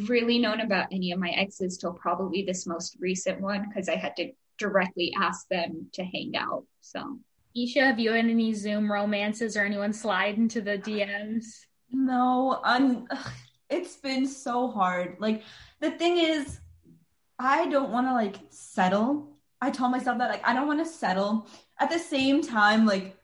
really 0.07 0.39
known 0.39 0.61
about 0.61 0.87
any 0.91 1.11
of 1.11 1.19
my 1.19 1.29
exes 1.29 1.77
till 1.77 1.93
probably 1.93 2.43
this 2.43 2.65
most 2.67 2.97
recent 2.99 3.41
one 3.41 3.67
because 3.67 3.89
I 3.89 3.95
had 3.95 4.15
to 4.17 4.31
directly 4.57 5.13
ask 5.17 5.47
them 5.49 5.87
to 5.93 6.03
hang 6.03 6.33
out. 6.37 6.65
So 6.81 7.19
Esha, 7.57 7.81
have 7.81 7.99
you 7.99 8.11
had 8.11 8.25
any 8.25 8.53
Zoom 8.53 8.91
romances 8.91 9.57
or 9.57 9.65
anyone 9.65 9.93
slide 9.93 10.37
into 10.37 10.61
the 10.61 10.77
DMs? 10.77 11.45
No, 11.91 12.61
I'm. 12.63 13.07
ugh, 13.11 13.31
It's 13.69 13.95
been 13.97 14.27
so 14.27 14.69
hard. 14.69 15.17
Like 15.19 15.43
the 15.79 15.91
thing 15.91 16.17
is, 16.17 16.59
I 17.39 17.67
don't 17.67 17.91
want 17.91 18.07
to 18.07 18.13
like 18.13 18.37
settle. 18.49 19.27
I 19.61 19.69
tell 19.71 19.89
myself 19.89 20.17
that 20.17 20.29
like 20.29 20.47
I 20.47 20.53
don't 20.53 20.67
want 20.67 20.79
to 20.79 20.91
settle. 20.91 21.47
At 21.79 21.89
the 21.89 21.99
same 21.99 22.41
time, 22.41 22.85
like 22.85 23.17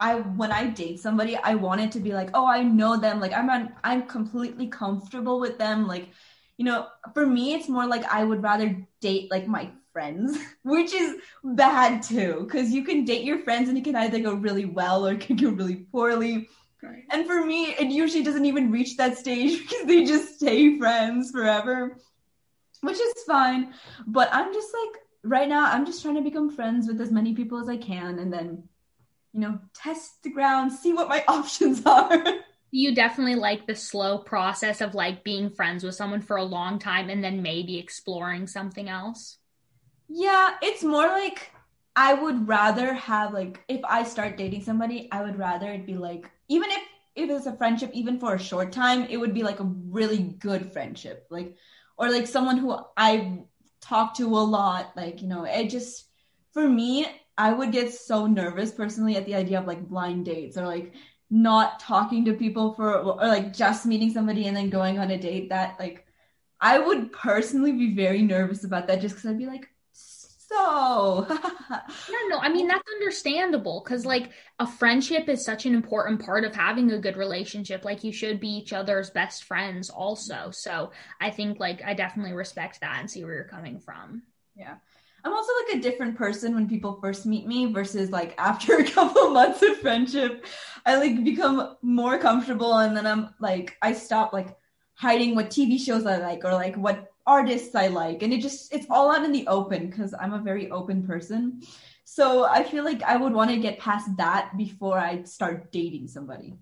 I 0.00 0.16
when 0.16 0.52
I 0.52 0.68
date 0.68 1.00
somebody, 1.00 1.36
I 1.36 1.54
want 1.54 1.80
it 1.80 1.92
to 1.92 2.00
be 2.00 2.12
like, 2.12 2.30
oh, 2.34 2.46
I 2.46 2.62
know 2.62 2.96
them. 2.96 3.20
Like 3.20 3.32
I'm 3.32 3.50
on, 3.50 3.74
I'm 3.82 4.06
completely 4.06 4.68
comfortable 4.68 5.40
with 5.40 5.58
them. 5.58 5.86
Like, 5.86 6.08
you 6.56 6.64
know, 6.64 6.86
for 7.14 7.26
me, 7.26 7.54
it's 7.54 7.68
more 7.68 7.86
like 7.86 8.04
I 8.04 8.24
would 8.24 8.42
rather 8.42 8.76
date 9.00 9.30
like 9.30 9.46
my 9.48 9.70
friends, 9.92 10.38
which 10.62 10.92
is 10.92 11.16
bad 11.42 12.02
too, 12.02 12.44
because 12.44 12.70
you 12.72 12.84
can 12.84 13.04
date 13.04 13.24
your 13.24 13.40
friends 13.40 13.68
and 13.68 13.76
it 13.76 13.84
can 13.84 13.96
either 13.96 14.20
go 14.20 14.34
really 14.34 14.64
well 14.64 15.06
or 15.06 15.12
it 15.12 15.20
can 15.20 15.36
go 15.36 15.50
really 15.50 15.86
poorly. 15.90 16.48
And 17.10 17.26
for 17.26 17.44
me, 17.44 17.74
it 17.74 17.90
usually 17.90 18.22
doesn't 18.22 18.44
even 18.44 18.70
reach 18.70 18.96
that 18.96 19.18
stage 19.18 19.58
because 19.62 19.86
they 19.86 20.04
just 20.04 20.36
stay 20.36 20.78
friends 20.78 21.32
forever, 21.32 21.98
which 22.82 23.00
is 23.00 23.12
fine. 23.26 23.74
But 24.06 24.28
I'm 24.32 24.54
just 24.54 24.72
like, 24.72 25.02
right 25.24 25.48
now, 25.48 25.64
I'm 25.64 25.84
just 25.84 26.02
trying 26.02 26.14
to 26.14 26.22
become 26.22 26.50
friends 26.50 26.86
with 26.86 27.00
as 27.00 27.10
many 27.10 27.34
people 27.34 27.58
as 27.58 27.68
I 27.68 27.76
can 27.76 28.20
and 28.20 28.32
then, 28.32 28.62
you 29.32 29.40
know, 29.40 29.60
test 29.74 30.22
the 30.22 30.30
ground, 30.30 30.72
see 30.72 30.92
what 30.92 31.08
my 31.08 31.24
options 31.28 31.84
are. 31.86 32.24
You 32.70 32.94
definitely 32.94 33.34
like 33.34 33.66
the 33.66 33.74
slow 33.74 34.18
process 34.18 34.80
of 34.80 34.94
like 34.94 35.22
being 35.24 35.50
friends 35.50 35.84
with 35.84 35.94
someone 35.94 36.22
for 36.22 36.36
a 36.38 36.44
long 36.44 36.78
time 36.78 37.10
and 37.10 37.22
then 37.22 37.42
maybe 37.42 37.78
exploring 37.78 38.46
something 38.46 38.88
else. 38.88 39.38
yeah, 40.08 40.54
it's 40.62 40.82
more 40.82 41.06
like 41.06 41.50
I 41.96 42.14
would 42.14 42.48
rather 42.48 42.94
have, 42.94 43.32
like, 43.32 43.62
if 43.68 43.80
I 43.84 44.04
start 44.04 44.36
dating 44.36 44.62
somebody, 44.62 45.08
I 45.12 45.22
would 45.22 45.38
rather 45.38 45.70
it 45.70 45.86
be 45.86 45.96
like, 45.96 46.30
even 46.48 46.70
if 46.70 46.82
if 47.16 47.28
it's 47.30 47.46
a 47.46 47.56
friendship, 47.56 47.90
even 47.94 48.20
for 48.20 48.34
a 48.34 48.38
short 48.38 48.70
time, 48.72 49.04
it 49.10 49.16
would 49.16 49.34
be 49.34 49.42
like 49.42 49.58
a 49.60 49.64
really 49.64 50.18
good 50.38 50.72
friendship. 50.72 51.26
Like, 51.30 51.56
or 51.98 52.10
like 52.10 52.28
someone 52.28 52.58
who 52.58 52.78
I 52.96 53.40
talk 53.80 54.14
to 54.18 54.26
a 54.26 54.38
lot. 54.38 54.92
Like, 54.96 55.20
you 55.20 55.26
know, 55.28 55.44
it 55.44 55.68
just, 55.68 56.04
for 56.52 56.68
me, 56.68 57.06
I 57.38 57.52
would 57.52 57.72
get 57.72 57.94
so 57.94 58.26
nervous 58.26 58.72
personally 58.72 59.16
at 59.16 59.24
the 59.24 59.36
idea 59.36 59.60
of 59.60 59.66
like 59.66 59.88
blind 59.88 60.24
dates 60.26 60.58
or 60.58 60.66
like 60.66 60.92
not 61.30 61.78
talking 61.78 62.24
to 62.24 62.32
people 62.32 62.74
for, 62.74 62.96
or 62.96 63.26
like 63.26 63.54
just 63.54 63.86
meeting 63.86 64.12
somebody 64.12 64.46
and 64.48 64.56
then 64.56 64.70
going 64.70 64.98
on 64.98 65.12
a 65.12 65.18
date 65.18 65.48
that 65.50 65.78
like, 65.78 66.04
I 66.60 66.78
would 66.80 67.12
personally 67.12 67.72
be 67.72 67.94
very 67.94 68.22
nervous 68.22 68.64
about 68.64 68.88
that 68.88 69.00
just 69.00 69.14
because 69.14 69.30
I'd 69.30 69.38
be 69.38 69.46
like, 69.46 69.68
so. 69.92 71.26
No, 72.10 72.18
no, 72.28 72.38
I 72.38 72.48
mean 72.48 72.66
that's 72.66 72.82
understandable 72.94 73.82
because 73.84 74.06
like 74.06 74.30
a 74.58 74.66
friendship 74.66 75.28
is 75.28 75.44
such 75.44 75.66
an 75.66 75.74
important 75.74 76.24
part 76.24 76.44
of 76.44 76.54
having 76.54 76.90
a 76.90 76.98
good 76.98 77.16
relationship. 77.16 77.84
Like 77.84 78.02
you 78.02 78.12
should 78.12 78.40
be 78.40 78.48
each 78.48 78.72
other's 78.72 79.10
best 79.10 79.44
friends 79.44 79.90
also. 79.90 80.50
So 80.50 80.90
I 81.20 81.30
think 81.30 81.60
like 81.60 81.82
I 81.84 81.94
definitely 81.94 82.32
respect 82.32 82.80
that 82.80 82.96
and 82.98 83.10
see 83.10 83.22
where 83.22 83.34
you're 83.34 83.44
coming 83.44 83.78
from. 83.78 84.22
Yeah. 84.56 84.76
I'm 85.24 85.32
also 85.32 85.52
like 85.64 85.76
a 85.76 85.82
different 85.82 86.16
person 86.16 86.54
when 86.54 86.68
people 86.68 86.98
first 87.00 87.26
meet 87.26 87.46
me 87.46 87.72
versus 87.72 88.10
like 88.10 88.34
after 88.38 88.76
a 88.76 88.84
couple 88.84 89.30
months 89.30 89.62
of 89.62 89.78
friendship. 89.78 90.46
I 90.86 90.96
like 90.96 91.24
become 91.24 91.76
more 91.82 92.18
comfortable 92.18 92.78
and 92.78 92.96
then 92.96 93.06
I'm 93.06 93.34
like 93.40 93.76
I 93.82 93.92
stop 93.92 94.32
like 94.32 94.56
hiding 94.94 95.34
what 95.34 95.50
TV 95.50 95.78
shows 95.78 96.06
I 96.06 96.16
like 96.18 96.44
or 96.44 96.52
like 96.52 96.76
what 96.76 97.12
artists 97.26 97.74
I 97.74 97.88
like 97.88 98.22
and 98.22 98.32
it 98.32 98.40
just 98.40 98.72
it's 98.72 98.86
all 98.88 99.14
out 99.14 99.24
in 99.24 99.32
the 99.32 99.46
open 99.48 99.90
because 99.90 100.14
I'm 100.18 100.32
a 100.32 100.40
very 100.40 100.70
open 100.70 101.06
person. 101.06 101.62
So 102.04 102.46
I 102.46 102.64
feel 102.64 102.84
like 102.84 103.02
I 103.02 103.16
would 103.16 103.34
want 103.34 103.50
to 103.50 103.58
get 103.58 103.78
past 103.78 104.08
that 104.16 104.56
before 104.56 104.98
I 104.98 105.24
start 105.24 105.70
dating 105.70 106.08
somebody. 106.08 106.54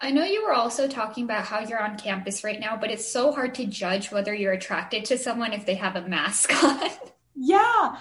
I 0.00 0.10
know 0.10 0.24
you 0.24 0.44
were 0.44 0.54
also 0.54 0.88
talking 0.88 1.24
about 1.24 1.44
how 1.44 1.60
you're 1.60 1.80
on 1.80 1.96
campus 1.96 2.42
right 2.42 2.58
now, 2.58 2.76
but 2.76 2.90
it's 2.90 3.06
so 3.06 3.32
hard 3.32 3.54
to 3.56 3.66
judge 3.66 4.10
whether 4.10 4.34
you're 4.34 4.52
attracted 4.52 5.04
to 5.04 5.18
someone 5.18 5.52
if 5.52 5.66
they 5.66 5.74
have 5.76 5.94
a 5.94 6.08
mask 6.08 6.52
on. 6.64 6.90
Yeah. 7.34 7.96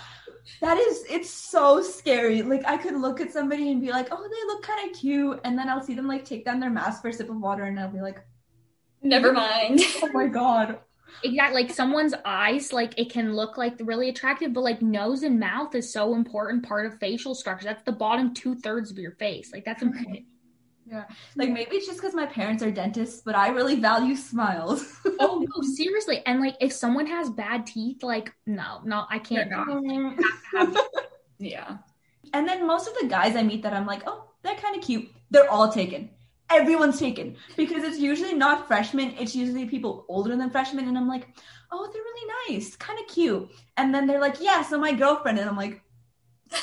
That 0.60 0.78
is 0.78 1.06
it's 1.10 1.30
so 1.30 1.82
scary. 1.82 2.42
Like 2.42 2.66
I 2.66 2.78
could 2.78 2.96
look 2.96 3.22
at 3.22 3.32
somebody 3.32 3.72
and 3.72 3.80
be 3.80 3.92
like, 3.92 4.08
"Oh, 4.12 4.22
they 4.22 4.48
look 4.48 4.64
kind 4.64 4.90
of 4.90 4.98
cute." 4.98 5.40
And 5.44 5.58
then 5.58 5.70
I'll 5.70 5.84
see 5.84 5.94
them 5.94 6.08
like 6.08 6.26
take 6.26 6.46
down 6.46 6.60
their 6.60 6.70
mask 6.70 7.02
for 7.02 7.10
a 7.10 7.14
sip 7.14 7.30
of 7.30 7.38
water 7.38 7.64
and 7.64 7.80
I'll 7.80 7.92
be 7.92 8.02
like, 8.02 8.26
Never 9.02 9.34
mind. 9.34 9.82
"Oh 10.04 10.10
my 10.14 10.28
god." 10.28 10.80
Exactly. 11.24 11.64
Like 11.64 11.72
someone's 11.72 12.14
eyes, 12.26 12.72
like 12.72 12.94
it 12.98 13.12
can 13.12 13.36
look 13.36 13.58
like 13.58 13.76
really 13.82 14.10
attractive, 14.10 14.54
but 14.54 14.62
like 14.62 14.82
nose 14.82 15.24
and 15.24 15.40
mouth 15.40 15.76
is 15.76 15.92
so 15.92 16.16
important 16.16 16.64
part 16.64 16.86
of 16.86 17.00
facial 17.00 17.36
structure. 17.36 17.66
That's 17.66 17.84
the 17.84 17.92
bottom 17.92 18.34
two 18.34 18.56
thirds 18.56 18.92
of 18.92 18.98
your 18.98 19.12
face. 19.12 19.52
Like 19.52 19.66
that's 19.66 19.84
important. 19.84 20.26
Yeah. 20.92 21.06
Like 21.38 21.50
maybe 21.50 21.78
it's 21.78 21.88
just 21.88 22.00
because 22.00 22.14
my 22.14 22.26
parents 22.26 22.62
are 22.62 22.70
dentists, 22.72 23.22
but 23.24 23.34
I 23.34 23.50
really 23.50 23.76
value 23.80 24.16
smiles. 24.16 24.98
Oh 25.24 25.38
no, 25.40 25.62
seriously. 25.62 26.24
And 26.26 26.42
like 26.42 26.56
if 26.60 26.74
someone 26.74 27.06
has 27.06 27.30
bad 27.30 27.68
teeth, 27.68 28.02
like 28.04 28.34
no, 28.48 28.82
no, 28.84 29.06
I 29.10 29.20
can't. 29.20 29.52
Yeah. 31.40 31.78
and 32.34 32.48
then 32.48 32.68
most 32.68 32.88
of 32.88 32.94
the 33.00 33.08
guys 33.08 33.36
I 33.36 33.44
meet 33.44 33.64
that 33.64 33.74
I'm 33.74 33.86
like, 33.86 34.04
oh, 34.08 34.30
they're 34.44 34.56
kind 34.56 34.76
of 34.76 34.84
cute. 34.84 35.10
They're 35.30 35.50
all 35.50 35.72
taken. 35.72 36.10
Everyone's 36.50 37.00
taken 37.00 37.38
because 37.56 37.84
it's 37.84 38.00
usually 38.00 38.34
not 38.34 38.68
freshmen. 38.68 39.14
It's 39.20 39.36
usually 39.36 39.66
people 39.66 40.06
older 40.10 40.36
than 40.36 40.50
freshmen, 40.50 40.88
and 40.88 40.98
I'm 40.98 41.08
like, 41.08 41.28
oh, 41.72 41.90
they're 41.92 42.02
really 42.02 42.34
nice, 42.50 42.76
kind 42.76 43.00
of 43.00 43.08
cute. 43.08 43.50
And 43.78 43.94
then 43.94 44.06
they're 44.08 44.20
like, 44.20 44.42
yeah, 44.42 44.62
so 44.64 44.78
my 44.78 44.92
girlfriend, 44.94 45.40
and 45.40 45.50
I'm 45.50 45.56
like, 45.58 45.82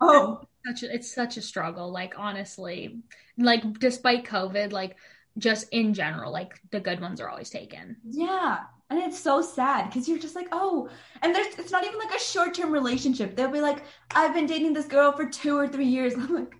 oh, 0.00 0.42
such 0.66 0.82
a, 0.82 0.94
it's 0.94 1.14
such 1.14 1.36
a 1.36 1.42
struggle 1.42 1.90
like 1.90 2.18
honestly 2.18 3.00
like 3.38 3.78
despite 3.78 4.24
covid 4.24 4.72
like 4.72 4.96
just 5.38 5.66
in 5.72 5.94
general 5.94 6.32
like 6.32 6.60
the 6.70 6.80
good 6.80 7.00
ones 7.00 7.20
are 7.20 7.28
always 7.28 7.50
taken 7.50 7.96
yeah. 8.08 8.60
And 8.90 8.98
it's 9.00 9.18
so 9.18 9.40
sad 9.40 9.86
because 9.86 10.08
you're 10.08 10.18
just 10.18 10.36
like, 10.36 10.48
oh, 10.52 10.88
and 11.22 11.34
there's 11.34 11.58
it's 11.58 11.72
not 11.72 11.84
even 11.84 11.98
like 11.98 12.14
a 12.14 12.20
short 12.20 12.54
term 12.54 12.70
relationship. 12.70 13.34
They'll 13.34 13.50
be 13.50 13.60
like, 13.60 13.82
I've 14.14 14.34
been 14.34 14.46
dating 14.46 14.74
this 14.74 14.86
girl 14.86 15.12
for 15.12 15.26
two 15.26 15.56
or 15.56 15.66
three 15.66 15.86
years. 15.86 16.12
And 16.14 16.22
I'm 16.28 16.34
like, 16.34 16.54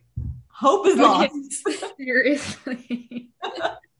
hope 0.48 0.86
is 0.86 0.96
lost. 0.96 1.68
seriously 1.96 3.30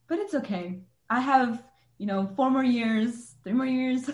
but 0.09 0.18
it's 0.18 0.34
okay. 0.34 0.80
I 1.11 1.20
have, 1.20 1.62
you 1.98 2.07
know, 2.07 2.30
four 2.34 2.50
more 2.50 2.64
years, 2.64 3.34
three 3.44 3.52
more 3.52 3.66
years. 3.66 4.11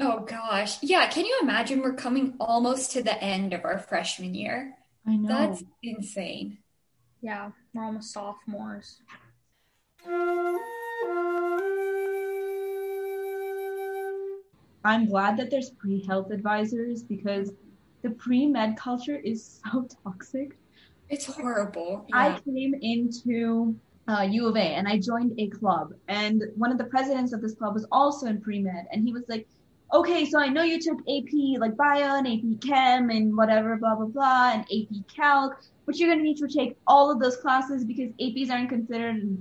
Oh 0.00 0.20
gosh. 0.20 0.82
Yeah. 0.82 1.08
Can 1.08 1.24
you 1.24 1.38
imagine 1.42 1.80
we're 1.80 1.94
coming 1.94 2.34
almost 2.40 2.90
to 2.92 3.02
the 3.02 3.22
end 3.22 3.52
of 3.54 3.64
our 3.64 3.78
freshman 3.78 4.34
year? 4.34 4.74
I 5.06 5.16
know. 5.16 5.28
That's 5.28 5.62
insane. 5.82 6.58
Yeah, 7.20 7.50
we're 7.72 7.84
almost 7.84 8.12
sophomores. 8.12 9.00
I'm 14.84 15.06
glad 15.06 15.38
that 15.38 15.50
there's 15.50 15.70
pre 15.70 16.04
health 16.04 16.30
advisors 16.30 17.02
because 17.02 17.52
the 18.02 18.10
pre 18.10 18.46
med 18.46 18.76
culture 18.76 19.16
is 19.16 19.60
so 19.64 19.88
toxic. 20.04 20.58
It's 21.08 21.26
horrible. 21.26 22.06
I 22.12 22.38
came 22.44 22.74
into 22.80 23.74
uh, 24.08 24.26
U 24.30 24.48
of 24.48 24.56
A 24.56 24.60
and 24.60 24.86
I 24.86 24.98
joined 24.98 25.32
a 25.38 25.48
club, 25.48 25.94
and 26.08 26.42
one 26.56 26.70
of 26.70 26.78
the 26.78 26.84
presidents 26.84 27.32
of 27.32 27.40
this 27.40 27.54
club 27.54 27.74
was 27.74 27.86
also 27.90 28.26
in 28.26 28.40
pre 28.40 28.60
med, 28.60 28.86
and 28.92 29.04
he 29.06 29.12
was 29.12 29.24
like, 29.28 29.46
"Okay, 29.94 30.24
so 30.26 30.40
I 30.40 30.48
know 30.48 30.62
you 30.62 30.80
took 30.80 30.98
AP 31.08 31.58
like 31.58 31.76
bio 31.76 32.16
and 32.18 32.26
AP 32.26 32.60
Chem 32.60 33.10
and 33.10 33.36
whatever, 33.36 33.76
blah 33.76 33.94
blah 33.94 34.06
blah, 34.06 34.50
and 34.54 34.62
AP 34.64 35.06
Calc, 35.08 35.62
but 35.86 35.98
you're 35.98 36.10
gonna 36.10 36.22
need 36.22 36.36
to 36.38 36.48
take 36.48 36.76
all 36.86 37.10
of 37.10 37.20
those 37.20 37.36
classes 37.36 37.84
because 37.84 38.10
APs 38.20 38.50
aren't 38.50 38.68
considered." 38.68 39.38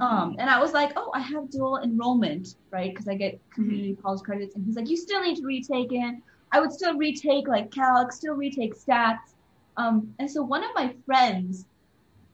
Um, 0.00 0.36
and 0.38 0.48
I 0.48 0.60
was 0.60 0.72
like, 0.72 0.92
"Oh, 0.96 1.10
I 1.14 1.20
have 1.20 1.50
dual 1.50 1.78
enrollment, 1.78 2.56
right? 2.70 2.90
Because 2.90 3.08
I 3.08 3.14
get 3.14 3.40
community 3.50 3.96
college 4.02 4.22
credits." 4.22 4.54
And 4.54 4.64
he's 4.64 4.76
like, 4.76 4.88
"You 4.88 4.96
still 4.96 5.22
need 5.22 5.36
to 5.36 5.46
retake 5.46 5.92
it." 5.92 6.14
I 6.52 6.60
would 6.60 6.72
still 6.72 6.96
retake 6.96 7.48
like 7.48 7.70
Calc, 7.70 8.12
still 8.12 8.34
retake 8.34 8.74
stats. 8.76 9.34
Um, 9.76 10.14
and 10.18 10.30
so 10.30 10.42
one 10.42 10.62
of 10.62 10.70
my 10.74 10.94
friends 11.06 11.66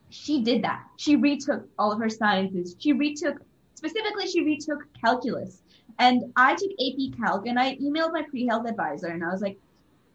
she 0.09 0.41
did 0.41 0.63
that. 0.63 0.83
She 0.97 1.15
retook 1.15 1.67
all 1.77 1.91
of 1.91 1.99
her 1.99 2.09
sciences. 2.09 2.75
She 2.79 2.93
retook, 2.93 3.37
specifically, 3.75 4.27
she 4.27 4.43
retook 4.43 4.85
calculus. 4.99 5.61
And 5.97 6.31
I 6.35 6.55
took 6.55 6.71
AP 6.71 7.19
Calc 7.19 7.47
and 7.47 7.59
I 7.59 7.75
emailed 7.77 8.13
my 8.13 8.23
pre 8.23 8.45
health 8.45 8.67
advisor 8.67 9.07
and 9.07 9.23
I 9.23 9.31
was 9.31 9.41
like, 9.41 9.57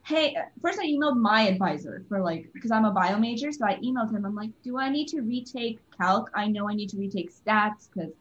hey, 0.05 0.37
first 0.61 0.79
I 0.79 0.85
emailed 0.85 1.17
my 1.17 1.43
advisor 1.43 2.05
for 2.09 2.21
like, 2.21 2.51
because 2.53 2.71
I'm 2.71 2.85
a 2.85 2.91
bio 2.91 3.19
major. 3.19 3.51
So 3.53 3.67
I 3.67 3.77
emailed 3.77 4.15
him. 4.15 4.25
I'm 4.25 4.35
like, 4.35 4.51
do 4.63 4.79
I 4.79 4.91
need 4.91 5.09
to 5.09 5.23
retake 5.23 5.81
Calc? 5.99 6.31
I 6.35 6.47
know 6.47 6.69
I 6.69 6.75
need 6.75 6.91
to 6.91 6.99
retake 6.99 7.33
stats 7.33 7.89
because 7.93 8.13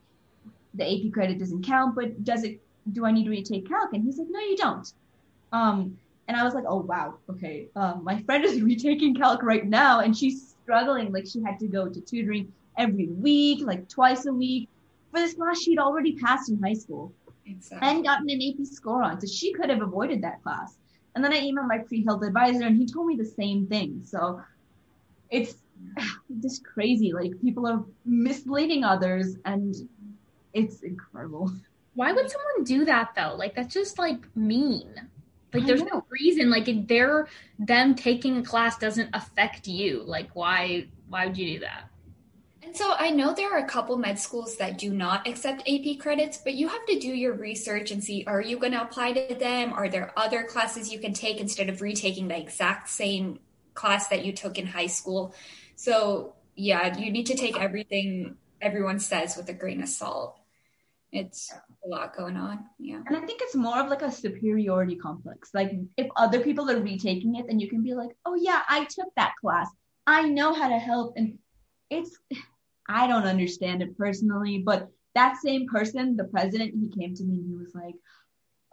the 0.74 0.86
AP 0.86 1.14
credit 1.14 1.40
doesn't 1.40 1.64
count, 1.66 1.96
but 1.96 2.24
does 2.24 2.44
it, 2.44 2.62
do 2.94 3.06
I 3.06 3.12
need 3.12 3.26
to 3.26 3.30
retake 3.30 3.68
Calc? 3.68 3.94
And 3.94 4.04
he's 4.04 4.18
like, 4.18 4.28
no, 4.30 4.40
you 4.40 4.56
don't. 4.56 4.92
Um, 5.52 5.98
and 6.28 6.38
I 6.38 6.44
was 6.44 6.54
like, 6.54 6.64
oh, 6.68 6.80
wow, 6.80 7.16
okay. 7.30 7.68
Um, 7.76 8.04
my 8.04 8.22
friend 8.24 8.46
is 8.46 8.62
retaking 8.62 9.16
Calc 9.16 9.44
right 9.44 9.66
now 9.66 10.00
and 10.00 10.18
she's 10.18 10.56
struggling. 10.64 11.12
Like 11.12 11.28
she 11.28 11.42
had 11.42 11.60
to 11.60 11.68
go 11.68 11.90
to 11.90 12.00
tutoring 12.00 12.52
every 12.78 13.08
week, 13.08 13.66
like 13.66 13.90
twice 13.90 14.26
a 14.26 14.34
week. 14.34 14.70
For 15.12 15.20
this 15.20 15.34
class, 15.34 15.62
she'd 15.62 15.80
already 15.80 16.16
passed 16.16 16.50
in 16.50 16.62
high 16.64 16.74
school 16.74 17.14
Exactly. 17.46 17.88
and 17.88 18.04
gotten 18.04 18.30
an 18.30 18.40
AP 18.42 18.66
score 18.66 19.04
on. 19.04 19.20
So 19.20 19.28
she 19.28 19.54
could 19.54 19.70
have 19.70 19.82
avoided 19.82 20.22
that 20.24 20.42
class. 20.44 20.78
And 21.16 21.24
then 21.24 21.34
I 21.34 21.42
emailed 21.42 21.68
my 21.68 21.80
pre-health 21.80 22.24
advisor 22.24 22.64
and 22.64 22.78
he 22.78 22.88
told 22.88 23.08
me 23.08 23.16
the 23.16 23.26
same 23.26 23.68
thing. 23.68 24.02
So 24.04 24.42
it's 25.30 25.56
just 26.42 26.66
crazy. 26.66 27.12
Like 27.14 27.40
people 27.42 27.68
are 27.68 27.84
misleading 28.06 28.84
others 28.84 29.36
and 29.46 29.76
it's 30.54 30.82
incredible. 30.82 31.52
Why 31.96 32.12
would 32.12 32.30
someone 32.30 32.64
do 32.64 32.86
that 32.86 33.14
though? 33.16 33.36
Like 33.38 33.56
that's 33.56 33.74
just 33.74 34.00
like 34.00 34.36
mean. 34.36 34.94
Like 35.54 35.68
there's 35.68 35.84
no 35.84 36.04
reason. 36.10 36.50
Like 36.50 36.68
if 36.68 36.88
they're 36.88 37.28
them 37.60 37.94
taking 37.94 38.38
a 38.38 38.44
class 38.44 38.78
doesn't 38.80 39.10
affect 39.14 39.68
you. 39.68 40.02
Like 40.04 40.36
why 40.36 40.88
why 41.10 41.28
would 41.28 41.38
you 41.38 41.54
do 41.54 41.60
that? 41.60 41.90
And 42.74 42.80
so 42.80 42.96
I 42.98 43.12
know 43.12 43.36
there 43.36 43.54
are 43.54 43.64
a 43.64 43.68
couple 43.68 43.98
med 43.98 44.18
schools 44.18 44.58
that 44.58 44.80
do 44.80 44.92
not 44.92 45.28
accept 45.28 45.70
AP 45.70 46.00
credits, 46.00 46.40
but 46.44 46.56
you 46.56 46.68
have 46.70 46.84
to 46.88 46.98
do 46.98 47.10
your 47.10 47.34
research 47.34 47.92
and 47.92 48.04
see 48.04 48.24
are 48.26 48.42
you 48.42 48.58
going 48.58 48.72
to 48.72 48.82
apply 48.82 49.14
to 49.14 49.36
them? 49.36 49.74
Are 49.74 49.88
there 49.88 50.12
other 50.18 50.42
classes 50.42 50.92
you 50.92 50.98
can 50.98 51.14
take 51.14 51.40
instead 51.40 51.70
of 51.70 51.84
retaking 51.84 52.30
the 52.30 52.36
exact 52.40 52.90
same 52.90 53.38
class 53.76 54.08
that 54.08 54.26
you 54.26 54.32
took 54.32 54.58
in 54.58 54.66
high 54.66 54.88
school? 54.88 55.36
So, 55.76 56.34
yeah, 56.56 56.98
you 56.98 57.12
need 57.12 57.28
to 57.28 57.36
take 57.36 57.60
everything 57.60 58.38
everyone 58.60 59.00
says 59.00 59.38
with 59.38 59.48
a 59.50 59.54
grain 59.54 59.84
of 59.84 59.88
salt. 59.88 60.40
It's 61.12 61.54
a 61.86 61.88
lot 61.88 62.18
going 62.18 62.38
on. 62.38 62.66
Yeah. 62.80 63.04
And 63.06 63.16
I 63.16 63.20
think 63.20 63.42
it's 63.44 63.54
more 63.54 63.82
of 63.82 63.88
like 63.88 64.02
a 64.02 64.12
superiority 64.12 64.96
complex. 64.96 65.52
Like 65.54 65.74
if 65.96 66.08
other 66.16 66.40
people 66.40 66.72
are 66.72 66.82
retaking 66.82 67.36
it, 67.36 67.46
then 67.46 67.60
you 67.60 67.70
can 67.70 67.84
be 67.84 67.94
like, 67.94 68.18
oh 68.26 68.34
yeah, 68.34 68.64
I 68.68 68.86
took 68.86 69.14
that 69.16 69.34
class. 69.40 69.70
I 70.08 70.28
know 70.28 70.56
how 70.56 70.70
to 70.70 70.80
help. 70.80 71.14
And 71.18 71.38
it's, 71.92 72.18
I 72.88 73.08
don't 73.08 73.26
understand 73.26 73.82
it 73.82 73.98
personally, 73.98 74.60
but 74.60 74.90
that 75.16 75.38
same 75.38 75.68
person, 75.68 76.16
the 76.16 76.26
president, 76.26 76.74
he 76.80 76.90
came 76.90 77.16
to 77.16 77.24
me 77.24 77.36
and 77.36 77.50
he 77.50 77.56
was 77.56 77.74
like, 77.76 77.96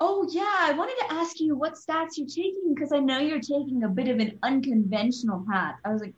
oh 0.01 0.27
yeah, 0.31 0.57
I 0.59 0.73
wanted 0.73 0.97
to 1.01 1.13
ask 1.13 1.39
you 1.41 1.55
what 1.55 1.75
stats 1.75 2.17
you're 2.17 2.27
taking 2.27 2.75
because 2.75 2.93
I 2.93 3.01
know 3.01 3.19
you're 3.19 3.41
taking 3.41 3.85
a 3.85 3.89
bit 3.89 4.09
of 4.09 4.19
an 4.19 4.39
unconventional 4.43 5.45
path. 5.51 5.77
I 5.85 5.93
was 5.93 6.01
like, 6.01 6.15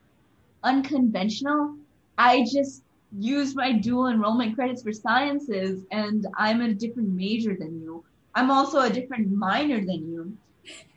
unconventional? 0.63 1.77
I 2.17 2.47
just 2.53 2.85
used 3.19 3.57
my 3.57 3.73
dual 3.73 4.07
enrollment 4.07 4.55
credits 4.55 4.83
for 4.83 4.93
sciences 4.93 5.85
and 5.91 6.27
I'm 6.37 6.61
a 6.61 6.73
different 6.73 7.11
major 7.11 7.57
than 7.59 7.81
you. 7.81 8.05
I'm 8.35 8.51
also 8.51 8.81
a 8.81 8.91
different 8.91 9.31
minor 9.31 9.81
than 9.81 10.11
you. 10.11 10.37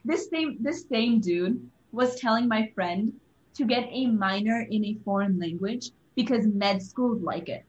This 0.05 0.29
same 0.29 0.57
this 0.61 0.85
same 0.87 1.19
dude 1.19 1.69
was 1.91 2.19
telling 2.19 2.47
my 2.47 2.71
friend 2.75 3.11
to 3.55 3.65
get 3.65 3.89
a 3.89 4.05
minor 4.05 4.65
in 4.69 4.85
a 4.85 4.97
foreign 5.03 5.39
language 5.39 5.91
because 6.15 6.45
med 6.47 6.81
schools 6.81 7.21
like 7.21 7.49
it. 7.49 7.65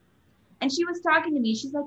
And 0.61 0.72
she 0.72 0.84
was 0.84 1.01
talking 1.01 1.34
to 1.34 1.40
me. 1.40 1.55
She's 1.55 1.72
like, 1.72 1.84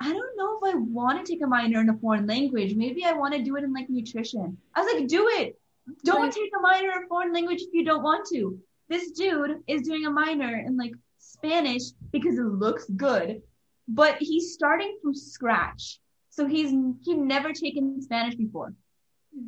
I 0.00 0.12
don't 0.12 0.36
know 0.36 0.58
if 0.62 0.74
I 0.74 0.78
want 0.78 1.24
to 1.24 1.32
take 1.32 1.42
a 1.42 1.46
minor 1.46 1.80
in 1.80 1.88
a 1.90 1.96
foreign 1.98 2.26
language. 2.26 2.74
Maybe 2.74 3.04
I 3.04 3.12
want 3.12 3.34
to 3.34 3.42
do 3.42 3.56
it 3.56 3.64
in 3.64 3.72
like 3.72 3.88
nutrition. 3.88 4.56
I 4.74 4.82
was 4.82 4.92
like, 4.92 5.08
do 5.08 5.28
it. 5.28 5.58
Don't 6.04 6.22
Right. 6.22 6.32
take 6.32 6.50
a 6.56 6.60
minor 6.60 6.92
in 7.00 7.08
foreign 7.08 7.32
language 7.32 7.62
if 7.62 7.72
you 7.72 7.84
don't 7.84 8.02
want 8.02 8.26
to. 8.32 8.58
This 8.88 9.10
dude 9.12 9.62
is 9.66 9.82
doing 9.82 10.06
a 10.06 10.10
minor 10.10 10.58
in 10.66 10.76
like 10.76 10.92
Spanish 11.18 11.82
because 12.12 12.36
it 12.38 12.44
looks 12.44 12.84
good, 12.90 13.42
but 13.88 14.16
he's 14.18 14.52
starting 14.54 14.98
from 15.02 15.14
scratch. 15.14 16.00
So 16.30 16.46
he's 16.46 16.70
he 17.04 17.14
never 17.14 17.52
taken 17.52 18.00
Spanish 18.00 18.34
before. 18.34 18.74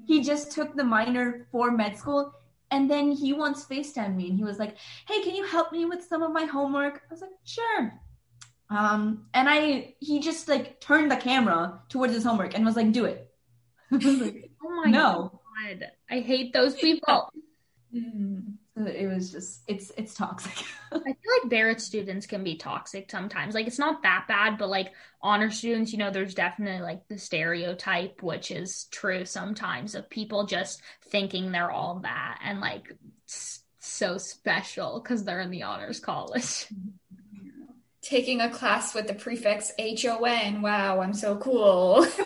He 0.06 0.22
just 0.22 0.52
took 0.52 0.74
the 0.74 0.84
minor 0.84 1.46
for 1.52 1.70
med 1.70 1.96
school 1.98 2.32
and 2.74 2.90
then 2.90 3.12
he 3.12 3.32
once 3.32 3.64
FaceTimed 3.64 4.16
me 4.16 4.28
and 4.28 4.36
he 4.36 4.44
was 4.44 4.58
like, 4.58 4.76
Hey, 5.08 5.22
can 5.22 5.34
you 5.36 5.44
help 5.44 5.70
me 5.70 5.84
with 5.84 6.02
some 6.02 6.22
of 6.22 6.32
my 6.32 6.44
homework? 6.44 7.02
I 7.08 7.14
was 7.14 7.20
like, 7.20 7.30
Sure. 7.44 7.92
Um, 8.68 9.26
and 9.32 9.48
I 9.48 9.94
he 10.00 10.18
just 10.20 10.48
like 10.48 10.80
turned 10.80 11.10
the 11.10 11.16
camera 11.16 11.80
towards 11.88 12.12
his 12.14 12.24
homework 12.24 12.54
and 12.54 12.64
was 12.66 12.76
like, 12.76 12.92
Do 12.92 13.04
it. 13.04 13.30
Like, 13.92 14.50
Oh 14.64 14.70
my 14.84 14.90
no. 14.90 15.40
god. 15.70 15.90
I 16.10 16.18
hate 16.20 16.52
those 16.52 16.74
people. 16.74 17.30
Mm. 17.94 18.54
So 18.76 18.86
It 18.86 19.06
was 19.06 19.30
just 19.30 19.60
it's 19.68 19.92
it's 19.96 20.14
toxic. 20.14 20.64
I 20.92 20.98
feel 20.98 21.32
like 21.42 21.50
Barrett 21.50 21.80
students 21.80 22.26
can 22.26 22.42
be 22.42 22.56
toxic 22.56 23.10
sometimes. 23.10 23.54
Like 23.54 23.68
it's 23.68 23.78
not 23.78 24.02
that 24.02 24.24
bad, 24.26 24.58
but 24.58 24.68
like 24.68 24.92
honor 25.22 25.50
students, 25.50 25.92
you 25.92 25.98
know, 25.98 26.10
there's 26.10 26.34
definitely 26.34 26.82
like 26.82 27.06
the 27.08 27.18
stereotype, 27.18 28.22
which 28.22 28.50
is 28.50 28.86
true 28.90 29.24
sometimes, 29.24 29.94
of 29.94 30.10
people 30.10 30.46
just 30.46 30.82
thinking 31.04 31.52
they're 31.52 31.70
all 31.70 32.00
that 32.00 32.40
and 32.44 32.60
like 32.60 32.96
so 33.78 34.18
special 34.18 35.00
because 35.00 35.24
they're 35.24 35.40
in 35.40 35.50
the 35.50 35.62
honors 35.62 36.00
college. 36.00 36.66
Taking 38.02 38.40
a 38.40 38.50
class 38.50 38.94
with 38.94 39.06
the 39.06 39.14
prefix 39.14 39.72
HON. 39.78 40.62
Wow, 40.62 41.00
I'm 41.00 41.14
so 41.14 41.36
cool. 41.36 42.06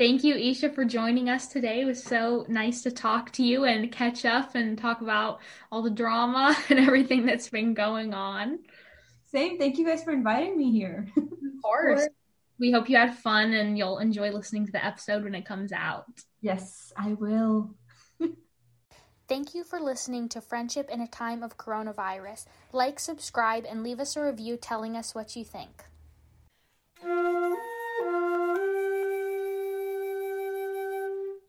Thank 0.00 0.24
you, 0.24 0.34
Esha, 0.34 0.74
for 0.74 0.86
joining 0.86 1.28
us 1.28 1.48
today. 1.48 1.82
It 1.82 1.84
was 1.84 2.02
so 2.02 2.46
nice 2.48 2.80
to 2.84 2.90
talk 2.90 3.32
to 3.32 3.42
you 3.42 3.64
and 3.64 3.92
catch 3.92 4.24
up 4.24 4.54
and 4.54 4.78
talk 4.78 5.02
about 5.02 5.40
all 5.70 5.82
the 5.82 5.90
drama 5.90 6.56
and 6.70 6.78
everything 6.78 7.26
that's 7.26 7.50
been 7.50 7.74
going 7.74 8.14
on. 8.14 8.60
Same. 9.26 9.58
Thank 9.58 9.76
you 9.76 9.84
guys 9.84 10.02
for 10.02 10.12
inviting 10.12 10.56
me 10.56 10.72
here. 10.72 11.06
Of 11.16 11.62
course. 11.62 12.08
We 12.58 12.72
hope 12.72 12.88
you 12.88 12.96
had 12.96 13.18
fun 13.18 13.52
and 13.52 13.76
you'll 13.76 13.98
enjoy 13.98 14.30
listening 14.30 14.64
to 14.64 14.72
the 14.72 14.82
episode 14.82 15.24
when 15.24 15.34
it 15.34 15.44
comes 15.44 15.72
out. 15.72 16.06
yes, 16.40 16.90
I 16.96 17.12
will. 17.12 17.74
Thank 19.28 19.54
you 19.54 19.62
for 19.62 19.78
listening 19.78 20.30
to 20.30 20.40
Friendship 20.40 20.88
in 20.90 21.02
a 21.02 21.06
Time 21.06 21.42
of 21.42 21.58
Coronavirus. 21.58 22.46
Like, 22.72 22.98
subscribe, 22.98 23.66
and 23.68 23.82
leave 23.82 24.00
us 24.00 24.16
a 24.16 24.22
review 24.22 24.56
telling 24.56 24.96
us 24.96 25.14
what 25.14 25.36
you 25.36 25.44
think. 25.44 25.84